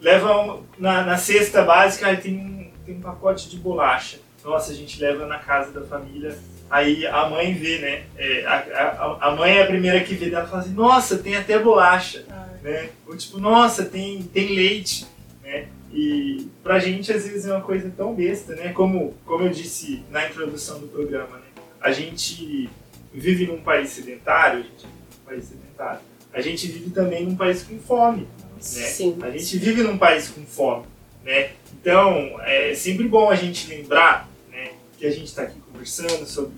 [0.00, 4.18] leva na, na cesta básica, tem tem um pacote de bolacha.
[4.44, 8.02] Nossa, a gente leva na casa da família Aí a mãe vê, né?
[8.16, 11.36] É, a, a, a mãe é a primeira que vê, ela fala assim, nossa, tem
[11.36, 12.24] até bolacha,
[12.62, 12.90] né?
[13.06, 15.06] Ou tipo, nossa, tem, tem leite,
[15.42, 15.68] né?
[15.92, 18.72] E pra gente às vezes é uma coisa tão besta, né?
[18.72, 21.46] Como, como eu disse na introdução do programa, né?
[21.80, 22.68] A gente
[23.14, 26.00] vive num país sedentário, a gente vive num país sedentário.
[26.32, 28.60] A gente vive também num país com fome, né?
[28.60, 29.16] Sim.
[29.22, 30.84] A gente vive num país com fome,
[31.24, 31.50] né?
[31.80, 34.28] Então, é sempre bom a gente lembrar,
[34.98, 36.54] que a gente está aqui conversando sobre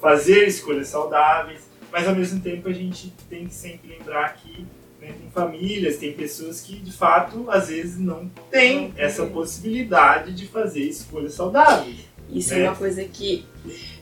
[0.00, 4.66] fazer escolhas saudáveis, mas ao mesmo tempo a gente tem que sempre lembrar que
[5.00, 10.46] né, tem famílias, tem pessoas que de fato às vezes não têm essa possibilidade de
[10.46, 12.06] fazer escolhas saudáveis.
[12.30, 12.62] Isso né?
[12.62, 13.46] é uma coisa que.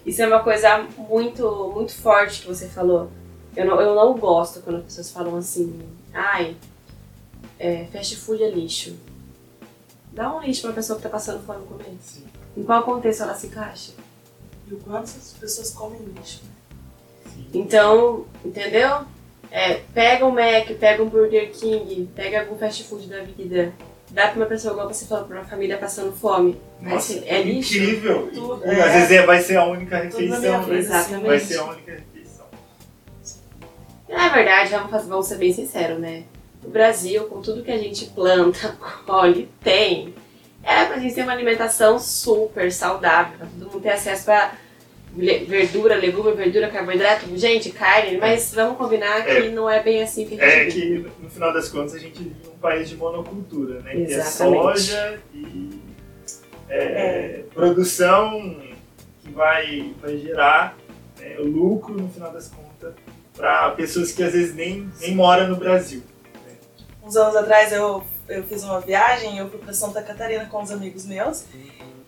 [0.04, 3.10] Isso é uma coisa muito, muito forte que você falou.
[3.56, 5.80] Eu não, eu não gosto quando as pessoas falam assim,
[6.12, 6.56] ai,
[7.58, 8.96] é, fast food é lixo.
[10.12, 11.96] Dá um lixo pra pessoa que tá passando fome comer.
[12.00, 12.24] Sim.
[12.56, 13.92] Em qual contexto ela se encaixa?
[14.68, 16.42] E o quanto as pessoas comem lixo.
[16.44, 17.44] né?
[17.52, 19.00] Então, entendeu?
[19.50, 23.72] É, pega um Mac, pega um Burger King, pega algum fast food da vida,
[24.10, 26.60] dá pra uma pessoa igual você falou, pra uma família passando fome.
[26.80, 27.74] Nossa, Aí você- é lixo?
[27.76, 28.30] incrível.
[28.32, 28.80] Tudo, é.
[28.82, 30.64] Às vezes é- vai ser a única Tudo na minha refeição, né?
[30.64, 31.26] vida, Exatamente.
[31.26, 32.46] Vai ser a única refeição.
[34.08, 36.24] Na verdade, vamos, fazer, vamos ser bem sinceros, né?
[36.64, 38.76] O Brasil, com tudo que a gente planta,
[39.06, 40.14] colhe, tem,
[40.64, 44.52] é pra gente ter uma alimentação super saudável, pra todo mundo ter acesso a
[45.16, 49.48] verdura, legume, verdura, carboidrato, gente, carne, mas vamos combinar que É.
[49.50, 51.04] não é bem assim que a gente É vive.
[51.10, 53.92] que, no final das contas, a gente vive num país de monocultura, né?
[53.92, 54.80] Que é Exatamente.
[54.80, 55.70] soja e
[56.68, 58.56] é, produção
[59.22, 60.76] que vai, vai gerar
[61.20, 62.94] né, lucro, no final das contas,
[63.36, 66.02] para pessoas que às vezes nem, nem moram no Brasil.
[67.02, 70.70] Uns anos atrás eu, eu fiz uma viagem, eu fui pra Santa Catarina com uns
[70.70, 71.44] amigos meus.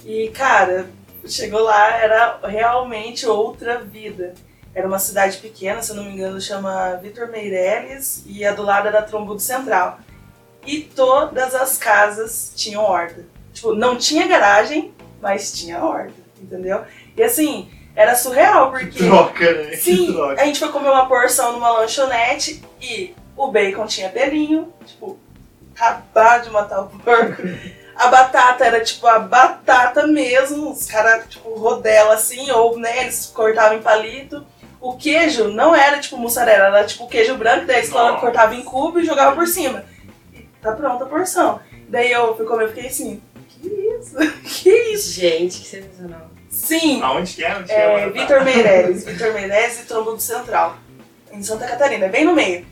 [0.05, 0.89] E, cara,
[1.27, 4.35] chegou lá, era realmente outra vida.
[4.75, 8.63] Era uma cidade pequena, se eu não me engano, chama Vitor Meireles, e a do
[8.63, 9.99] lado era Trombudo Central.
[10.67, 13.25] E todas as casas tinham horta.
[13.53, 16.85] Tipo, não tinha garagem, mas tinha horta, entendeu?
[17.17, 18.99] E assim, era surreal, porque.
[18.99, 19.77] Troca, né?
[19.77, 20.43] Sim, troca.
[20.43, 25.19] a gente foi comer uma porção numa lanchonete e o bacon tinha pelinho, tipo,
[25.77, 27.43] acabar de matar o porco.
[27.95, 33.27] A batata era tipo a batata mesmo, os caras, tipo, rodela assim, ou né, eles
[33.27, 34.45] cortavam em palito.
[34.81, 38.21] O queijo não era tipo mussarela, era tipo queijo branco, daí eles Nossa.
[38.21, 39.85] cortavam em cubo e jogavam por cima.
[40.35, 41.61] E tá pronta a porção.
[41.89, 44.17] Daí eu fui comer e fiquei assim, que isso?
[44.45, 45.13] Que isso?
[45.13, 46.31] Gente, que sensacional.
[46.51, 47.57] Sim, Aonde que é?
[47.57, 48.11] Onde que é, é?
[48.11, 50.77] Vitor Meireles, Vitor Meireles e Trombudo Central,
[51.33, 52.67] em Santa Catarina, bem no meio.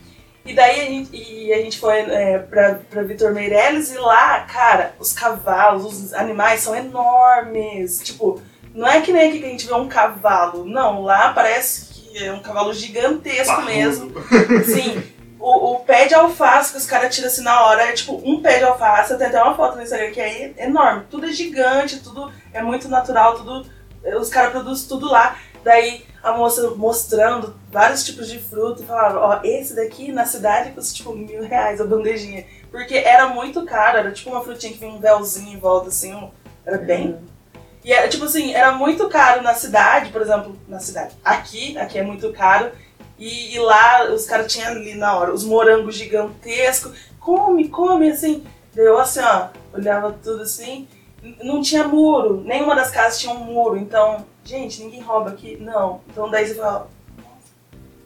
[0.45, 4.41] E daí a gente, e a gente foi é, pra, pra Vitor Meireles e lá,
[4.41, 8.01] cara, os cavalos, os animais são enormes.
[8.05, 8.41] Tipo,
[8.75, 10.67] não é que nem aqui que a gente vê um cavalo.
[10.67, 14.13] Não, lá parece que é um cavalo gigantesco mesmo.
[14.67, 15.03] Sim,
[15.39, 18.43] o, o pé de alface que os caras tiram assim na hora é tipo um
[18.43, 19.17] pé de alface.
[19.17, 21.05] Tem até uma foto no Instagram que é enorme.
[21.11, 23.67] Tudo é gigante, tudo é muito natural, tudo.
[24.21, 25.39] Os caras produzem tudo lá.
[25.65, 30.71] Daí a moça mostrando vários tipos de fruta e falava, ó, esse daqui na cidade
[30.71, 32.47] custa tipo mil reais a bandejinha.
[32.71, 36.15] Porque era muito caro, era tipo uma frutinha que vinha um véuzinho em volta, assim,
[36.15, 36.31] um-
[36.67, 37.17] era bem
[37.85, 41.15] e era tipo assim, era muito caro na cidade, por exemplo, na cidade.
[41.23, 42.71] Aqui, aqui é muito caro.
[43.19, 46.97] E, e lá os caras tinham ali na hora os morangos gigantescos.
[47.21, 48.43] Come, come, assim.
[48.75, 50.89] Daí Eu assim, ó, olhava tudo assim.
[51.43, 53.77] Não tinha muro, nenhuma das casas tinha um muro.
[53.77, 55.57] Então, gente, ninguém rouba aqui.
[55.57, 56.01] Não.
[56.11, 56.89] Então daí você fala.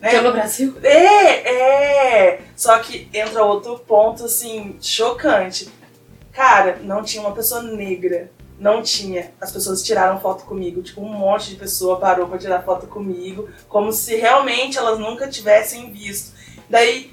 [0.01, 0.21] né?
[0.21, 0.75] No Brasil?
[0.83, 2.41] É, é.
[2.57, 5.69] Só que entra outro ponto, assim, chocante.
[6.33, 8.31] Cara, não tinha uma pessoa negra.
[8.59, 9.33] Não tinha.
[9.41, 10.83] As pessoas tiraram foto comigo.
[10.83, 13.49] Tipo, um monte de pessoa parou pra tirar foto comigo.
[13.69, 16.33] Como se realmente elas nunca tivessem visto.
[16.69, 17.13] Daí,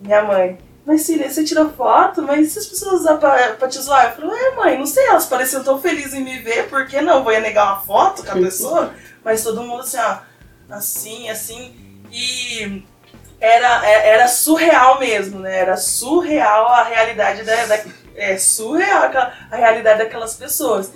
[0.00, 0.58] minha mãe.
[0.86, 2.22] Mas filha, você tirou foto?
[2.22, 4.06] Mas se as pessoas usar pra, pra te zoar?
[4.06, 7.00] Eu falei, é mãe, não sei, elas pareciam tão felizes em me ver, por que
[7.00, 7.24] não?
[7.24, 8.94] Vou ia negar uma foto com a pessoa?
[9.24, 10.18] Mas todo mundo assim, ó,
[10.70, 11.74] assim, assim.
[12.12, 12.84] E
[13.40, 15.58] era, é- era surreal mesmo, né?
[15.58, 17.66] Era surreal a realidade da.
[17.66, 17.84] da-
[18.14, 19.10] é surreal
[19.50, 20.92] a realidade daquelas pessoas.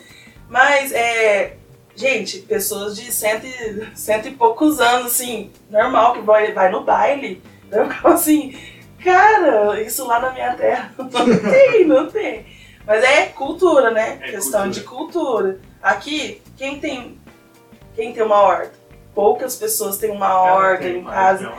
[0.48, 1.56] Mas, é.
[1.96, 6.82] Gente, pessoas de cento e, cento e poucos anos, assim, normal, que vai, vai no
[6.84, 7.42] baile.
[7.68, 8.56] Ficava assim,
[9.02, 12.46] cara, isso lá na minha terra não tem, não tem.
[12.86, 14.18] Mas é cultura, né?
[14.22, 14.70] É Questão cultura.
[14.70, 15.60] de cultura.
[15.82, 17.18] Aqui, quem tem,
[17.94, 18.72] quem tem uma horta?
[19.14, 21.52] Poucas pessoas têm uma horta em casa.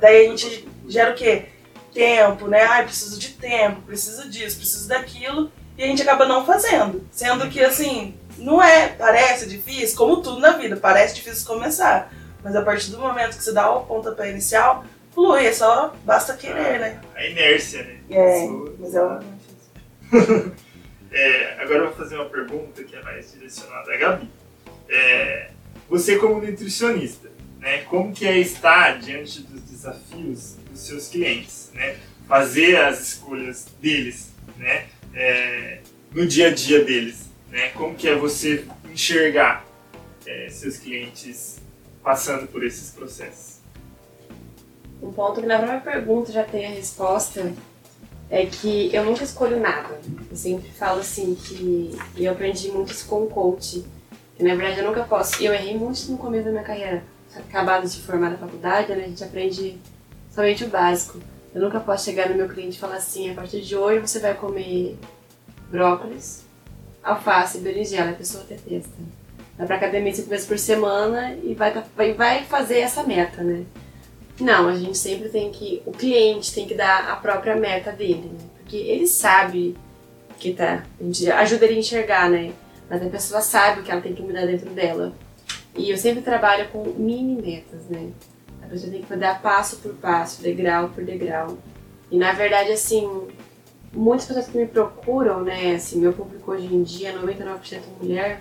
[0.00, 1.46] Daí a gente gera o quê?
[1.92, 2.62] Tempo, né?
[2.62, 5.50] Ai, preciso de tempo, preciso disso, preciso daquilo.
[5.78, 7.06] E a gente acaba não fazendo.
[7.10, 12.12] Sendo que, assim, não é, parece difícil, como tudo na vida, parece difícil começar.
[12.42, 14.84] Mas a partir do momento que você dá o pontapé inicial,
[15.14, 17.00] flui, é só basta querer, né?
[17.14, 17.98] A inércia, né?
[18.10, 19.20] É, Isso- mas é um...
[21.16, 24.28] É, agora eu vou fazer uma pergunta que é mais direcionada a Gabi.
[24.88, 25.50] É,
[25.88, 27.30] você como nutricionista,
[27.60, 31.96] né, como que é estar diante dos desafios dos seus clientes, né?
[32.26, 34.86] Fazer as escolhas deles, né?
[35.14, 35.78] É,
[36.10, 37.68] no dia a dia deles, né?
[37.68, 39.64] Como que é você enxergar
[40.26, 41.60] é, seus clientes
[42.02, 43.53] passando por esses processos?
[45.02, 47.52] Um ponto que na própria pergunta já tem a resposta
[48.30, 50.00] é que eu nunca escolho nada.
[50.30, 53.84] Eu sempre falo assim que e eu aprendi muito isso com o coach,
[54.38, 55.40] E, na verdade, eu nunca posso.
[55.42, 57.04] Eu errei muito no começo da minha carreira.
[57.36, 59.04] Acabado de formar na faculdade, né?
[59.04, 59.78] A gente aprende
[60.32, 61.18] somente o básico.
[61.54, 64.18] Eu nunca posso chegar no meu cliente e falar assim: a partir de hoje você
[64.18, 64.96] vai comer
[65.70, 66.42] brócolis,
[67.02, 68.10] alface, berinjela.
[68.10, 68.90] A pessoa detesta.
[69.56, 71.84] Vai pra academia cinco vezes por semana e vai, tá-
[72.16, 73.64] vai fazer essa meta, né?
[74.40, 75.82] Não, a gente sempre tem que.
[75.86, 78.38] O cliente tem que dar a própria meta dele, né?
[78.58, 79.76] Porque ele sabe
[80.38, 80.84] que tá.
[81.00, 82.52] A gente ajuda ele a enxergar, né?
[82.90, 85.12] Mas a pessoa sabe o que ela tem que mudar dentro dela.
[85.76, 88.10] E eu sempre trabalho com mini metas, né?
[88.62, 91.58] A pessoa tem que dar passo por passo, degrau por degrau.
[92.10, 93.28] E na verdade, assim,
[93.92, 95.74] muitas pessoas que me procuram, né?
[95.74, 98.40] Assim, meu público hoje em dia, 99% mulher,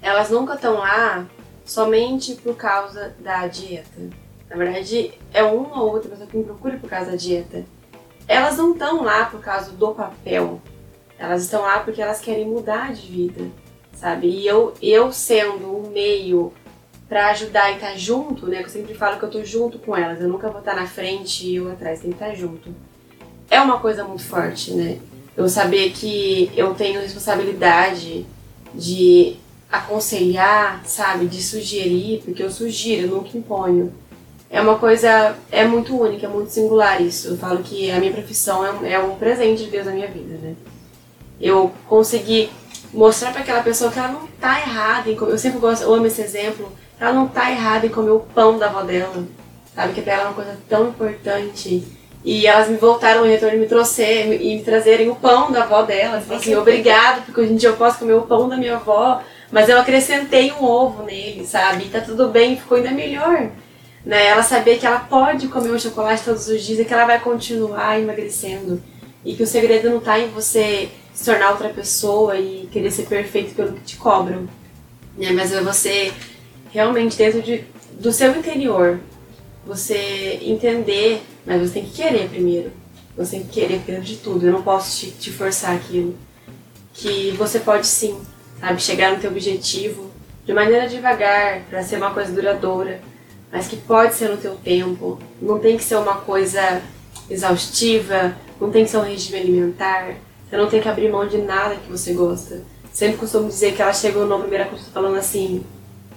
[0.00, 1.26] elas nunca estão lá
[1.64, 4.10] somente por causa da dieta.
[4.50, 7.64] Na verdade, é uma ou outra pessoa que me procura por causa da dieta.
[8.26, 10.60] Elas não estão lá por causa do papel.
[11.16, 13.46] Elas estão lá porque elas querem mudar de vida,
[13.94, 14.26] sabe?
[14.26, 16.52] E eu, eu sendo um meio
[17.08, 18.62] para ajudar e estar junto, né?
[18.62, 20.20] Eu sempre falo que eu tô junto com elas.
[20.20, 22.74] Eu nunca vou estar na frente e eu atrás, tem que estar junto.
[23.48, 24.98] É uma coisa muito forte, né?
[25.36, 28.26] Eu saber que eu tenho responsabilidade
[28.74, 29.36] de
[29.70, 31.26] aconselhar, sabe?
[31.26, 33.92] De sugerir, porque eu sugiro, eu nunca imponho.
[34.52, 37.28] É uma coisa, é muito única, é muito singular isso.
[37.28, 40.36] Eu falo que a minha profissão é é um presente de Deus na minha vida,
[40.42, 40.54] né?
[41.40, 42.50] Eu consegui
[42.92, 45.32] mostrar para aquela pessoa que ela não tá errada em comer.
[45.32, 46.70] Eu sempre gosto, eu amo esse exemplo.
[46.98, 49.24] Ela não tá errada em comer o pão da avó dela,
[49.72, 49.94] sabe?
[49.94, 51.84] Que pra ela é uma coisa tão importante.
[52.24, 55.62] E elas me voltaram em retorno e me trouxeram e me trazerem o pão da
[55.62, 56.20] avó dela.
[56.20, 59.22] Tipo assim, obrigado, porque hoje em dia eu posso comer o pão da minha avó,
[59.50, 61.84] mas eu acrescentei um ovo nele, sabe?
[61.84, 63.48] E tá tudo bem, ficou ainda melhor.
[64.04, 64.26] Né?
[64.26, 67.20] Ela saber que ela pode comer o chocolate todos os dias e que ela vai
[67.20, 68.82] continuar emagrecendo.
[69.24, 73.06] E que o segredo não tá em você se tornar outra pessoa e querer ser
[73.06, 74.48] perfeito pelo que te cobram.
[75.16, 75.30] Né?
[75.32, 76.12] Mas é você
[76.70, 77.64] realmente dentro de,
[77.98, 79.00] do seu interior,
[79.66, 82.72] você entender, mas você tem que querer primeiro.
[83.16, 84.46] Você tem que querer primeiro de tudo.
[84.46, 86.16] Eu não posso te, te forçar aquilo.
[86.94, 88.18] Que você pode sim,
[88.58, 90.10] sabe, chegar no teu objetivo
[90.44, 93.00] de maneira devagar, para ser uma coisa duradoura,
[93.52, 95.18] mas que pode ser no teu tempo.
[95.40, 96.82] Não tem que ser uma coisa
[97.28, 100.14] exaustiva, não tem que ser um regime alimentar.
[100.48, 102.62] Você não tem que abrir mão de nada que você gosta.
[102.92, 105.64] Sempre costumo dizer que elas chegam na primeira consulta falando assim,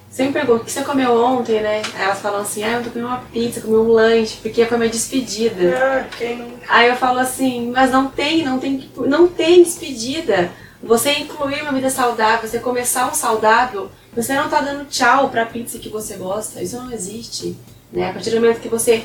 [0.09, 1.81] sempre pergunto, o que você comeu ontem, né?
[1.95, 4.89] Aí elas falam assim, ah, eu comendo uma pizza, comi um lanche, porque foi minha
[4.89, 5.75] despedida.
[5.77, 6.51] Ah, quem não.
[6.67, 10.51] Aí eu falo assim, mas não tem, não tem, não tem despedida.
[10.81, 15.45] Você incluir uma vida saudável, você começar um saudável, você não tá dando tchau pra
[15.45, 16.61] pizza que você gosta.
[16.61, 17.55] Isso não existe.
[17.91, 18.09] Né?
[18.09, 19.03] A partir do momento que você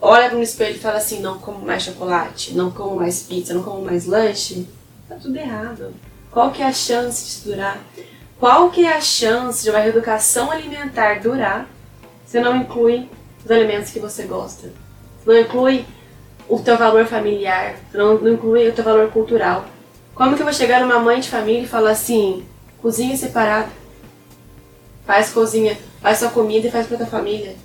[0.00, 3.62] olha no espelho e fala assim, não como mais chocolate, não como mais pizza, não
[3.62, 4.66] como mais lanche,
[5.08, 5.94] tá tudo errado.
[6.30, 7.78] Qual que é a chance disso durar?
[8.38, 11.68] Qual que é a chance de uma reeducação alimentar durar
[12.24, 13.08] se não inclui
[13.44, 14.68] os alimentos que você gosta?
[15.20, 15.84] Se não inclui
[16.48, 19.64] o teu valor familiar, se não, não inclui o teu valor cultural.
[20.14, 22.44] Como que eu vou chegar numa mãe de família e falar assim,
[22.80, 23.68] cozinha separado,
[25.08, 27.56] faz cozinha, faz sua comida e faz pra tua família?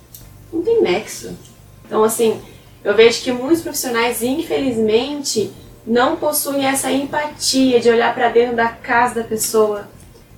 [0.50, 1.36] Não tem nexo.
[1.84, 2.40] Então assim,
[2.82, 5.52] eu vejo que muitos profissionais, infelizmente,
[5.86, 9.86] não possuem essa empatia de olhar para dentro da casa da pessoa,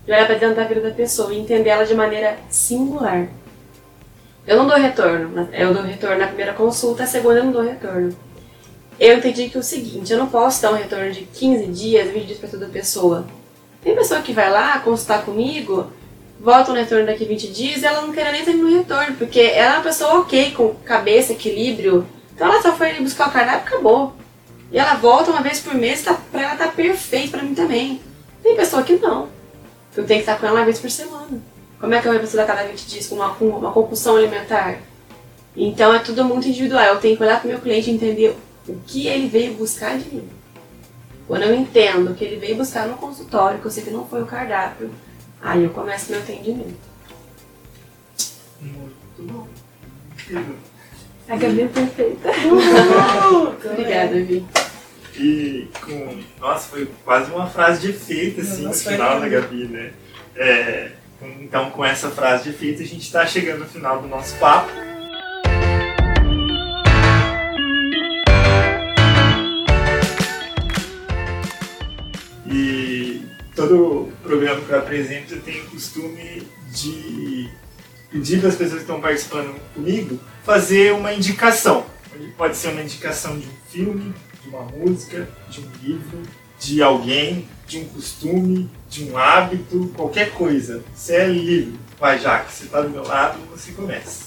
[0.04, 3.28] de olhar para dentro da vida da pessoa e entender ela de maneira singular.
[4.44, 7.62] Eu não dou retorno, eu dou retorno na primeira consulta, a segunda eu não dou
[7.62, 8.16] retorno.
[8.98, 12.10] Eu entendi que é o seguinte, eu não posso dar um retorno de 15 dias,
[12.10, 13.24] 20 dias para toda pessoa.
[13.80, 15.92] Tem pessoa que vai lá consultar comigo,
[16.38, 19.40] volta um retorno daqui 20 dias e ela não quer nem ter no retorno, porque
[19.40, 22.06] ela é uma pessoa ok, com cabeça, equilíbrio.
[22.34, 24.14] Então ela só foi ali buscar o cardápio e acabou.
[24.70, 28.00] E ela volta uma vez por mês, tá, pra ela tá perfeito pra mim também.
[28.42, 29.28] Tem pessoa que não.
[29.96, 31.40] Eu tenho que estar com ela uma vez por semana.
[31.80, 34.78] Como é que eu vou precisar cada 20 dias com uma, uma compulsão alimentar?
[35.56, 36.84] Então é tudo muito individual.
[36.84, 38.36] Eu tenho que olhar pro meu cliente e entender
[38.68, 40.28] o que ele veio buscar de mim.
[41.26, 44.22] Quando eu entendo que ele veio buscar no consultório, que eu sei que não foi
[44.22, 44.90] o cardápio,
[45.46, 46.74] aí eu começo meu atendimento.
[48.60, 49.46] Muito bom.
[50.12, 50.56] Incrível.
[51.28, 52.30] A Gabi é perfeita.
[53.70, 54.44] Obrigada, Vi.
[55.18, 56.22] E com.
[56.40, 59.28] Nossa, foi quase uma frase de efeito, assim, no Nossa, foi final da.
[59.28, 59.92] Gabi, né?
[60.34, 60.90] É,
[61.40, 64.70] então, com essa frase de efeito, a gente está chegando no final do nosso papo.
[73.56, 77.48] Todo programa que eu apresento eu tenho o costume de
[78.10, 81.84] pedir para as pessoas que estão participando comigo fazer uma indicação.
[82.36, 86.22] Pode ser uma indicação de um filme, de uma música, de um livro,
[86.60, 90.84] de alguém, de um costume, de um hábito, qualquer coisa.
[90.94, 91.78] Você é livre.
[91.98, 94.25] Vai, já que você está do meu lado, você começa.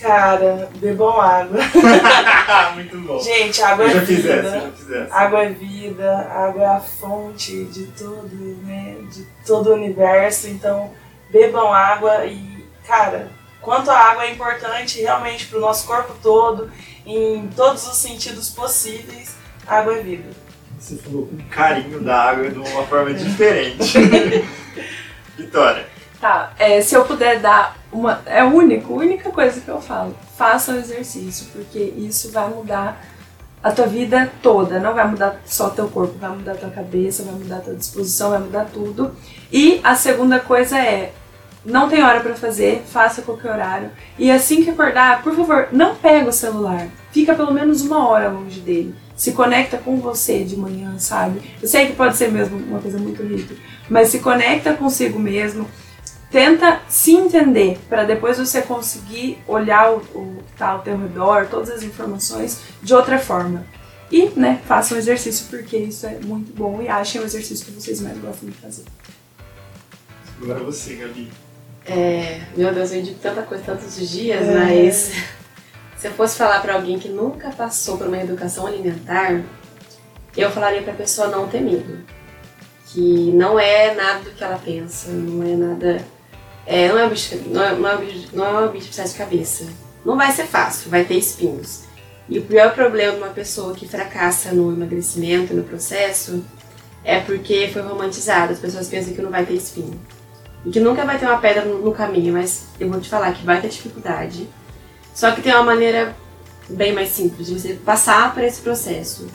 [0.00, 1.58] Cara, bebam água.
[2.74, 3.18] Muito bom.
[3.20, 4.32] Gente, água Eu é fiz vida.
[4.34, 5.14] essa, já fiz essa.
[5.14, 8.96] Água é vida, água é a fonte de tudo, né?
[9.10, 10.48] De todo o universo.
[10.48, 10.92] Então,
[11.30, 13.28] bebam água e, cara,
[13.60, 16.70] quanto a água é importante realmente para o nosso corpo todo,
[17.04, 20.30] em todos os sentidos possíveis, água é vida.
[20.78, 23.98] Você falou com carinho da água de uma forma diferente.
[25.36, 25.86] Vitória.
[26.20, 28.20] Tá, é, se eu puder dar uma.
[28.26, 30.14] É único, única coisa que eu falo.
[30.36, 33.04] Faça o exercício, porque isso vai mudar
[33.62, 34.78] a tua vida toda.
[34.78, 38.40] Não vai mudar só teu corpo, vai mudar tua cabeça, vai mudar tua disposição, vai
[38.40, 39.12] mudar tudo.
[39.52, 41.12] E a segunda coisa é.
[41.64, 43.90] Não tem hora pra fazer, faça qualquer horário.
[44.16, 46.88] E assim que acordar, por favor, não pega o celular.
[47.10, 48.94] Fica pelo menos uma hora longe dele.
[49.16, 51.40] Se conecta com você de manhã, sabe?
[51.60, 53.54] Eu sei que pode ser mesmo uma coisa muito rica,
[53.90, 55.66] mas se conecta consigo mesmo
[56.30, 61.46] tenta se entender para depois você conseguir olhar o, o que está ao teu redor,
[61.50, 63.64] todas as informações de outra forma.
[64.10, 67.72] E, né, façam um exercício porque isso é muito bom e achem o exercício que
[67.72, 68.84] vocês mais gostam de fazer.
[70.42, 71.30] Agora você, Gabi.
[71.86, 74.54] É, meu Deus, eu indico tanta coisa tantos os dias, É.
[74.54, 75.12] mas
[75.98, 79.42] se eu fosse falar pra alguém que nunca passou por uma educação alimentar,
[80.36, 81.98] eu falaria pra pessoa não ter medo.
[82.86, 86.04] Que não é nada do que ela pensa, não é nada.
[86.70, 89.64] É, não, é bicho, não, é, não, é bicho, não é bicho de cabeça.
[90.04, 91.84] Não vai ser fácil, vai ter espinhos.
[92.28, 96.44] E o pior problema de uma pessoa que fracassa no emagrecimento, no processo,
[97.02, 98.52] é porque foi romantizado.
[98.52, 99.98] As pessoas pensam que não vai ter espinho.
[100.66, 103.46] E que nunca vai ter uma pedra no caminho, mas eu vou te falar que
[103.46, 104.46] vai ter dificuldade.
[105.14, 106.14] Só que tem uma maneira
[106.68, 109.26] bem mais simples de você passar por esse processo.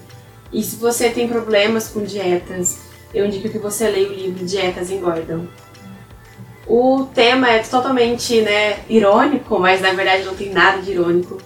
[0.52, 2.78] E se você tem problemas com dietas,
[3.12, 5.48] eu indico que você leia o livro Dietas Engordam.
[6.66, 11.38] O tema é totalmente né, irônico, mas na verdade não tem nada de irônico.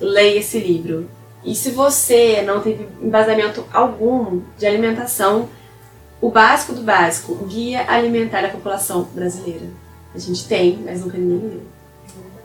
[0.00, 1.08] Leia esse livro.
[1.44, 5.48] E se você não teve embasamento algum de alimentação,
[6.20, 9.66] o básico do básico, Guia Alimentar da População Brasileira.
[10.14, 11.62] A gente tem, mas nunca ninguém leu.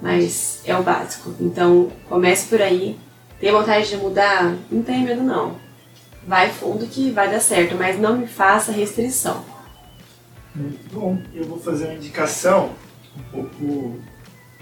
[0.02, 1.34] Mas é o básico.
[1.40, 2.98] Então comece por aí.
[3.40, 4.56] Tem vontade de mudar?
[4.72, 5.58] Não tenha medo não.
[6.26, 9.44] Vai fundo que vai dar certo, mas não me faça restrição.
[10.56, 11.22] Muito bom.
[11.34, 12.76] Eu vou fazer uma indicação
[13.18, 14.00] um pouco.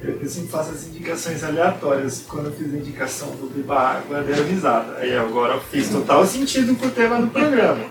[0.02, 2.24] Eu, eu sempre faço as indicações aleatórias.
[2.28, 4.98] Quando eu fiz a indicação do Beba Água, deram risada.
[4.98, 7.86] Aí agora fez total sentido com o tema do programa.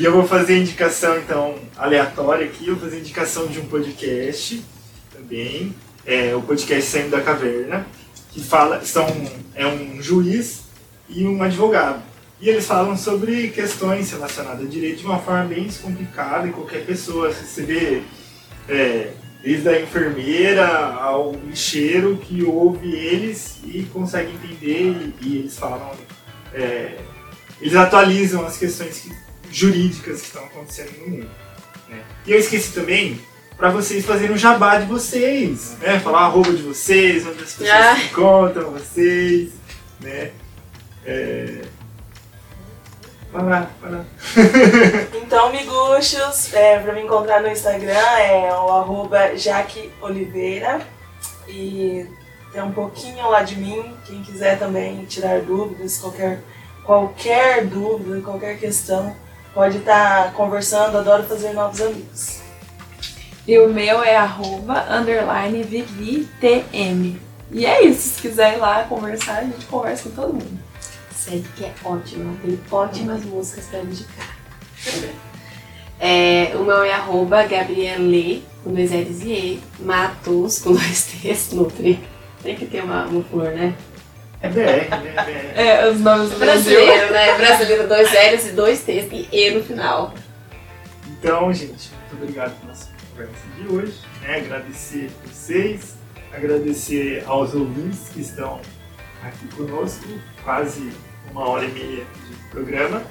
[0.00, 2.66] E eu vou fazer a indicação, então, aleatória aqui.
[2.66, 4.64] Eu vou fazer a indicação de um podcast
[5.12, 5.74] também.
[6.04, 7.86] É o podcast Saindo da Caverna,
[8.30, 8.84] que fala.
[8.84, 9.06] São,
[9.54, 10.62] é um juiz
[11.08, 12.02] e um advogado.
[12.40, 16.84] E eles falam sobre questões relacionadas a direito de uma forma bem descomplicada e qualquer
[16.86, 18.02] pessoa, se você vê,
[18.68, 19.10] é,
[19.42, 25.90] desde a enfermeira ao lixeiro que ouve eles e consegue entender e, e eles falam,
[26.54, 26.96] é,
[27.60, 29.12] eles atualizam as questões que-
[29.50, 31.30] jurídicas que estão acontecendo no mundo.
[31.88, 32.02] né?
[32.26, 33.18] E eu esqueci também
[33.56, 35.98] para vocês fazerem o jabá de vocês, né?
[35.98, 37.98] Falar arroba de vocês, onde as pessoas Ah.
[38.04, 39.50] encontram vocês,
[40.00, 40.30] né?
[41.04, 41.62] É...
[43.32, 44.04] Para, para.
[45.28, 50.80] Então, miguxos, é, pra me encontrar no Instagram é o arroba Jaque Oliveira.
[51.46, 52.06] E
[52.52, 53.94] tem um pouquinho lá de mim.
[54.06, 56.40] Quem quiser também tirar dúvidas, qualquer,
[56.84, 59.14] qualquer dúvida, qualquer questão,
[59.52, 60.96] pode estar conversando.
[60.96, 62.40] Adoro fazer novos amigos.
[63.46, 67.20] E o meu é arroba underline ViviTM.
[67.50, 70.67] E é isso, se quiser ir lá conversar, a gente conversa com todo mundo.
[71.18, 74.36] Segue que é ótima, tem ótimas músicas pra indicar.
[76.00, 81.50] É, o meu é arroba Gabriele, com dois L's e E, Matos, com dois T's,
[81.52, 81.98] Nutri.
[82.40, 83.74] Tem que ter uma, uma flor, né?
[84.40, 85.24] É BR, né?
[85.24, 85.58] BR.
[85.60, 86.76] É, os nomes do Brasil.
[86.76, 87.36] Brasileiro, né?
[87.36, 90.14] Brasileiro, dois L's e dois T's e E no final.
[91.08, 93.98] Então, gente, muito obrigado pela nossa conversa de hoje.
[94.22, 94.36] Né?
[94.36, 95.96] Agradecer vocês,
[96.32, 98.60] agradecer aos ouvintes que estão
[99.24, 100.06] aqui conosco,
[100.44, 100.92] quase
[101.30, 103.02] uma hora e meia de programa.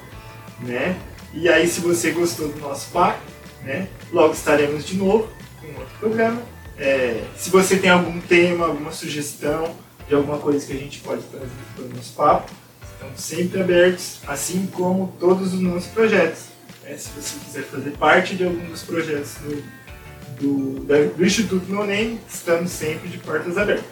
[0.60, 0.98] Né?
[1.32, 3.20] E aí, se você gostou do nosso papo,
[3.62, 3.88] né?
[4.12, 5.28] logo estaremos de novo
[5.60, 6.42] com outro programa.
[6.78, 9.74] É, se você tem algum tema, alguma sugestão
[10.08, 12.50] de alguma coisa que a gente pode trazer para o nosso papo,
[12.92, 16.44] estamos sempre abertos, assim como todos os nossos projetos.
[16.82, 16.96] né?
[16.96, 19.34] se você quiser fazer parte de algum dos projetos
[20.40, 23.84] do, do, do Instituto No Name, estamos sempre de portas abertas.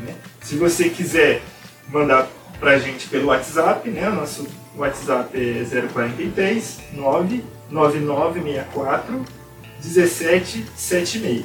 [0.00, 0.14] né?
[0.40, 1.42] Se você quiser
[1.88, 2.28] mandar
[2.58, 4.08] pra gente pelo WhatsApp, né?
[4.08, 9.38] o nosso WhatsApp é 043 99964
[9.82, 11.44] 1776.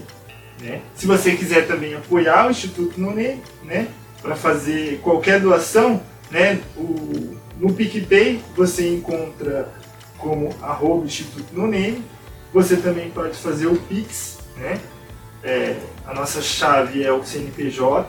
[0.61, 0.81] Né?
[0.95, 3.87] Se você quiser também apoiar o Instituto Nonê, né,
[4.21, 9.71] para fazer qualquer doação, né, o, no PicPay você encontra
[10.17, 11.95] como arroba Instituto Nonê.
[12.53, 14.79] Você também pode fazer o Pix, né?
[15.43, 15.75] É,
[16.05, 18.07] a nossa chave é o CNPJ,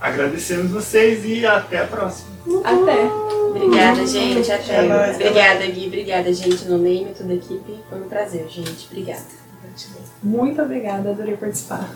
[0.00, 2.30] Agradecemos vocês e até a próxima.
[2.64, 3.04] Até.
[3.50, 4.50] Obrigada, gente.
[4.50, 4.76] Até.
[4.76, 5.16] É nóis.
[5.16, 5.86] Obrigada, Gui.
[5.88, 7.78] Obrigada, gente, no name, toda a equipe.
[7.90, 8.88] Foi um prazer, gente.
[8.90, 9.40] Obrigada.
[10.22, 11.90] Muito obrigada, adorei participar.